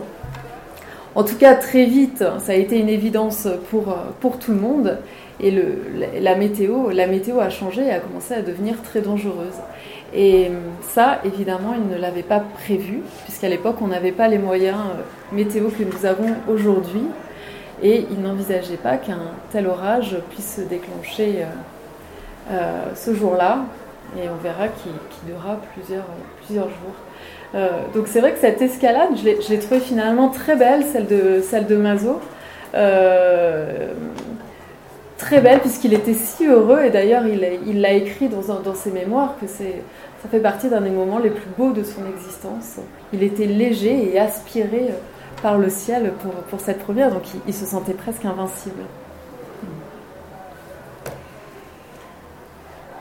En 1.14 1.24
tout 1.24 1.36
cas, 1.36 1.56
très 1.56 1.86
vite, 1.86 2.24
ça 2.40 2.54
a 2.54 2.56
été 2.56 2.80
une 2.80 2.90
évidence 2.90 3.48
pour, 3.70 3.90
euh, 3.90 3.96
pour 4.20 4.40
tout 4.40 4.52
le 4.52 4.60
monde. 4.60 4.98
Et 5.42 5.50
le, 5.52 5.80
la, 6.20 6.36
météo, 6.36 6.92
la 6.92 7.08
météo 7.08 7.40
a 7.40 7.50
changé 7.50 7.88
et 7.88 7.92
a 7.92 8.00
commencé 8.00 8.34
à 8.34 8.42
devenir 8.42 8.82
très 8.84 9.02
dangereuse. 9.02 9.60
Et 10.14 10.52
ça, 10.82 11.20
évidemment, 11.24 11.74
il 11.74 11.88
ne 11.88 12.00
l'avait 12.00 12.24
pas 12.24 12.40
prévu, 12.40 13.02
puisqu'à 13.24 13.50
l'époque, 13.50 13.78
on 13.82 13.88
n'avait 13.88 14.12
pas 14.12 14.28
les 14.28 14.38
moyens 14.38 14.78
euh, 14.78 15.36
météo 15.36 15.70
que 15.70 15.84
nous 15.84 16.06
avons 16.06 16.36
aujourd'hui. 16.50 17.04
Et 17.82 18.06
il 18.12 18.22
n'envisageait 18.22 18.78
pas 18.78 18.98
qu'un 18.98 19.32
tel 19.52 19.68
orage 19.68 20.18
puisse 20.30 20.58
se 20.58 20.62
déclencher 20.62 21.40
euh, 21.40 21.46
euh, 21.46 21.81
ce 22.50 23.14
jour-là. 23.14 23.60
Et 24.18 24.28
on 24.30 24.44
verra 24.44 24.68
qu'il 24.68 24.92
durera 25.26 25.58
plusieurs, 25.74 26.04
jours. 26.50 27.60
donc 27.94 28.08
c'est 28.08 28.20
vrai 28.20 28.34
que 28.34 28.40
cette 28.40 28.62
escalade, 28.62 29.10
je 29.16 29.50
l'ai 29.50 29.60
trouvée 29.60 29.80
finalement 29.80 30.30
très 30.30 30.56
belle, 30.56 30.84
celle 30.84 31.08
de, 31.08 31.42
celle 31.42 31.66
de 31.66 31.78
Mazo 31.78 32.20
très 35.22 35.40
belle 35.40 35.60
puisqu'il 35.60 35.94
était 35.94 36.16
si 36.16 36.48
heureux 36.48 36.84
et 36.84 36.90
d'ailleurs 36.90 37.24
il 37.28 37.82
l'a 37.82 37.94
écrit 37.94 38.28
dans, 38.28 38.74
ses 38.74 38.92
mémoires 38.92 39.36
que 39.40 39.46
ça 39.48 40.30
fait 40.30 40.40
partie 40.40 40.68
d'un 40.68 40.82
des 40.82 40.90
moments 40.90 41.20
les 41.20 41.30
plus 41.30 41.50
beaux 41.58 41.72
de 41.72 41.84
son 41.84 42.02
existence. 42.08 42.80
Il 43.14 43.22
était 43.22 43.46
léger 43.46 44.12
et 44.12 44.20
aspiré 44.20 44.88
euh, 44.90 44.94
par 45.44 45.58
le 45.58 45.70
ciel 45.70 46.14
pour 46.50 46.60
cette 46.60 46.80
première, 46.80 47.12
donc 47.12 47.24
il, 47.48 47.54
se 47.54 47.66
sentait 47.66 47.94
presque 47.94 48.26
invincible. 48.26 48.82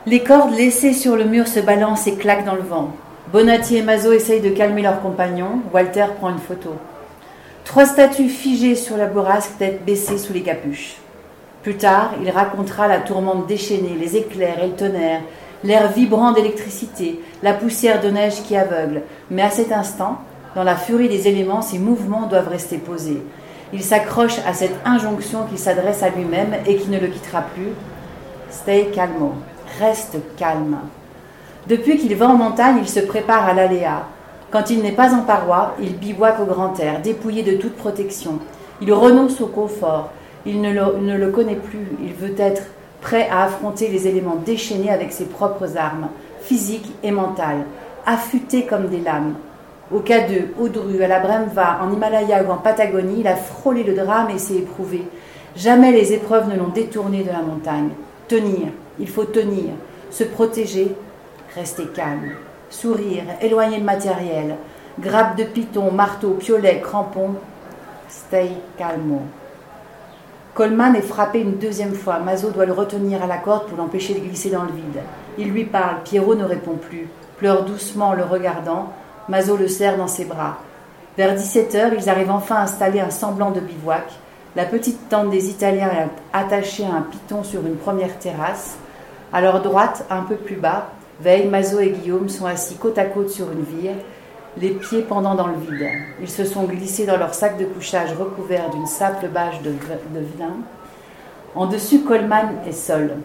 Les 0.07 0.21
cordes 0.21 0.55
laissées 0.55 0.93
sur 0.93 1.15
le 1.15 1.25
mur 1.25 1.47
se 1.47 1.59
balancent 1.59 2.07
et 2.07 2.15
claquent 2.15 2.45
dans 2.45 2.55
le 2.55 2.63
vent. 2.63 2.89
Bonatti 3.31 3.77
et 3.77 3.83
Mazo 3.83 4.11
essayent 4.11 4.41
de 4.41 4.49
calmer 4.49 4.81
leurs 4.81 4.99
compagnons. 4.99 5.61
Walter 5.71 6.05
prend 6.17 6.31
une 6.31 6.39
photo. 6.39 6.71
Trois 7.65 7.85
statues 7.85 8.29
figées 8.29 8.73
sur 8.73 8.97
la 8.97 9.05
bourrasque, 9.05 9.59
tête 9.59 9.85
baissée 9.85 10.17
sous 10.17 10.33
les 10.33 10.41
capuches. 10.41 10.95
Plus 11.61 11.75
tard, 11.75 12.13
il 12.19 12.31
racontera 12.31 12.87
la 12.87 12.97
tourmente 12.97 13.45
déchaînée, 13.45 13.95
les 13.99 14.17
éclairs 14.17 14.63
et 14.63 14.69
le 14.69 14.73
tonnerre, 14.73 15.21
l'air 15.63 15.91
vibrant 15.91 16.31
d'électricité, 16.31 17.19
la 17.43 17.53
poussière 17.53 18.01
de 18.01 18.09
neige 18.09 18.41
qui 18.41 18.57
aveugle. 18.57 19.03
Mais 19.29 19.43
à 19.43 19.51
cet 19.51 19.71
instant, 19.71 20.17
dans 20.55 20.63
la 20.63 20.77
furie 20.77 21.09
des 21.09 21.27
éléments, 21.27 21.61
ses 21.61 21.77
mouvements 21.77 22.25
doivent 22.25 22.49
rester 22.49 22.79
posés. 22.79 23.21
Il 23.71 23.83
s'accroche 23.83 24.39
à 24.47 24.53
cette 24.53 24.75
injonction 24.83 25.43
qu'il 25.45 25.59
s'adresse 25.59 26.01
à 26.01 26.09
lui-même 26.09 26.55
et 26.65 26.77
qui 26.77 26.89
ne 26.89 26.99
le 26.99 27.07
quittera 27.07 27.41
plus. 27.41 27.69
Stay 28.49 28.89
calmo, 28.93 29.35
reste 29.79 30.17
calme. 30.37 30.77
Depuis 31.67 31.97
qu'il 31.97 32.15
va 32.15 32.27
en 32.27 32.35
montagne, 32.35 32.77
il 32.81 32.89
se 32.89 32.99
prépare 32.99 33.47
à 33.47 33.53
l'aléa. 33.53 34.07
Quand 34.51 34.69
il 34.69 34.81
n'est 34.81 34.91
pas 34.91 35.13
en 35.13 35.21
paroi, 35.21 35.75
il 35.79 35.95
bivouaque 35.97 36.39
au 36.41 36.45
grand 36.45 36.77
air, 36.79 37.01
dépouillé 37.01 37.43
de 37.43 37.57
toute 37.57 37.75
protection. 37.75 38.39
Il 38.81 38.91
renonce 38.91 39.39
au 39.41 39.47
confort, 39.47 40.09
il 40.45 40.59
ne 40.61 40.71
le, 41.17 41.29
connaît 41.29 41.55
plus. 41.55 41.87
Il 42.03 42.13
veut 42.13 42.35
être 42.37 42.63
prêt 43.01 43.29
à 43.31 43.43
affronter 43.43 43.87
les 43.87 44.07
éléments 44.07 44.41
déchaînés 44.43 44.91
avec 44.91 45.11
ses 45.11 45.25
propres 45.25 45.77
armes, 45.77 46.09
physiques 46.41 46.91
et 47.03 47.11
mentales, 47.11 47.65
affûtés 48.05 48.65
comme 48.65 48.87
des 48.87 48.99
lames. 48.99 49.35
Au 49.93 49.99
cas 49.99 50.21
de 50.21 50.47
Audru, 50.59 51.03
à 51.03 51.07
la 51.07 51.19
Bremva, 51.19 51.79
en 51.81 51.93
Himalaya 51.93 52.43
ou 52.43 52.51
en 52.51 52.57
Patagonie, 52.57 53.19
il 53.19 53.27
a 53.27 53.35
frôlé 53.35 53.83
le 53.83 53.93
drame 53.93 54.29
et 54.33 54.39
s'est 54.39 54.55
éprouvé. 54.55 55.03
Jamais 55.55 55.91
les 55.91 56.13
épreuves 56.13 56.49
ne 56.49 56.57
l'ont 56.57 56.69
détourné 56.69 57.23
de 57.23 57.29
la 57.29 57.41
montagne. 57.41 57.89
Tenir, 58.27 58.69
il 59.01 59.09
faut 59.09 59.25
tenir, 59.25 59.73
se 60.09 60.23
protéger, 60.23 60.95
rester 61.55 61.87
calme, 61.87 62.31
sourire, 62.69 63.23
éloigner 63.41 63.79
le 63.79 63.83
matériel, 63.83 64.55
grappe 64.99 65.37
de 65.37 65.43
piton, 65.43 65.91
marteau, 65.91 66.31
piolet, 66.31 66.79
crampon, 66.81 67.35
stay 68.07 68.51
calmo. 68.77 69.21
Coleman 70.53 70.95
est 70.95 71.01
frappé 71.01 71.39
une 71.39 71.57
deuxième 71.57 71.93
fois. 71.93 72.19
Mazo 72.19 72.49
doit 72.51 72.65
le 72.65 72.73
retenir 72.73 73.23
à 73.23 73.27
la 73.27 73.37
corde 73.37 73.67
pour 73.67 73.77
l'empêcher 73.77 74.13
de 74.13 74.19
glisser 74.19 74.49
dans 74.49 74.63
le 74.63 74.73
vide. 74.73 75.01
Il 75.37 75.49
lui 75.49 75.63
parle. 75.63 76.03
Pierrot 76.03 76.35
ne 76.35 76.43
répond 76.43 76.75
plus. 76.75 77.07
Pleure 77.37 77.63
doucement 77.63 78.09
en 78.09 78.13
le 78.13 78.25
regardant. 78.25 78.91
Mazo 79.29 79.55
le 79.55 79.69
serre 79.69 79.95
dans 79.95 80.07
ses 80.07 80.25
bras. 80.25 80.57
Vers 81.17 81.35
17 81.35 81.75
heures, 81.75 81.93
ils 81.97 82.09
arrivent 82.09 82.31
enfin 82.31 82.55
à 82.55 82.63
installer 82.63 82.99
un 82.99 83.09
semblant 83.09 83.51
de 83.51 83.61
bivouac. 83.61 84.11
La 84.57 84.65
petite 84.65 85.07
tente 85.07 85.29
des 85.29 85.49
Italiens 85.49 85.89
est 85.89 86.37
attachée 86.37 86.83
à 86.83 86.95
un 86.95 87.01
piton 87.01 87.43
sur 87.43 87.65
une 87.65 87.77
première 87.77 88.19
terrasse. 88.19 88.75
À 89.33 89.41
leur 89.41 89.61
droite, 89.61 90.05
un 90.09 90.23
peu 90.23 90.35
plus 90.35 90.55
bas, 90.55 90.89
Veille, 91.21 91.47
Mazo 91.47 91.79
et 91.79 91.91
Guillaume 91.91 92.29
sont 92.29 92.45
assis 92.45 92.75
côte 92.75 92.97
à 92.97 93.05
côte 93.05 93.29
sur 93.29 93.51
une 93.51 93.63
vire 93.63 93.95
les 94.57 94.71
pieds 94.71 95.01
pendant 95.01 95.35
dans 95.35 95.47
le 95.47 95.55
vide. 95.55 95.87
Ils 96.21 96.29
se 96.29 96.43
sont 96.43 96.63
glissés 96.63 97.05
dans 97.05 97.17
leur 97.17 97.33
sac 97.33 97.57
de 97.57 97.65
couchage 97.65 98.13
recouvert 98.13 98.69
d'une 98.69 98.85
simple 98.85 99.27
bâche 99.27 99.61
de, 99.61 99.71
vin. 100.37 100.57
En 101.55 101.67
dessus, 101.67 102.01
Coleman 102.01 102.55
est 102.67 102.73
seul. 102.73 103.15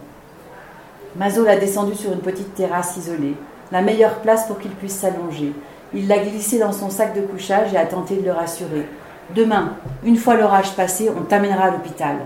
Mazo 1.17 1.45
l'a 1.45 1.57
descendu 1.57 1.95
sur 1.95 2.13
une 2.13 2.21
petite 2.21 2.55
terrasse 2.55 2.97
isolée, 2.97 3.35
la 3.73 3.83
meilleure 3.83 4.21
place 4.21 4.47
pour 4.47 4.59
qu'il 4.59 4.71
puisse 4.73 4.97
s'allonger. 4.97 5.53
Il 5.95 6.09
l'a 6.09 6.19
glissé 6.19 6.59
dans 6.59 6.73
son 6.73 6.91
sac 6.91 7.15
de 7.15 7.23
couchage 7.23 7.73
et 7.73 7.77
a 7.77 7.87
tenté 7.87 8.17
de 8.17 8.25
le 8.25 8.33
rassurer. 8.33 8.87
Demain, 9.35 9.73
une 10.05 10.17
fois 10.17 10.37
l'orage 10.37 10.77
passé, 10.77 11.11
on 11.17 11.23
t'amènera 11.23 11.65
à 11.65 11.71
l'hôpital. 11.71 12.17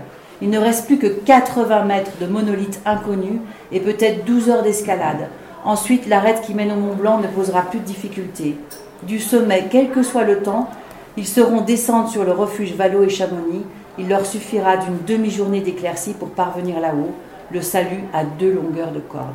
Il 0.41 0.49
ne 0.49 0.57
reste 0.57 0.87
plus 0.87 0.97
que 0.97 1.07
80 1.07 1.83
mètres 1.85 2.11
de 2.19 2.25
monolithe 2.25 2.81
inconnu 2.85 3.39
et 3.71 3.79
peut-être 3.79 4.25
12 4.25 4.49
heures 4.49 4.63
d'escalade. 4.63 5.27
Ensuite, 5.63 6.07
l'arête 6.07 6.41
qui 6.41 6.55
mène 6.55 6.71
au 6.71 6.75
Mont 6.75 6.95
Blanc 6.95 7.19
ne 7.19 7.27
posera 7.27 7.61
plus 7.61 7.79
de 7.79 7.85
difficultés 7.85 8.57
du 9.03 9.19
sommet, 9.19 9.67
quel 9.69 9.89
que 9.89 10.03
soit 10.03 10.23
le 10.23 10.41
temps, 10.41 10.69
ils 11.17 11.27
seront 11.27 11.61
descendre 11.61 12.09
sur 12.09 12.23
le 12.23 12.31
refuge 12.31 12.73
Valo 12.73 13.03
et 13.03 13.09
Chamonix. 13.09 13.65
Il 13.97 14.07
leur 14.07 14.25
suffira 14.25 14.77
d'une 14.77 14.97
demi-journée 15.05 15.61
d'éclaircie 15.61 16.13
pour 16.13 16.29
parvenir 16.29 16.79
là-haut. 16.79 17.13
Le 17.51 17.61
salut 17.61 18.03
à 18.13 18.23
deux 18.23 18.53
longueurs 18.53 18.91
de 18.91 18.99
corde. 18.99 19.25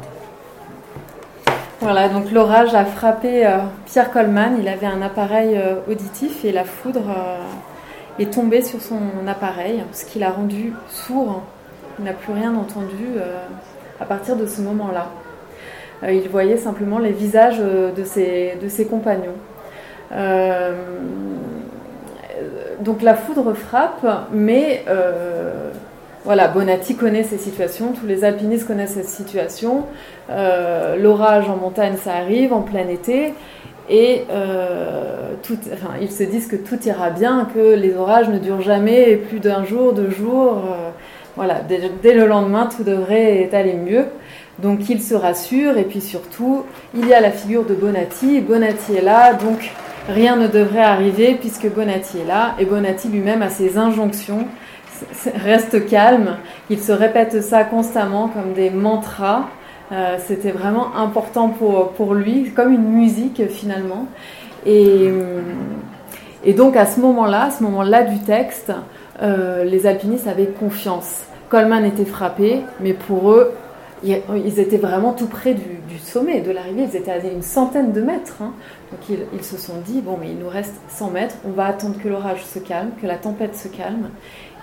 Voilà, 1.80 2.08
donc 2.08 2.32
l'orage 2.32 2.74
a 2.74 2.86
frappé 2.86 3.46
euh, 3.46 3.58
Pierre 3.84 4.10
Coleman. 4.10 4.56
Il 4.58 4.68
avait 4.68 4.86
un 4.86 5.02
appareil 5.02 5.56
euh, 5.56 5.74
auditif 5.90 6.42
et 6.44 6.52
la 6.52 6.64
foudre 6.64 7.10
euh, 7.10 7.38
est 8.18 8.32
tombée 8.32 8.62
sur 8.62 8.80
son 8.80 9.00
appareil, 9.26 9.82
ce 9.92 10.04
qui 10.04 10.18
l'a 10.18 10.30
rendu 10.30 10.72
sourd. 10.88 11.42
Il 11.98 12.04
n'a 12.04 12.12
plus 12.12 12.32
rien 12.32 12.54
entendu 12.54 13.06
à 14.00 14.04
partir 14.04 14.36
de 14.36 14.46
ce 14.46 14.60
moment-là. 14.60 15.08
il 16.06 16.28
voyait 16.28 16.58
simplement 16.58 16.98
les 16.98 17.12
visages 17.12 17.58
de 17.58 17.90
de 17.90 18.68
ses 18.68 18.86
compagnons. 18.86 19.36
Euh, 20.12 20.74
donc 22.80 23.02
la 23.02 23.14
foudre 23.14 23.54
frappe, 23.54 24.06
mais 24.32 24.84
euh, 24.88 25.70
voilà, 26.24 26.48
Bonatti 26.48 26.96
connaît 26.96 27.22
ces 27.22 27.38
situations, 27.38 27.92
tous 27.92 28.06
les 28.06 28.24
alpinistes 28.24 28.66
connaissent 28.66 28.94
cette 28.94 29.08
situation. 29.08 29.84
Euh, 30.30 30.96
l'orage 30.96 31.48
en 31.48 31.56
montagne, 31.56 31.96
ça 31.96 32.14
arrive 32.14 32.52
en 32.52 32.62
plein 32.62 32.88
été. 32.88 33.32
Et 33.88 34.24
tout, 35.42 35.58
ils 36.00 36.10
se 36.10 36.24
disent 36.24 36.48
que 36.48 36.56
tout 36.56 36.82
ira 36.84 37.10
bien, 37.10 37.48
que 37.54 37.74
les 37.74 37.96
orages 37.96 38.28
ne 38.28 38.38
durent 38.38 38.62
jamais 38.62 39.16
plus 39.16 39.38
d'un 39.38 39.64
jour, 39.64 39.92
deux 39.92 40.10
jours. 40.10 40.62
voilà, 41.36 41.60
dès, 41.68 41.90
dès, 42.02 42.14
le 42.14 42.26
lendemain, 42.26 42.68
tout 42.74 42.82
devrait 42.82 43.48
aller 43.52 43.74
mieux. 43.74 44.06
Donc 44.58 44.88
ils 44.88 45.02
se 45.02 45.14
rassurent, 45.14 45.76
et 45.78 45.84
puis 45.84 46.00
surtout, 46.00 46.64
il 46.94 47.06
y 47.06 47.14
a 47.14 47.20
la 47.20 47.30
figure 47.30 47.64
de 47.64 47.74
Bonatti. 47.74 48.40
Bonatti 48.40 48.94
est 48.96 49.02
là, 49.02 49.34
donc 49.34 49.70
rien 50.08 50.36
ne 50.36 50.46
devrait 50.46 50.80
arriver 50.80 51.36
puisque 51.38 51.68
Bonatti 51.68 52.18
est 52.18 52.26
là 52.26 52.54
et 52.58 52.64
Bonatti 52.64 53.08
lui-même 53.08 53.42
a 53.42 53.50
ses 53.50 53.76
injonctions. 53.76 54.46
Reste 55.44 55.86
calme. 55.86 56.36
Il 56.70 56.80
se 56.80 56.92
répète 56.92 57.42
ça 57.42 57.64
constamment 57.64 58.28
comme 58.28 58.54
des 58.54 58.70
mantras. 58.70 59.48
Euh, 59.92 60.16
c'était 60.26 60.50
vraiment 60.50 60.96
important 60.96 61.50
pour, 61.50 61.90
pour 61.92 62.14
lui, 62.14 62.50
comme 62.50 62.72
une 62.72 62.88
musique 62.88 63.48
finalement. 63.48 64.06
Et, 64.64 65.10
et 66.44 66.52
donc 66.52 66.76
à 66.76 66.86
ce 66.86 67.00
moment-là, 67.00 67.44
à 67.44 67.50
ce 67.50 67.62
moment-là 67.62 68.02
du 68.02 68.18
texte, 68.20 68.72
euh, 69.22 69.64
les 69.64 69.86
alpinistes 69.86 70.26
avaient 70.26 70.46
confiance. 70.46 71.24
Coleman 71.48 71.84
était 71.84 72.04
frappé, 72.04 72.62
mais 72.80 72.92
pour 72.92 73.30
eux, 73.30 73.52
ils 74.02 74.60
étaient 74.60 74.76
vraiment 74.76 75.12
tout 75.12 75.26
près 75.26 75.54
du, 75.54 75.98
sommet, 75.98 76.40
de 76.40 76.50
l'arrivée. 76.50 76.86
Ils 76.92 76.96
étaient 76.96 77.12
à 77.12 77.18
une 77.18 77.42
centaine 77.42 77.92
de 77.92 78.00
mètres. 78.00 78.36
Hein. 78.42 78.52
Donc 78.90 79.18
ils, 79.32 79.44
se 79.44 79.56
sont 79.56 79.78
dit, 79.84 80.00
bon, 80.00 80.18
mais 80.20 80.28
il 80.30 80.38
nous 80.38 80.48
reste 80.48 80.74
100 80.88 81.10
mètres, 81.10 81.36
on 81.46 81.50
va 81.50 81.66
attendre 81.66 81.96
que 82.02 82.08
l'orage 82.08 82.44
se 82.44 82.58
calme, 82.58 82.90
que 83.00 83.06
la 83.06 83.16
tempête 83.16 83.56
se 83.56 83.68
calme. 83.68 84.10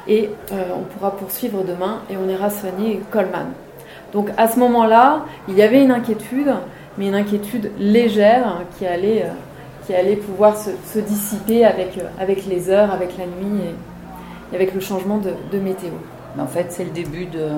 et 0.08 0.30
on 0.52 0.84
pourra 0.84 1.12
poursuivre 1.16 1.64
demain 1.64 2.02
et 2.10 2.18
on 2.18 2.30
ira 2.30 2.50
soigner 2.50 3.02
Coleman. 3.10 3.48
Donc 4.14 4.30
à 4.38 4.48
ce 4.48 4.60
moment-là, 4.60 5.26
il 5.48 5.56
y 5.56 5.62
avait 5.62 5.84
une 5.84 5.92
inquiétude, 5.92 6.54
mais 6.98 7.08
une 7.08 7.16
inquiétude 7.16 7.72
légère 7.80 8.62
qui 8.78 8.86
allait, 8.86 9.26
qui 9.86 9.94
allait 9.94 10.16
pouvoir 10.16 10.56
se, 10.56 11.00
dissiper 11.00 11.66
avec, 11.66 12.00
avec 12.20 12.46
les 12.46 12.70
heures, 12.70 12.92
avec 12.92 13.18
la 13.18 13.26
nuit 13.26 13.62
et, 14.52 14.56
avec 14.56 14.74
le 14.74 14.80
changement 14.80 15.18
de, 15.18 15.60
météo. 15.60 15.90
en 16.40 16.46
fait, 16.46 16.68
c'est 16.70 16.84
le 16.84 16.92
début 16.92 17.26
de, 17.26 17.50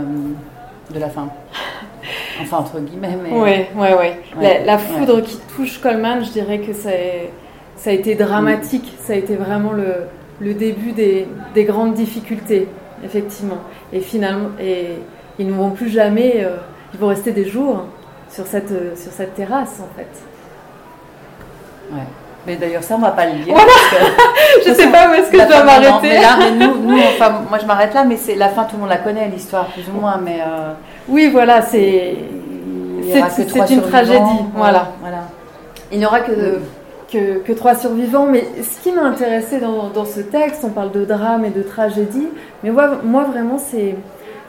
de 0.93 0.99
la 0.99 1.10
fin. 1.10 1.28
Enfin, 2.41 2.58
entre 2.58 2.80
guillemets. 2.80 3.18
Mais... 3.24 3.30
Oui, 3.32 3.66
oui, 3.76 3.88
oui. 3.99 4.47
La, 4.66 4.78
foudre 4.78 5.22
qui 5.22 5.38
touche 5.56 5.80
Coleman, 5.80 6.24
je 6.24 6.32
dirais 6.32 6.60
que 6.60 6.74
ça 6.74 6.89
a 7.89 7.91
été 7.93 8.16
dramatique. 8.16 8.93
Ça 8.99 9.14
a 9.14 9.16
été 9.16 9.36
vraiment 9.36 9.72
le, 9.72 10.03
le 10.41 10.53
début 10.53 10.91
des, 10.91 11.28
des, 11.53 11.64
grandes 11.64 11.93
difficultés, 11.93 12.68
effectivement. 13.03 13.58
Et 13.93 14.01
finalement, 14.01 14.49
et 14.60 14.97
ils 15.40 15.48
ne 15.48 15.54
vont 15.54 15.72
plus 15.72 15.90
jamais, 15.90 16.44
euh, 16.44 16.58
ils 16.94 17.00
vont 17.00 17.08
rester 17.08 17.32
des 17.32 17.46
jours 17.46 17.86
sur 18.30 18.46
cette, 18.46 18.72
euh, 18.72 18.96
sur 18.96 19.12
cette 19.12 19.36
terrasse, 19.36 19.82
en 19.82 19.90
fait. 19.98 20.10
Ouais. 21.92 22.04
Mais 22.46 22.56
d'ailleurs, 22.58 22.84
ça, 22.84 22.96
on 22.96 23.00
va 23.00 23.12
pas 23.12 23.26
le 23.26 23.40
dire. 23.44 23.56
je 24.66 24.70
ne 24.70 24.76
sais 24.76 24.88
pas 24.88 25.10
où 25.10 25.14
est-ce 25.14 25.32
que 25.32 25.40
je 25.40 25.48
dois 25.48 25.64
m'arrêter. 25.64 26.20
nous, 26.60 26.92
nous 26.92 27.00
enfin, 27.16 27.42
moi, 27.50 27.58
je 27.60 27.66
m'arrête 27.66 27.94
là, 27.94 28.04
mais 28.04 28.18
c'est 28.18 28.36
la 28.36 28.50
fin, 28.50 28.66
tout 28.66 28.76
le 28.76 28.82
monde 28.82 28.90
la 28.90 28.98
connaît, 28.98 29.28
l'histoire, 29.30 29.66
plus 29.68 29.84
ou 29.90 30.00
moins. 30.00 30.20
Mais 30.24 30.40
euh, 30.42 30.74
oui, 31.08 31.30
voilà, 31.32 31.62
c'est 31.62 32.16
c'est 33.12 33.72
une 33.72 33.82
tragédie. 33.82 34.20
Voilà. 34.56 34.90
voilà. 35.02 35.24
Il 35.92 36.00
n'y 36.00 36.06
aura 36.06 36.20
que, 36.22 36.60
que, 37.12 37.40
que, 37.40 37.54
trois 37.54 37.76
survivants. 37.76 38.28
Mais 38.28 38.44
ce 38.62 38.82
qui 38.82 38.92
m'a 38.92 39.04
intéressé 39.04 39.60
dans, 39.60 39.90
dans, 39.90 40.06
ce 40.06 40.20
texte, 40.20 40.64
on 40.64 40.70
parle 40.70 40.92
de 40.92 41.06
drame 41.06 41.46
et 41.46 41.50
de 41.50 41.62
tragédie, 41.62 42.28
mais 42.64 42.70
moi, 42.72 43.00
moi 43.04 43.24
vraiment, 43.24 43.58
c'est 43.58 43.96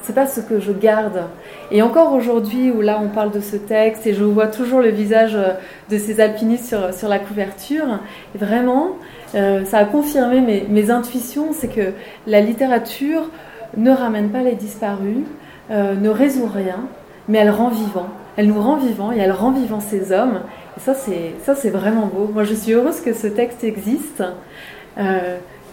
c'est 0.06 0.12
pas 0.12 0.26
ce 0.28 0.40
que 0.40 0.60
je 0.60 0.70
garde. 0.70 1.24
Et 1.72 1.82
encore 1.82 2.12
aujourd'hui, 2.12 2.70
où 2.70 2.80
là 2.80 3.00
on 3.02 3.08
parle 3.08 3.32
de 3.32 3.40
ce 3.40 3.56
texte, 3.56 4.06
et 4.06 4.14
je 4.14 4.22
vois 4.22 4.46
toujours 4.46 4.80
le 4.80 4.90
visage 4.90 5.34
euh, 5.34 5.54
de 5.90 5.98
ces 5.98 6.20
alpinistes 6.20 6.66
sur, 6.66 6.94
sur 6.94 7.08
la 7.08 7.18
couverture, 7.18 7.98
vraiment, 8.36 8.90
euh, 9.34 9.64
ça 9.64 9.78
a 9.78 9.84
confirmé 9.84 10.40
mes, 10.40 10.64
mes 10.68 10.90
intuitions, 10.90 11.48
c'est 11.52 11.66
que 11.66 11.92
la 12.28 12.40
littérature 12.40 13.28
ne 13.76 13.90
ramène 13.90 14.30
pas 14.30 14.42
les 14.42 14.54
disparus, 14.54 15.24
euh, 15.72 15.96
ne 15.96 16.08
résout 16.08 16.46
rien, 16.46 16.86
mais 17.28 17.38
elle 17.38 17.50
rend 17.50 17.70
vivant. 17.70 18.06
Elle 18.36 18.46
nous 18.46 18.60
rend 18.60 18.76
vivant 18.76 19.10
et 19.10 19.18
elle 19.18 19.32
rend 19.32 19.50
vivant 19.50 19.80
ces 19.80 20.12
hommes. 20.12 20.42
Et 20.76 20.80
ça, 20.80 20.94
c'est 20.94 21.32
ça, 21.42 21.56
c'est 21.56 21.70
vraiment 21.70 22.06
beau. 22.06 22.30
Moi, 22.32 22.44
je 22.44 22.54
suis 22.54 22.72
heureuse 22.74 23.00
que 23.00 23.12
ce 23.12 23.26
texte 23.26 23.64
existe. 23.64 24.22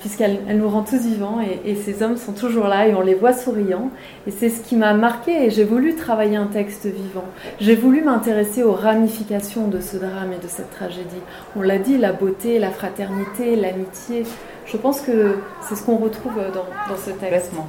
Puisqu'elle 0.04 0.40
elle 0.50 0.58
nous 0.58 0.68
rend 0.68 0.82
tous 0.82 1.02
vivants 1.02 1.40
et, 1.40 1.76
ces 1.76 2.04
hommes 2.04 2.18
sont 2.18 2.34
toujours 2.34 2.68
là 2.68 2.90
et 2.90 2.94
on 2.94 3.00
les 3.00 3.16
voit 3.16 3.32
souriants. 3.32 3.90
Et 4.28 4.32
c'est 4.32 4.50
ce 4.50 4.62
qui 4.62 4.76
m'a 4.76 4.94
marqué 4.94 5.46
et 5.46 5.50
j'ai 5.50 5.64
voulu 5.64 5.96
travailler 5.96 6.36
un 6.36 6.48
texte 6.48 6.86
vivant. 6.88 7.24
J'ai 7.62 7.76
voulu 7.76 8.04
m'intéresser 8.04 8.64
aux 8.64 8.74
ramifications 8.74 9.70
de 9.70 9.80
ce 9.80 9.96
drame 9.96 10.34
et 10.34 10.44
de 10.44 10.50
cette 10.50 10.72
tragédie. 10.72 11.24
On 11.56 11.62
l'a 11.62 11.78
dit, 11.78 11.98
la 11.98 12.12
beauté, 12.12 12.60
la 12.60 12.70
fraternité, 12.70 13.56
l'amitié. 13.56 14.24
Je 14.66 14.76
pense 14.76 15.00
que 15.00 15.38
c'est 15.62 15.78
ce 15.78 15.84
qu'on 15.84 15.96
retrouve 15.96 16.36
dans, 16.36 16.66
dans, 16.94 17.00
ce 17.00 17.12
texte. 17.12 17.22
Complètement. 17.22 17.68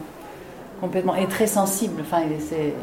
Complètement. 0.81 1.15
Et 1.15 1.29
très 1.29 1.47
sensible. 1.47 2.01
Enfin, 2.01 2.23
c'est 2.41 2.75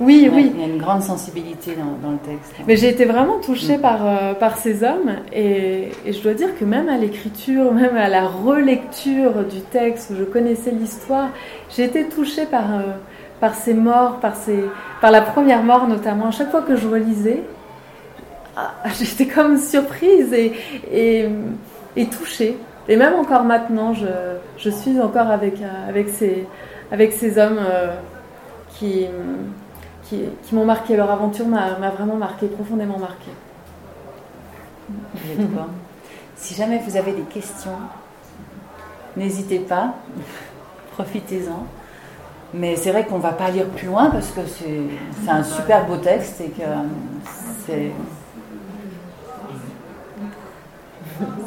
oui, 0.00 0.30
oui. 0.32 0.50
Il 0.54 0.60
y 0.60 0.64
a 0.64 0.66
une 0.66 0.78
grande 0.78 1.02
sensibilité 1.02 1.76
dans, 1.76 2.10
le 2.10 2.16
texte. 2.18 2.54
Mais 2.66 2.76
j'ai 2.76 2.88
été 2.88 3.04
vraiment 3.04 3.38
touchée 3.38 3.76
mm. 3.76 3.80
par, 3.82 4.06
euh, 4.06 4.34
par 4.34 4.56
ces 4.56 4.82
hommes 4.82 5.16
et, 5.32 5.90
je 6.06 6.18
dois 6.22 6.32
dire 6.32 6.58
que 6.58 6.64
même 6.64 6.88
à 6.88 6.96
l'écriture, 6.96 7.72
même 7.74 7.96
à 7.96 8.08
la 8.08 8.26
relecture 8.26 9.44
du 9.44 9.60
texte 9.60 10.10
où 10.10 10.16
je 10.16 10.24
connaissais 10.24 10.70
l'histoire, 10.70 11.28
j'ai 11.68 11.84
été 11.84 12.08
touchée 12.08 12.46
par, 12.46 12.74
euh, 12.74 12.82
par 13.40 13.54
ces 13.54 13.74
morts, 13.74 14.20
par, 14.20 14.36
ces, 14.36 14.64
par 15.02 15.10
la 15.10 15.20
première 15.20 15.62
mort 15.62 15.86
notamment. 15.86 16.28
À 16.28 16.30
chaque 16.30 16.50
fois 16.50 16.62
que 16.62 16.76
je 16.76 16.88
relisais, 16.88 17.42
ah, 18.56 18.72
j'étais 18.98 19.26
comme 19.26 19.58
surprise 19.58 20.32
et, 20.32 20.52
et, 20.90 21.28
et, 21.94 22.06
touchée. 22.06 22.56
Et 22.88 22.96
même 22.96 23.14
encore 23.14 23.44
maintenant, 23.44 23.92
je, 23.92 24.06
je 24.56 24.70
suis 24.70 24.98
encore 24.98 25.30
avec, 25.30 25.56
avec, 25.86 26.08
ces, 26.08 26.46
avec 26.90 27.12
ces 27.12 27.38
hommes 27.38 27.60
euh, 27.60 27.92
qui 28.78 29.06
qui, 30.10 30.54
m'ont 30.54 30.64
marqué. 30.64 30.96
Leur 30.96 31.10
aventure 31.10 31.46
m'a 31.46 31.90
vraiment 31.90 32.16
marqué, 32.16 32.46
profondément 32.46 32.98
marqué. 32.98 33.30
si 36.36 36.54
jamais 36.54 36.78
vous 36.78 36.96
avez 36.96 37.12
des 37.12 37.22
questions, 37.22 37.78
n'hésitez 39.16 39.60
pas, 39.60 39.94
profitez-en. 40.92 41.64
Mais 42.52 42.74
c'est 42.74 42.90
vrai 42.90 43.06
qu'on 43.06 43.18
ne 43.18 43.22
va 43.22 43.32
pas 43.32 43.50
lire 43.50 43.68
plus 43.68 43.86
loin 43.86 44.10
parce 44.10 44.32
que 44.32 44.40
c'est 44.44 45.30
un 45.30 45.44
super 45.44 45.86
beau 45.86 45.98
texte 45.98 46.40
et 46.40 46.48
que 46.48 46.62
c'est. 47.64 47.92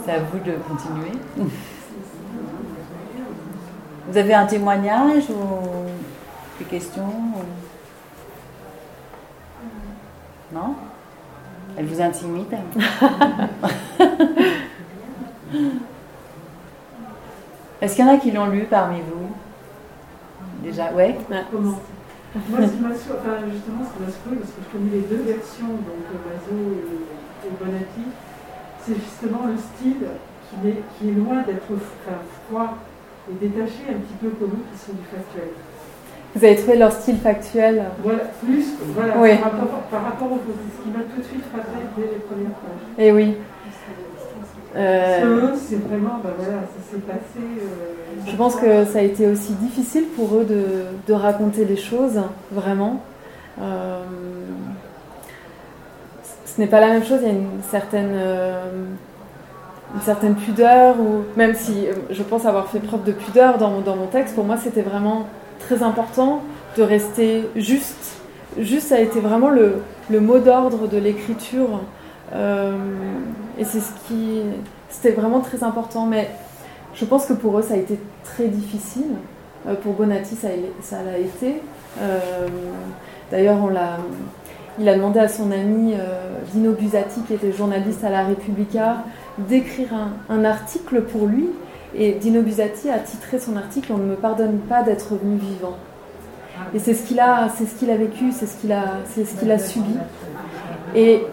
C'est 0.05 0.11
à 0.11 0.19
vous 0.19 0.37
de 0.37 0.51
continuer. 0.67 1.11
Vous 4.05 4.17
avez 4.17 4.33
un 4.33 4.45
témoignage 4.45 5.29
ou 5.29 5.39
des 6.59 6.65
questions 6.65 7.09
non? 10.53 10.75
Elle 11.77 11.85
vous 11.85 12.01
intimide? 12.01 12.53
Est-ce 17.81 17.95
qu'il 17.95 18.05
y 18.05 18.07
en 18.07 18.13
a 18.13 18.17
qui 18.17 18.31
l'ont 18.31 18.47
lu 18.47 18.65
parmi 18.69 19.01
vous? 19.01 19.29
Déjà, 20.63 20.91
ouais? 20.93 21.17
Comment? 21.51 21.79
Moi, 22.49 22.59
ce 22.65 22.71
qui 22.71 22.79
m'a 22.79 22.89
enfin, 22.89 23.45
justement, 23.51 23.83
ce 23.85 23.91
qui 23.93 24.01
m'a 24.01 24.09
surpris, 24.09 24.35
parce 24.37 24.51
que 24.51 24.61
je 24.63 24.69
connais 24.71 24.91
les 24.91 25.01
deux 25.01 25.23
versions, 25.23 25.67
donc 25.67 26.07
Mazo 26.25 26.57
et, 27.45 27.49
Bonatti, 27.59 28.07
c'est 28.81 28.95
justement 28.95 29.45
le 29.47 29.57
style 29.57 30.07
qui 30.49 30.55
est, 30.67 30.81
qui 30.97 31.09
est 31.09 31.13
loin 31.13 31.41
d'être 31.43 31.69
froid 32.47 32.77
et 33.29 33.33
détaché 33.35 33.83
un 33.89 33.99
petit 33.99 34.17
peu 34.21 34.29
comme 34.29 34.49
nous 34.49 34.65
qui 34.71 34.77
sont 34.79 34.93
du 34.93 35.03
factuel. 35.03 35.49
Vous 36.35 36.43
avez 36.43 36.55
trouvé 36.55 36.77
leur 36.77 36.91
style 36.91 37.17
factuel 37.17 37.83
Voilà, 38.03 38.23
plus 38.43 38.65
voilà, 38.95 39.13
oui. 39.17 39.35
par, 39.37 39.51
rapport, 39.51 39.67
par 39.91 40.03
rapport 40.03 40.31
au 40.31 40.37
ce 40.37 40.83
qui 40.83 40.89
m'a 40.89 41.03
tout 41.03 41.21
de 41.21 41.25
suite 41.25 41.43
frappé 41.51 41.69
dès 41.95 42.01
les 42.03 42.19
premières 42.19 42.49
pages. 42.49 42.87
Eh 42.97 43.11
oui. 43.11 43.37
Euh, 44.75 45.53
c'est 45.55 45.75
vraiment, 45.75 46.19
ben 46.23 46.31
voilà, 46.37 46.61
ça 46.61 46.91
s'est 46.91 47.01
passé. 47.01 47.37
Euh, 47.37 48.25
je 48.25 48.35
pense 48.35 48.55
que 48.55 48.85
ça 48.85 48.99
a 48.99 49.01
été 49.03 49.27
aussi 49.27 49.53
difficile 49.53 50.05
pour 50.15 50.35
eux 50.35 50.45
de, 50.45 50.63
de 51.07 51.13
raconter 51.13 51.65
les 51.65 51.77
choses, 51.77 52.19
vraiment. 52.51 53.03
Euh, 53.61 54.01
ce 56.45 56.59
n'est 56.59 56.67
pas 56.67 56.79
la 56.79 56.87
même 56.87 57.03
chose, 57.03 57.19
il 57.21 57.27
y 57.27 57.31
a 57.31 57.33
une 57.33 57.61
certaine, 57.69 58.13
euh, 58.13 58.63
une 59.93 60.01
certaine 60.01 60.33
pudeur, 60.33 60.99
ou 60.99 61.23
même 61.37 61.53
si 61.53 61.85
je 62.09 62.23
pense 62.23 62.45
avoir 62.47 62.67
fait 62.69 62.79
preuve 62.79 63.03
de 63.03 63.11
pudeur 63.11 63.59
dans, 63.59 63.81
dans 63.81 63.95
mon 63.95 64.07
texte, 64.07 64.33
pour 64.33 64.43
moi 64.43 64.57
c'était 64.57 64.81
vraiment 64.81 65.27
très 65.67 65.83
important 65.83 66.41
de 66.77 66.83
rester 66.83 67.43
juste. 67.55 68.19
Juste, 68.59 68.87
ça 68.87 68.95
a 68.95 68.99
été 68.99 69.19
vraiment 69.19 69.49
le, 69.49 69.81
le 70.09 70.19
mot 70.19 70.39
d'ordre 70.39 70.87
de 70.87 70.97
l'écriture. 70.97 71.81
Euh, 72.33 72.77
et 73.57 73.65
c'est 73.65 73.79
ce 73.79 73.91
qui. 74.07 74.41
C'était 74.89 75.11
vraiment 75.11 75.39
très 75.39 75.63
important. 75.63 76.05
Mais 76.05 76.29
je 76.93 77.05
pense 77.05 77.25
que 77.25 77.33
pour 77.33 77.57
eux, 77.57 77.63
ça 77.63 77.73
a 77.73 77.77
été 77.77 77.99
très 78.23 78.47
difficile. 78.47 79.15
Euh, 79.67 79.75
pour 79.75 79.93
Bonatti, 79.93 80.35
ça, 80.35 80.49
ça 80.81 80.97
l'a 81.03 81.17
été. 81.17 81.61
Euh, 82.01 82.47
d'ailleurs, 83.31 83.57
on 83.63 83.69
l'a. 83.69 83.97
Il 84.79 84.89
a 84.89 84.95
demandé 84.95 85.19
à 85.19 85.27
son 85.27 85.51
ami 85.51 85.93
Dino 86.51 86.71
Busati, 86.71 87.21
qui 87.27 87.35
était 87.35 87.51
journaliste 87.51 88.03
à 88.03 88.09
La 88.09 88.25
Repubblica, 88.25 89.03
d'écrire 89.37 89.89
un, 89.93 90.35
un 90.35 90.45
article 90.45 91.03
pour 91.03 91.27
lui 91.27 91.49
et 91.95 92.13
Dino 92.13 92.41
Buzzati 92.41 92.89
a 92.89 92.99
titré 92.99 93.39
son 93.39 93.55
article 93.55 93.91
On 93.93 93.97
ne 93.97 94.05
me 94.05 94.15
pardonne 94.15 94.59
pas 94.59 94.83
d'être 94.83 95.15
venu 95.15 95.37
vivant. 95.37 95.77
Et 96.73 96.79
c'est 96.79 96.93
ce 96.93 97.05
qu'il 97.05 97.19
a, 97.19 97.49
c'est 97.55 97.65
ce 97.65 97.75
qu'il 97.75 97.89
a 97.89 97.97
vécu, 97.97 98.31
c'est 98.31 98.45
ce 98.45 98.59
qu'il 98.59 98.71
a, 98.71 98.99
c'est 99.13 99.25
ce 99.25 99.35
qu'il 99.37 99.51
a 99.51 99.59
subi. 99.59 99.95
Et 100.95 101.23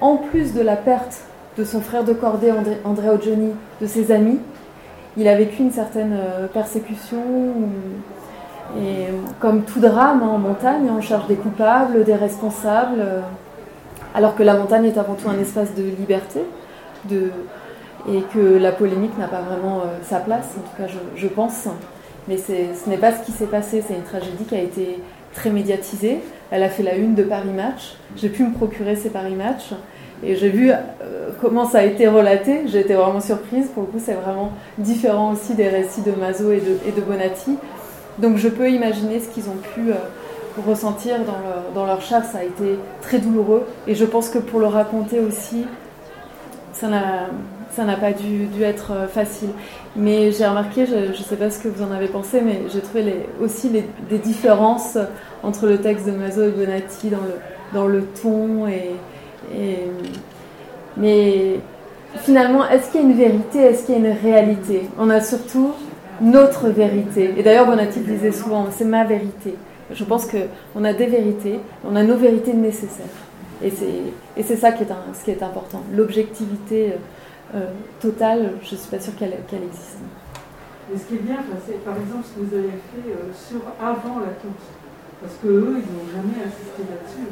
en 0.00 0.16
plus 0.16 0.54
de 0.54 0.60
la 0.60 0.76
perte 0.76 1.22
de 1.58 1.64
son 1.64 1.80
frère 1.80 2.04
de 2.04 2.12
cordée 2.12 2.52
André, 2.52 2.78
André 2.84 3.08
Johnny, 3.22 3.52
de 3.80 3.86
ses 3.86 4.12
amis, 4.12 4.38
il 5.16 5.28
a 5.28 5.36
vécu 5.36 5.62
une 5.62 5.72
certaine 5.72 6.14
euh, 6.14 6.46
persécution. 6.46 7.22
Et 8.78 9.06
comme 9.40 9.62
tout 9.62 9.80
drame 9.80 10.22
hein, 10.22 10.28
en 10.28 10.38
montagne, 10.38 10.88
on 10.90 11.00
cherche 11.00 11.26
des 11.26 11.34
coupables, 11.34 12.04
des 12.04 12.14
responsables, 12.14 13.00
euh, 13.00 13.20
alors 14.14 14.36
que 14.36 14.42
la 14.42 14.54
montagne 14.54 14.86
est 14.86 14.98
avant 14.98 15.14
tout 15.14 15.28
un 15.28 15.38
espace 15.38 15.74
de 15.74 15.82
liberté, 15.82 16.40
de, 17.06 17.30
et 18.08 18.22
que 18.34 18.56
la 18.58 18.72
polémique 18.72 19.16
n'a 19.18 19.28
pas 19.28 19.40
vraiment 19.40 19.78
euh, 19.80 19.98
sa 20.02 20.18
place, 20.18 20.48
en 20.58 20.60
tout 20.60 20.76
cas 20.76 21.00
je, 21.16 21.26
pense. 21.26 21.68
Mais 22.28 22.36
ce 22.36 22.88
n'est 22.88 22.96
pas 22.96 23.12
ce 23.12 23.24
qui 23.24 23.32
s'est 23.32 23.46
passé, 23.46 23.82
c'est 23.86 23.94
une 23.94 24.02
tragédie 24.02 24.44
qui 24.44 24.54
a 24.54 24.60
été 24.60 25.00
très 25.34 25.50
médiatisée. 25.50 26.20
Elle 26.50 26.62
a 26.62 26.68
fait 26.68 26.82
la 26.82 26.94
une 26.94 27.14
de 27.14 27.22
Paris 27.22 27.50
Match. 27.50 27.96
J'ai 28.16 28.28
pu 28.28 28.44
me 28.44 28.52
procurer 28.52 28.96
ces 28.96 29.10
Paris 29.10 29.34
Match. 29.34 29.72
Et 30.22 30.36
j'ai 30.36 30.50
vu 30.50 30.70
comment 31.40 31.64
ça 31.64 31.78
a 31.78 31.84
été 31.84 32.06
relaté. 32.06 32.62
J'ai 32.66 32.80
été 32.80 32.94
vraiment 32.94 33.20
surprise. 33.20 33.68
Pour 33.72 33.84
le 33.84 33.88
coup, 33.88 34.00
c'est 34.04 34.14
vraiment 34.14 34.52
différent 34.78 35.32
aussi 35.32 35.54
des 35.54 35.68
récits 35.68 36.02
de 36.02 36.12
Mazo 36.12 36.52
et 36.52 36.60
de, 36.60 36.78
et 36.86 37.00
Bonatti. 37.00 37.56
Donc 38.18 38.36
je 38.36 38.48
peux 38.48 38.70
imaginer 38.70 39.18
ce 39.18 39.28
qu'ils 39.28 39.48
ont 39.48 39.58
pu 39.74 39.92
ressentir 40.66 41.16
dans, 41.74 41.86
leur 41.86 42.02
chair. 42.02 42.24
Ça 42.24 42.38
a 42.38 42.44
été 42.44 42.78
très 43.02 43.18
douloureux. 43.18 43.66
Et 43.86 43.94
je 43.94 44.04
pense 44.04 44.28
que 44.28 44.38
pour 44.38 44.60
le 44.60 44.66
raconter 44.66 45.20
aussi, 45.20 45.64
ça 46.72 46.88
n'a 46.88 47.28
pas 47.76 48.12
dû, 48.12 48.62
être 48.62 48.92
facile. 49.08 49.50
Mais 49.96 50.32
j'ai 50.32 50.46
remarqué, 50.46 50.86
je 50.86 51.08
ne 51.08 51.12
sais 51.12 51.36
pas 51.36 51.50
ce 51.50 51.58
que 51.58 51.68
vous 51.68 51.82
en 51.82 51.92
avez 51.92 52.08
pensé, 52.08 52.40
mais 52.40 52.62
j'ai 52.72 52.80
trouvé 52.80 53.26
aussi 53.40 53.70
des 53.70 54.18
différences 54.18 54.98
entre 55.42 55.66
le 55.66 55.78
texte 55.78 56.06
de 56.06 56.12
Mazo 56.12 56.44
et 56.44 56.50
Bonatti 56.50 57.08
dans 57.08 57.18
le, 57.18 57.34
dans 57.72 57.86
le 57.86 58.04
ton. 58.04 58.66
Et, 58.66 58.90
mais 60.96 61.60
finalement, 62.16 62.68
est-ce 62.68 62.90
qu'il 62.90 63.00
y 63.00 63.04
a 63.04 63.06
une 63.06 63.16
vérité 63.16 63.58
Est-ce 63.58 63.86
qu'il 63.86 63.94
y 63.94 63.98
a 63.98 64.08
une 64.08 64.16
réalité? 64.16 64.82
On 64.98 65.10
a 65.10 65.20
surtout 65.20 65.72
notre 66.20 66.68
vérité. 66.68 67.34
Et 67.36 67.42
d'ailleurs, 67.42 67.66
Bonatti 67.66 68.00
disait 68.00 68.32
souvent, 68.32 68.66
c'est 68.70 68.84
ma 68.84 69.04
vérité. 69.04 69.54
Je 69.92 70.04
pense 70.04 70.26
qu'on 70.26 70.84
a 70.84 70.92
des 70.92 71.06
vérités, 71.06 71.58
on 71.84 71.96
a 71.96 72.02
nos 72.02 72.16
vérités 72.16 72.52
nécessaires. 72.52 73.06
Et 73.62 73.72
c'est 74.42 74.56
ça 74.56 74.72
qui 74.72 74.84
est, 74.84 74.88
ce 75.18 75.24
qui 75.24 75.30
est 75.30 75.42
important. 75.42 75.82
L'objectivité 75.92 76.94
euh, 77.54 77.66
totale, 78.00 78.52
je 78.62 78.72
ne 78.72 78.76
suis 78.78 78.88
pas 78.90 79.00
sûre 79.00 79.16
qu'elle 79.16 79.32
existe. 79.32 79.98
Mais 80.90 80.98
ce 80.98 81.04
qui 81.04 81.14
est 81.14 81.18
bien, 81.18 81.36
c'est 81.66 81.84
par 81.84 81.94
exemple 81.96 82.24
ce 82.26 82.40
que 82.40 82.46
vous 82.46 82.54
avez 82.54 82.74
fait 82.90 83.10
euh, 83.10 83.30
sur 83.32 83.60
avant 83.80 84.18
la 84.20 84.32
toute. 84.40 84.64
Parce 85.20 85.34
qu'eux, 85.42 85.76
ils 85.76 85.92
n'ont 85.92 86.08
jamais 86.10 86.42
assisté 86.44 86.82
là-dessus. 86.88 87.28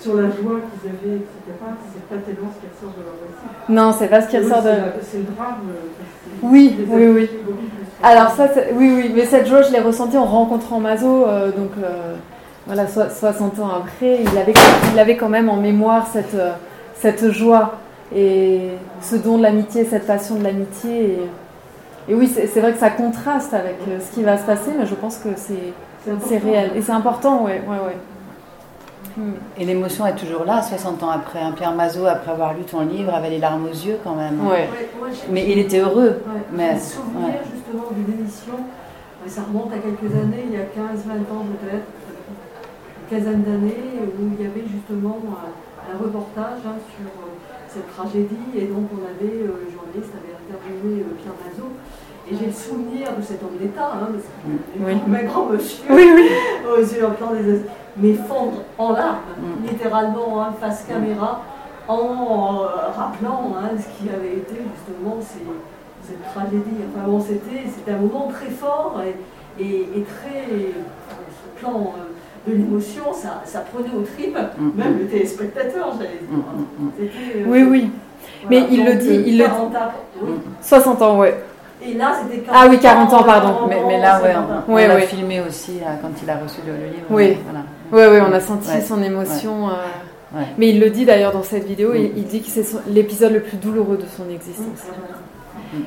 Sur 0.00 0.16
la 0.16 0.30
joie 0.30 0.60
qu'ils 0.60 0.90
avaient, 0.90 1.16
etc., 1.16 1.30
c'est 1.94 2.08
pas 2.08 2.22
tellement 2.24 2.50
ce 2.50 2.60
qui 2.60 2.66
ressort 2.74 2.96
de 2.98 3.04
leur 3.04 3.14
récit. 3.22 3.72
Non, 3.72 3.92
c'est 3.92 4.08
pas 4.08 4.22
ce 4.22 4.28
qui 4.28 4.38
ressort 4.38 4.62
de. 4.62 5.00
C'est 5.02 5.18
le 5.18 5.24
drame. 5.24 5.60
Oui, 6.42 6.76
oui, 6.88 7.06
oui. 7.06 7.30
Alors, 8.02 8.30
ça, 8.30 8.48
oui, 8.74 8.92
oui, 8.96 9.12
mais 9.14 9.26
cette 9.26 9.46
joie, 9.46 9.62
je 9.62 9.70
l'ai 9.70 9.78
ressentie 9.78 10.16
en 10.16 10.24
rencontrant 10.24 10.80
Mazo. 10.80 11.26
Euh, 11.26 11.52
donc, 11.52 11.70
euh, 11.82 12.16
voilà, 12.66 12.86
60 12.86 13.60
ans 13.60 13.68
après, 13.68 14.20
il 14.22 14.38
avait, 14.38 14.54
il 14.92 14.98
avait 14.98 15.16
quand 15.16 15.28
même 15.28 15.48
en 15.48 15.56
mémoire 15.56 16.08
cette, 16.12 16.34
euh, 16.34 16.52
cette 16.96 17.30
joie 17.30 17.74
et 18.14 18.70
ce 19.00 19.16
don 19.16 19.38
de 19.38 19.42
l'amitié, 19.42 19.84
cette 19.84 20.06
passion 20.06 20.36
de 20.36 20.44
l'amitié. 20.44 21.18
Et, 22.08 22.12
et, 22.12 22.14
oui, 22.14 22.28
c'est 22.28 22.60
vrai 22.60 22.72
que 22.72 22.78
ça 22.78 22.90
contraste 22.90 23.54
avec 23.54 23.76
ce 24.00 24.14
qui 24.14 24.22
va 24.22 24.36
se 24.36 24.44
passer, 24.44 24.72
mais 24.76 24.86
je 24.86 24.94
pense 24.94 25.18
que 25.18 25.28
c'est 25.36 25.72
c'est 26.26 26.38
réel. 26.38 26.72
Et 26.76 26.82
c'est 26.82 26.92
important, 26.92 27.44
ouais, 27.44 27.62
ouais, 27.66 27.76
ouais. 27.76 27.96
Hmm. 29.16 29.34
Et 29.58 29.64
l'émotion 29.64 30.06
est 30.06 30.16
toujours 30.16 30.44
là, 30.44 30.62
60 30.62 31.02
ans 31.02 31.10
après. 31.10 31.40
un 31.40 31.52
Pierre 31.52 31.74
Mazot, 31.74 32.06
après 32.06 32.32
avoir 32.32 32.54
lu 32.54 32.62
ton 32.62 32.80
livre, 32.80 33.12
avait 33.12 33.30
les 33.30 33.38
larmes 33.38 33.66
aux 33.66 33.68
yeux 33.68 33.98
quand 34.02 34.14
même. 34.14 34.40
Ouais. 34.46 34.68
mais 35.30 35.50
il 35.50 35.58
était 35.58 35.80
heureux. 35.80 36.22
mais, 36.50 36.78
souvenir 36.78 37.34
justement 37.54 37.90
d'une 37.92 38.20
émission, 38.20 38.54
ça 39.26 39.42
remonte 39.42 39.72
à 39.72 39.78
quelques 39.78 40.14
années, 40.16 40.46
il 40.46 40.52
y 40.52 40.56
a 40.56 40.64
15-20 40.64 41.20
ans 41.30 41.44
peut-être, 41.60 41.86
une 43.10 43.18
quinzaine 43.18 43.42
d'années, 43.42 44.00
où 44.00 44.30
il 44.38 44.44
y 44.44 44.48
avait 44.48 44.64
justement 44.66 45.18
un, 45.28 45.98
reportage 46.02 46.60
hein, 46.66 46.76
sur 46.96 47.06
euh, 47.06 47.31
cette 47.72 47.94
tragédie. 47.94 48.52
Et 48.56 48.66
donc 48.66 48.88
on 48.92 49.02
avait, 49.02 49.42
euh, 49.42 49.64
le 49.64 49.70
journaliste 49.72 50.12
avait 50.14 50.34
interviewé 50.36 51.02
euh, 51.02 51.14
Pierre 51.20 51.34
Mazot. 51.40 51.72
Et 52.30 52.36
j'ai 52.36 52.46
le 52.46 52.52
souvenir 52.52 53.16
de 53.16 53.22
cet 53.22 53.42
homme 53.42 53.56
d'État, 53.60 53.92
hein, 53.94 54.08
oui. 54.78 54.94
un 54.94 55.24
grand 55.24 55.46
monsieur, 55.46 55.82
oui, 55.90 56.08
oui. 56.14 56.28
aux 56.70 56.80
yeux 56.80 57.04
en 57.04 57.34
des 57.34 57.62
mais 57.96 58.14
fondre 58.14 58.62
en 58.78 58.92
larmes, 58.92 59.18
mm. 59.38 59.68
littéralement, 59.68 60.42
hein, 60.42 60.54
face 60.60 60.84
caméra, 60.84 61.42
en 61.88 62.62
euh, 62.62 62.66
rappelant 62.96 63.54
hein, 63.58 63.70
ce 63.76 63.84
qui 63.98 64.08
avait 64.08 64.36
été 64.36 64.54
justement 64.54 65.18
cette 65.20 66.32
tragédie. 66.32 66.78
Enfin 66.88 67.06
bon, 67.06 67.20
c'était 67.20 67.92
un 67.92 67.98
moment 67.98 68.28
très 68.28 68.50
fort 68.50 69.00
et, 69.58 69.64
et, 69.64 70.02
très, 70.02 70.46
ce 70.46 71.60
plan 71.60 71.92
euh, 71.98 72.11
de 72.46 72.52
l'émotion, 72.52 73.04
ça, 73.12 73.42
ça, 73.44 73.60
prenait 73.60 73.94
aux 73.94 74.02
tripes, 74.02 74.36
mm. 74.36 74.70
même 74.76 74.98
le 74.98 75.06
téléspectateur, 75.06 75.92
j'allais 75.96 76.18
dire. 76.20 77.08
Euh, 77.36 77.44
oui, 77.46 77.62
oui. 77.62 77.90
Mais 78.50 78.64
il 78.70 78.84
le 78.84 78.94
dit, 78.96 79.22
il 79.26 79.38
le 79.38 79.44
dit. 79.44 80.30
60 80.60 81.02
ans, 81.02 81.18
ouais. 81.18 81.42
Et 81.84 81.94
là, 81.94 82.14
c'était 82.22 82.44
Ah 82.52 82.66
oui, 82.68 82.78
40 82.78 83.12
ans, 83.12 83.22
pardon. 83.24 83.66
Mais, 83.68 83.80
mais 83.86 84.00
là, 84.00 84.20
ouais, 84.22 84.34
on, 84.68 84.76
l'a 84.76 85.00
filmé 85.00 85.40
aussi 85.40 85.80
quand 86.00 86.10
il 86.22 86.30
a 86.30 86.36
reçu 86.36 86.60
le, 86.66 86.72
livre. 86.74 87.06
Oui. 87.10 87.36
Voilà. 87.44 87.64
Oui, 87.92 88.16
oui, 88.16 88.26
on 88.28 88.32
a 88.32 88.40
senti 88.40 88.68
son 88.86 89.02
émotion. 89.02 89.68
Euh, 89.68 90.40
mais 90.58 90.70
il 90.70 90.80
le 90.80 90.90
dit 90.90 91.04
d'ailleurs 91.04 91.32
dans 91.32 91.42
cette 91.42 91.64
vidéo, 91.64 91.92
il, 91.94 92.12
il, 92.16 92.24
dit 92.24 92.40
que 92.40 92.48
c'est 92.48 92.64
l'épisode 92.88 93.32
le 93.32 93.40
plus 93.40 93.58
douloureux 93.58 93.98
de 93.98 94.06
son 94.16 94.30
existence. 94.30 94.86
Mm. 95.74 95.80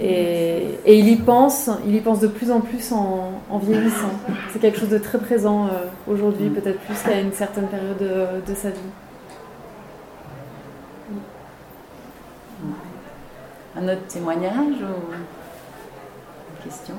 Et, 0.00 0.78
et, 0.86 0.98
il 0.98 1.08
y 1.08 1.16
pense, 1.16 1.70
il 1.86 1.94
y 1.94 2.00
pense 2.00 2.20
de 2.20 2.26
plus 2.26 2.50
en 2.50 2.60
plus 2.60 2.92
en, 2.92 3.32
en 3.50 3.58
vieillissant. 3.58 4.10
C'est 4.52 4.58
quelque 4.58 4.78
chose 4.78 4.88
de 4.88 4.98
très 4.98 5.18
présent 5.18 5.66
euh, 5.66 5.70
aujourd'hui, 6.10 6.46
mm. 6.46 6.54
peut-être 6.54 6.80
plus 6.80 6.98
qu'à 7.02 7.20
une 7.20 7.32
certaine 7.32 7.66
période 7.66 7.98
de, 7.98 8.50
de 8.50 8.54
sa 8.56 8.70
vie. 8.70 8.78
Un 13.76 13.88
autre 13.88 14.06
témoignage 14.08 14.76
ou 14.80 15.12
question? 16.62 16.94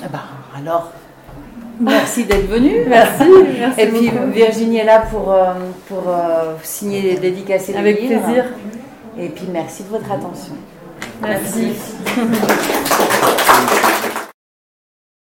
Eh 0.00 0.08
ben, 0.08 0.20
alors, 0.56 0.92
merci 1.80 2.24
d'être 2.24 2.48
venu. 2.48 2.84
Merci, 2.88 3.24
Et 3.78 3.86
puis 3.88 4.10
Virginie 4.32 4.78
est 4.78 4.84
là 4.84 5.00
pour, 5.00 5.32
euh, 5.32 5.54
pour 5.88 6.04
euh, 6.08 6.54
signer 6.62 7.02
les 7.02 7.16
dédicaces 7.16 7.68
Avec 7.70 7.98
plaisir. 7.98 8.44
Et 9.18 9.28
puis 9.28 9.46
merci 9.52 9.82
de 9.82 9.88
votre 9.88 10.10
attention. 10.10 10.54
merci. 11.20 11.72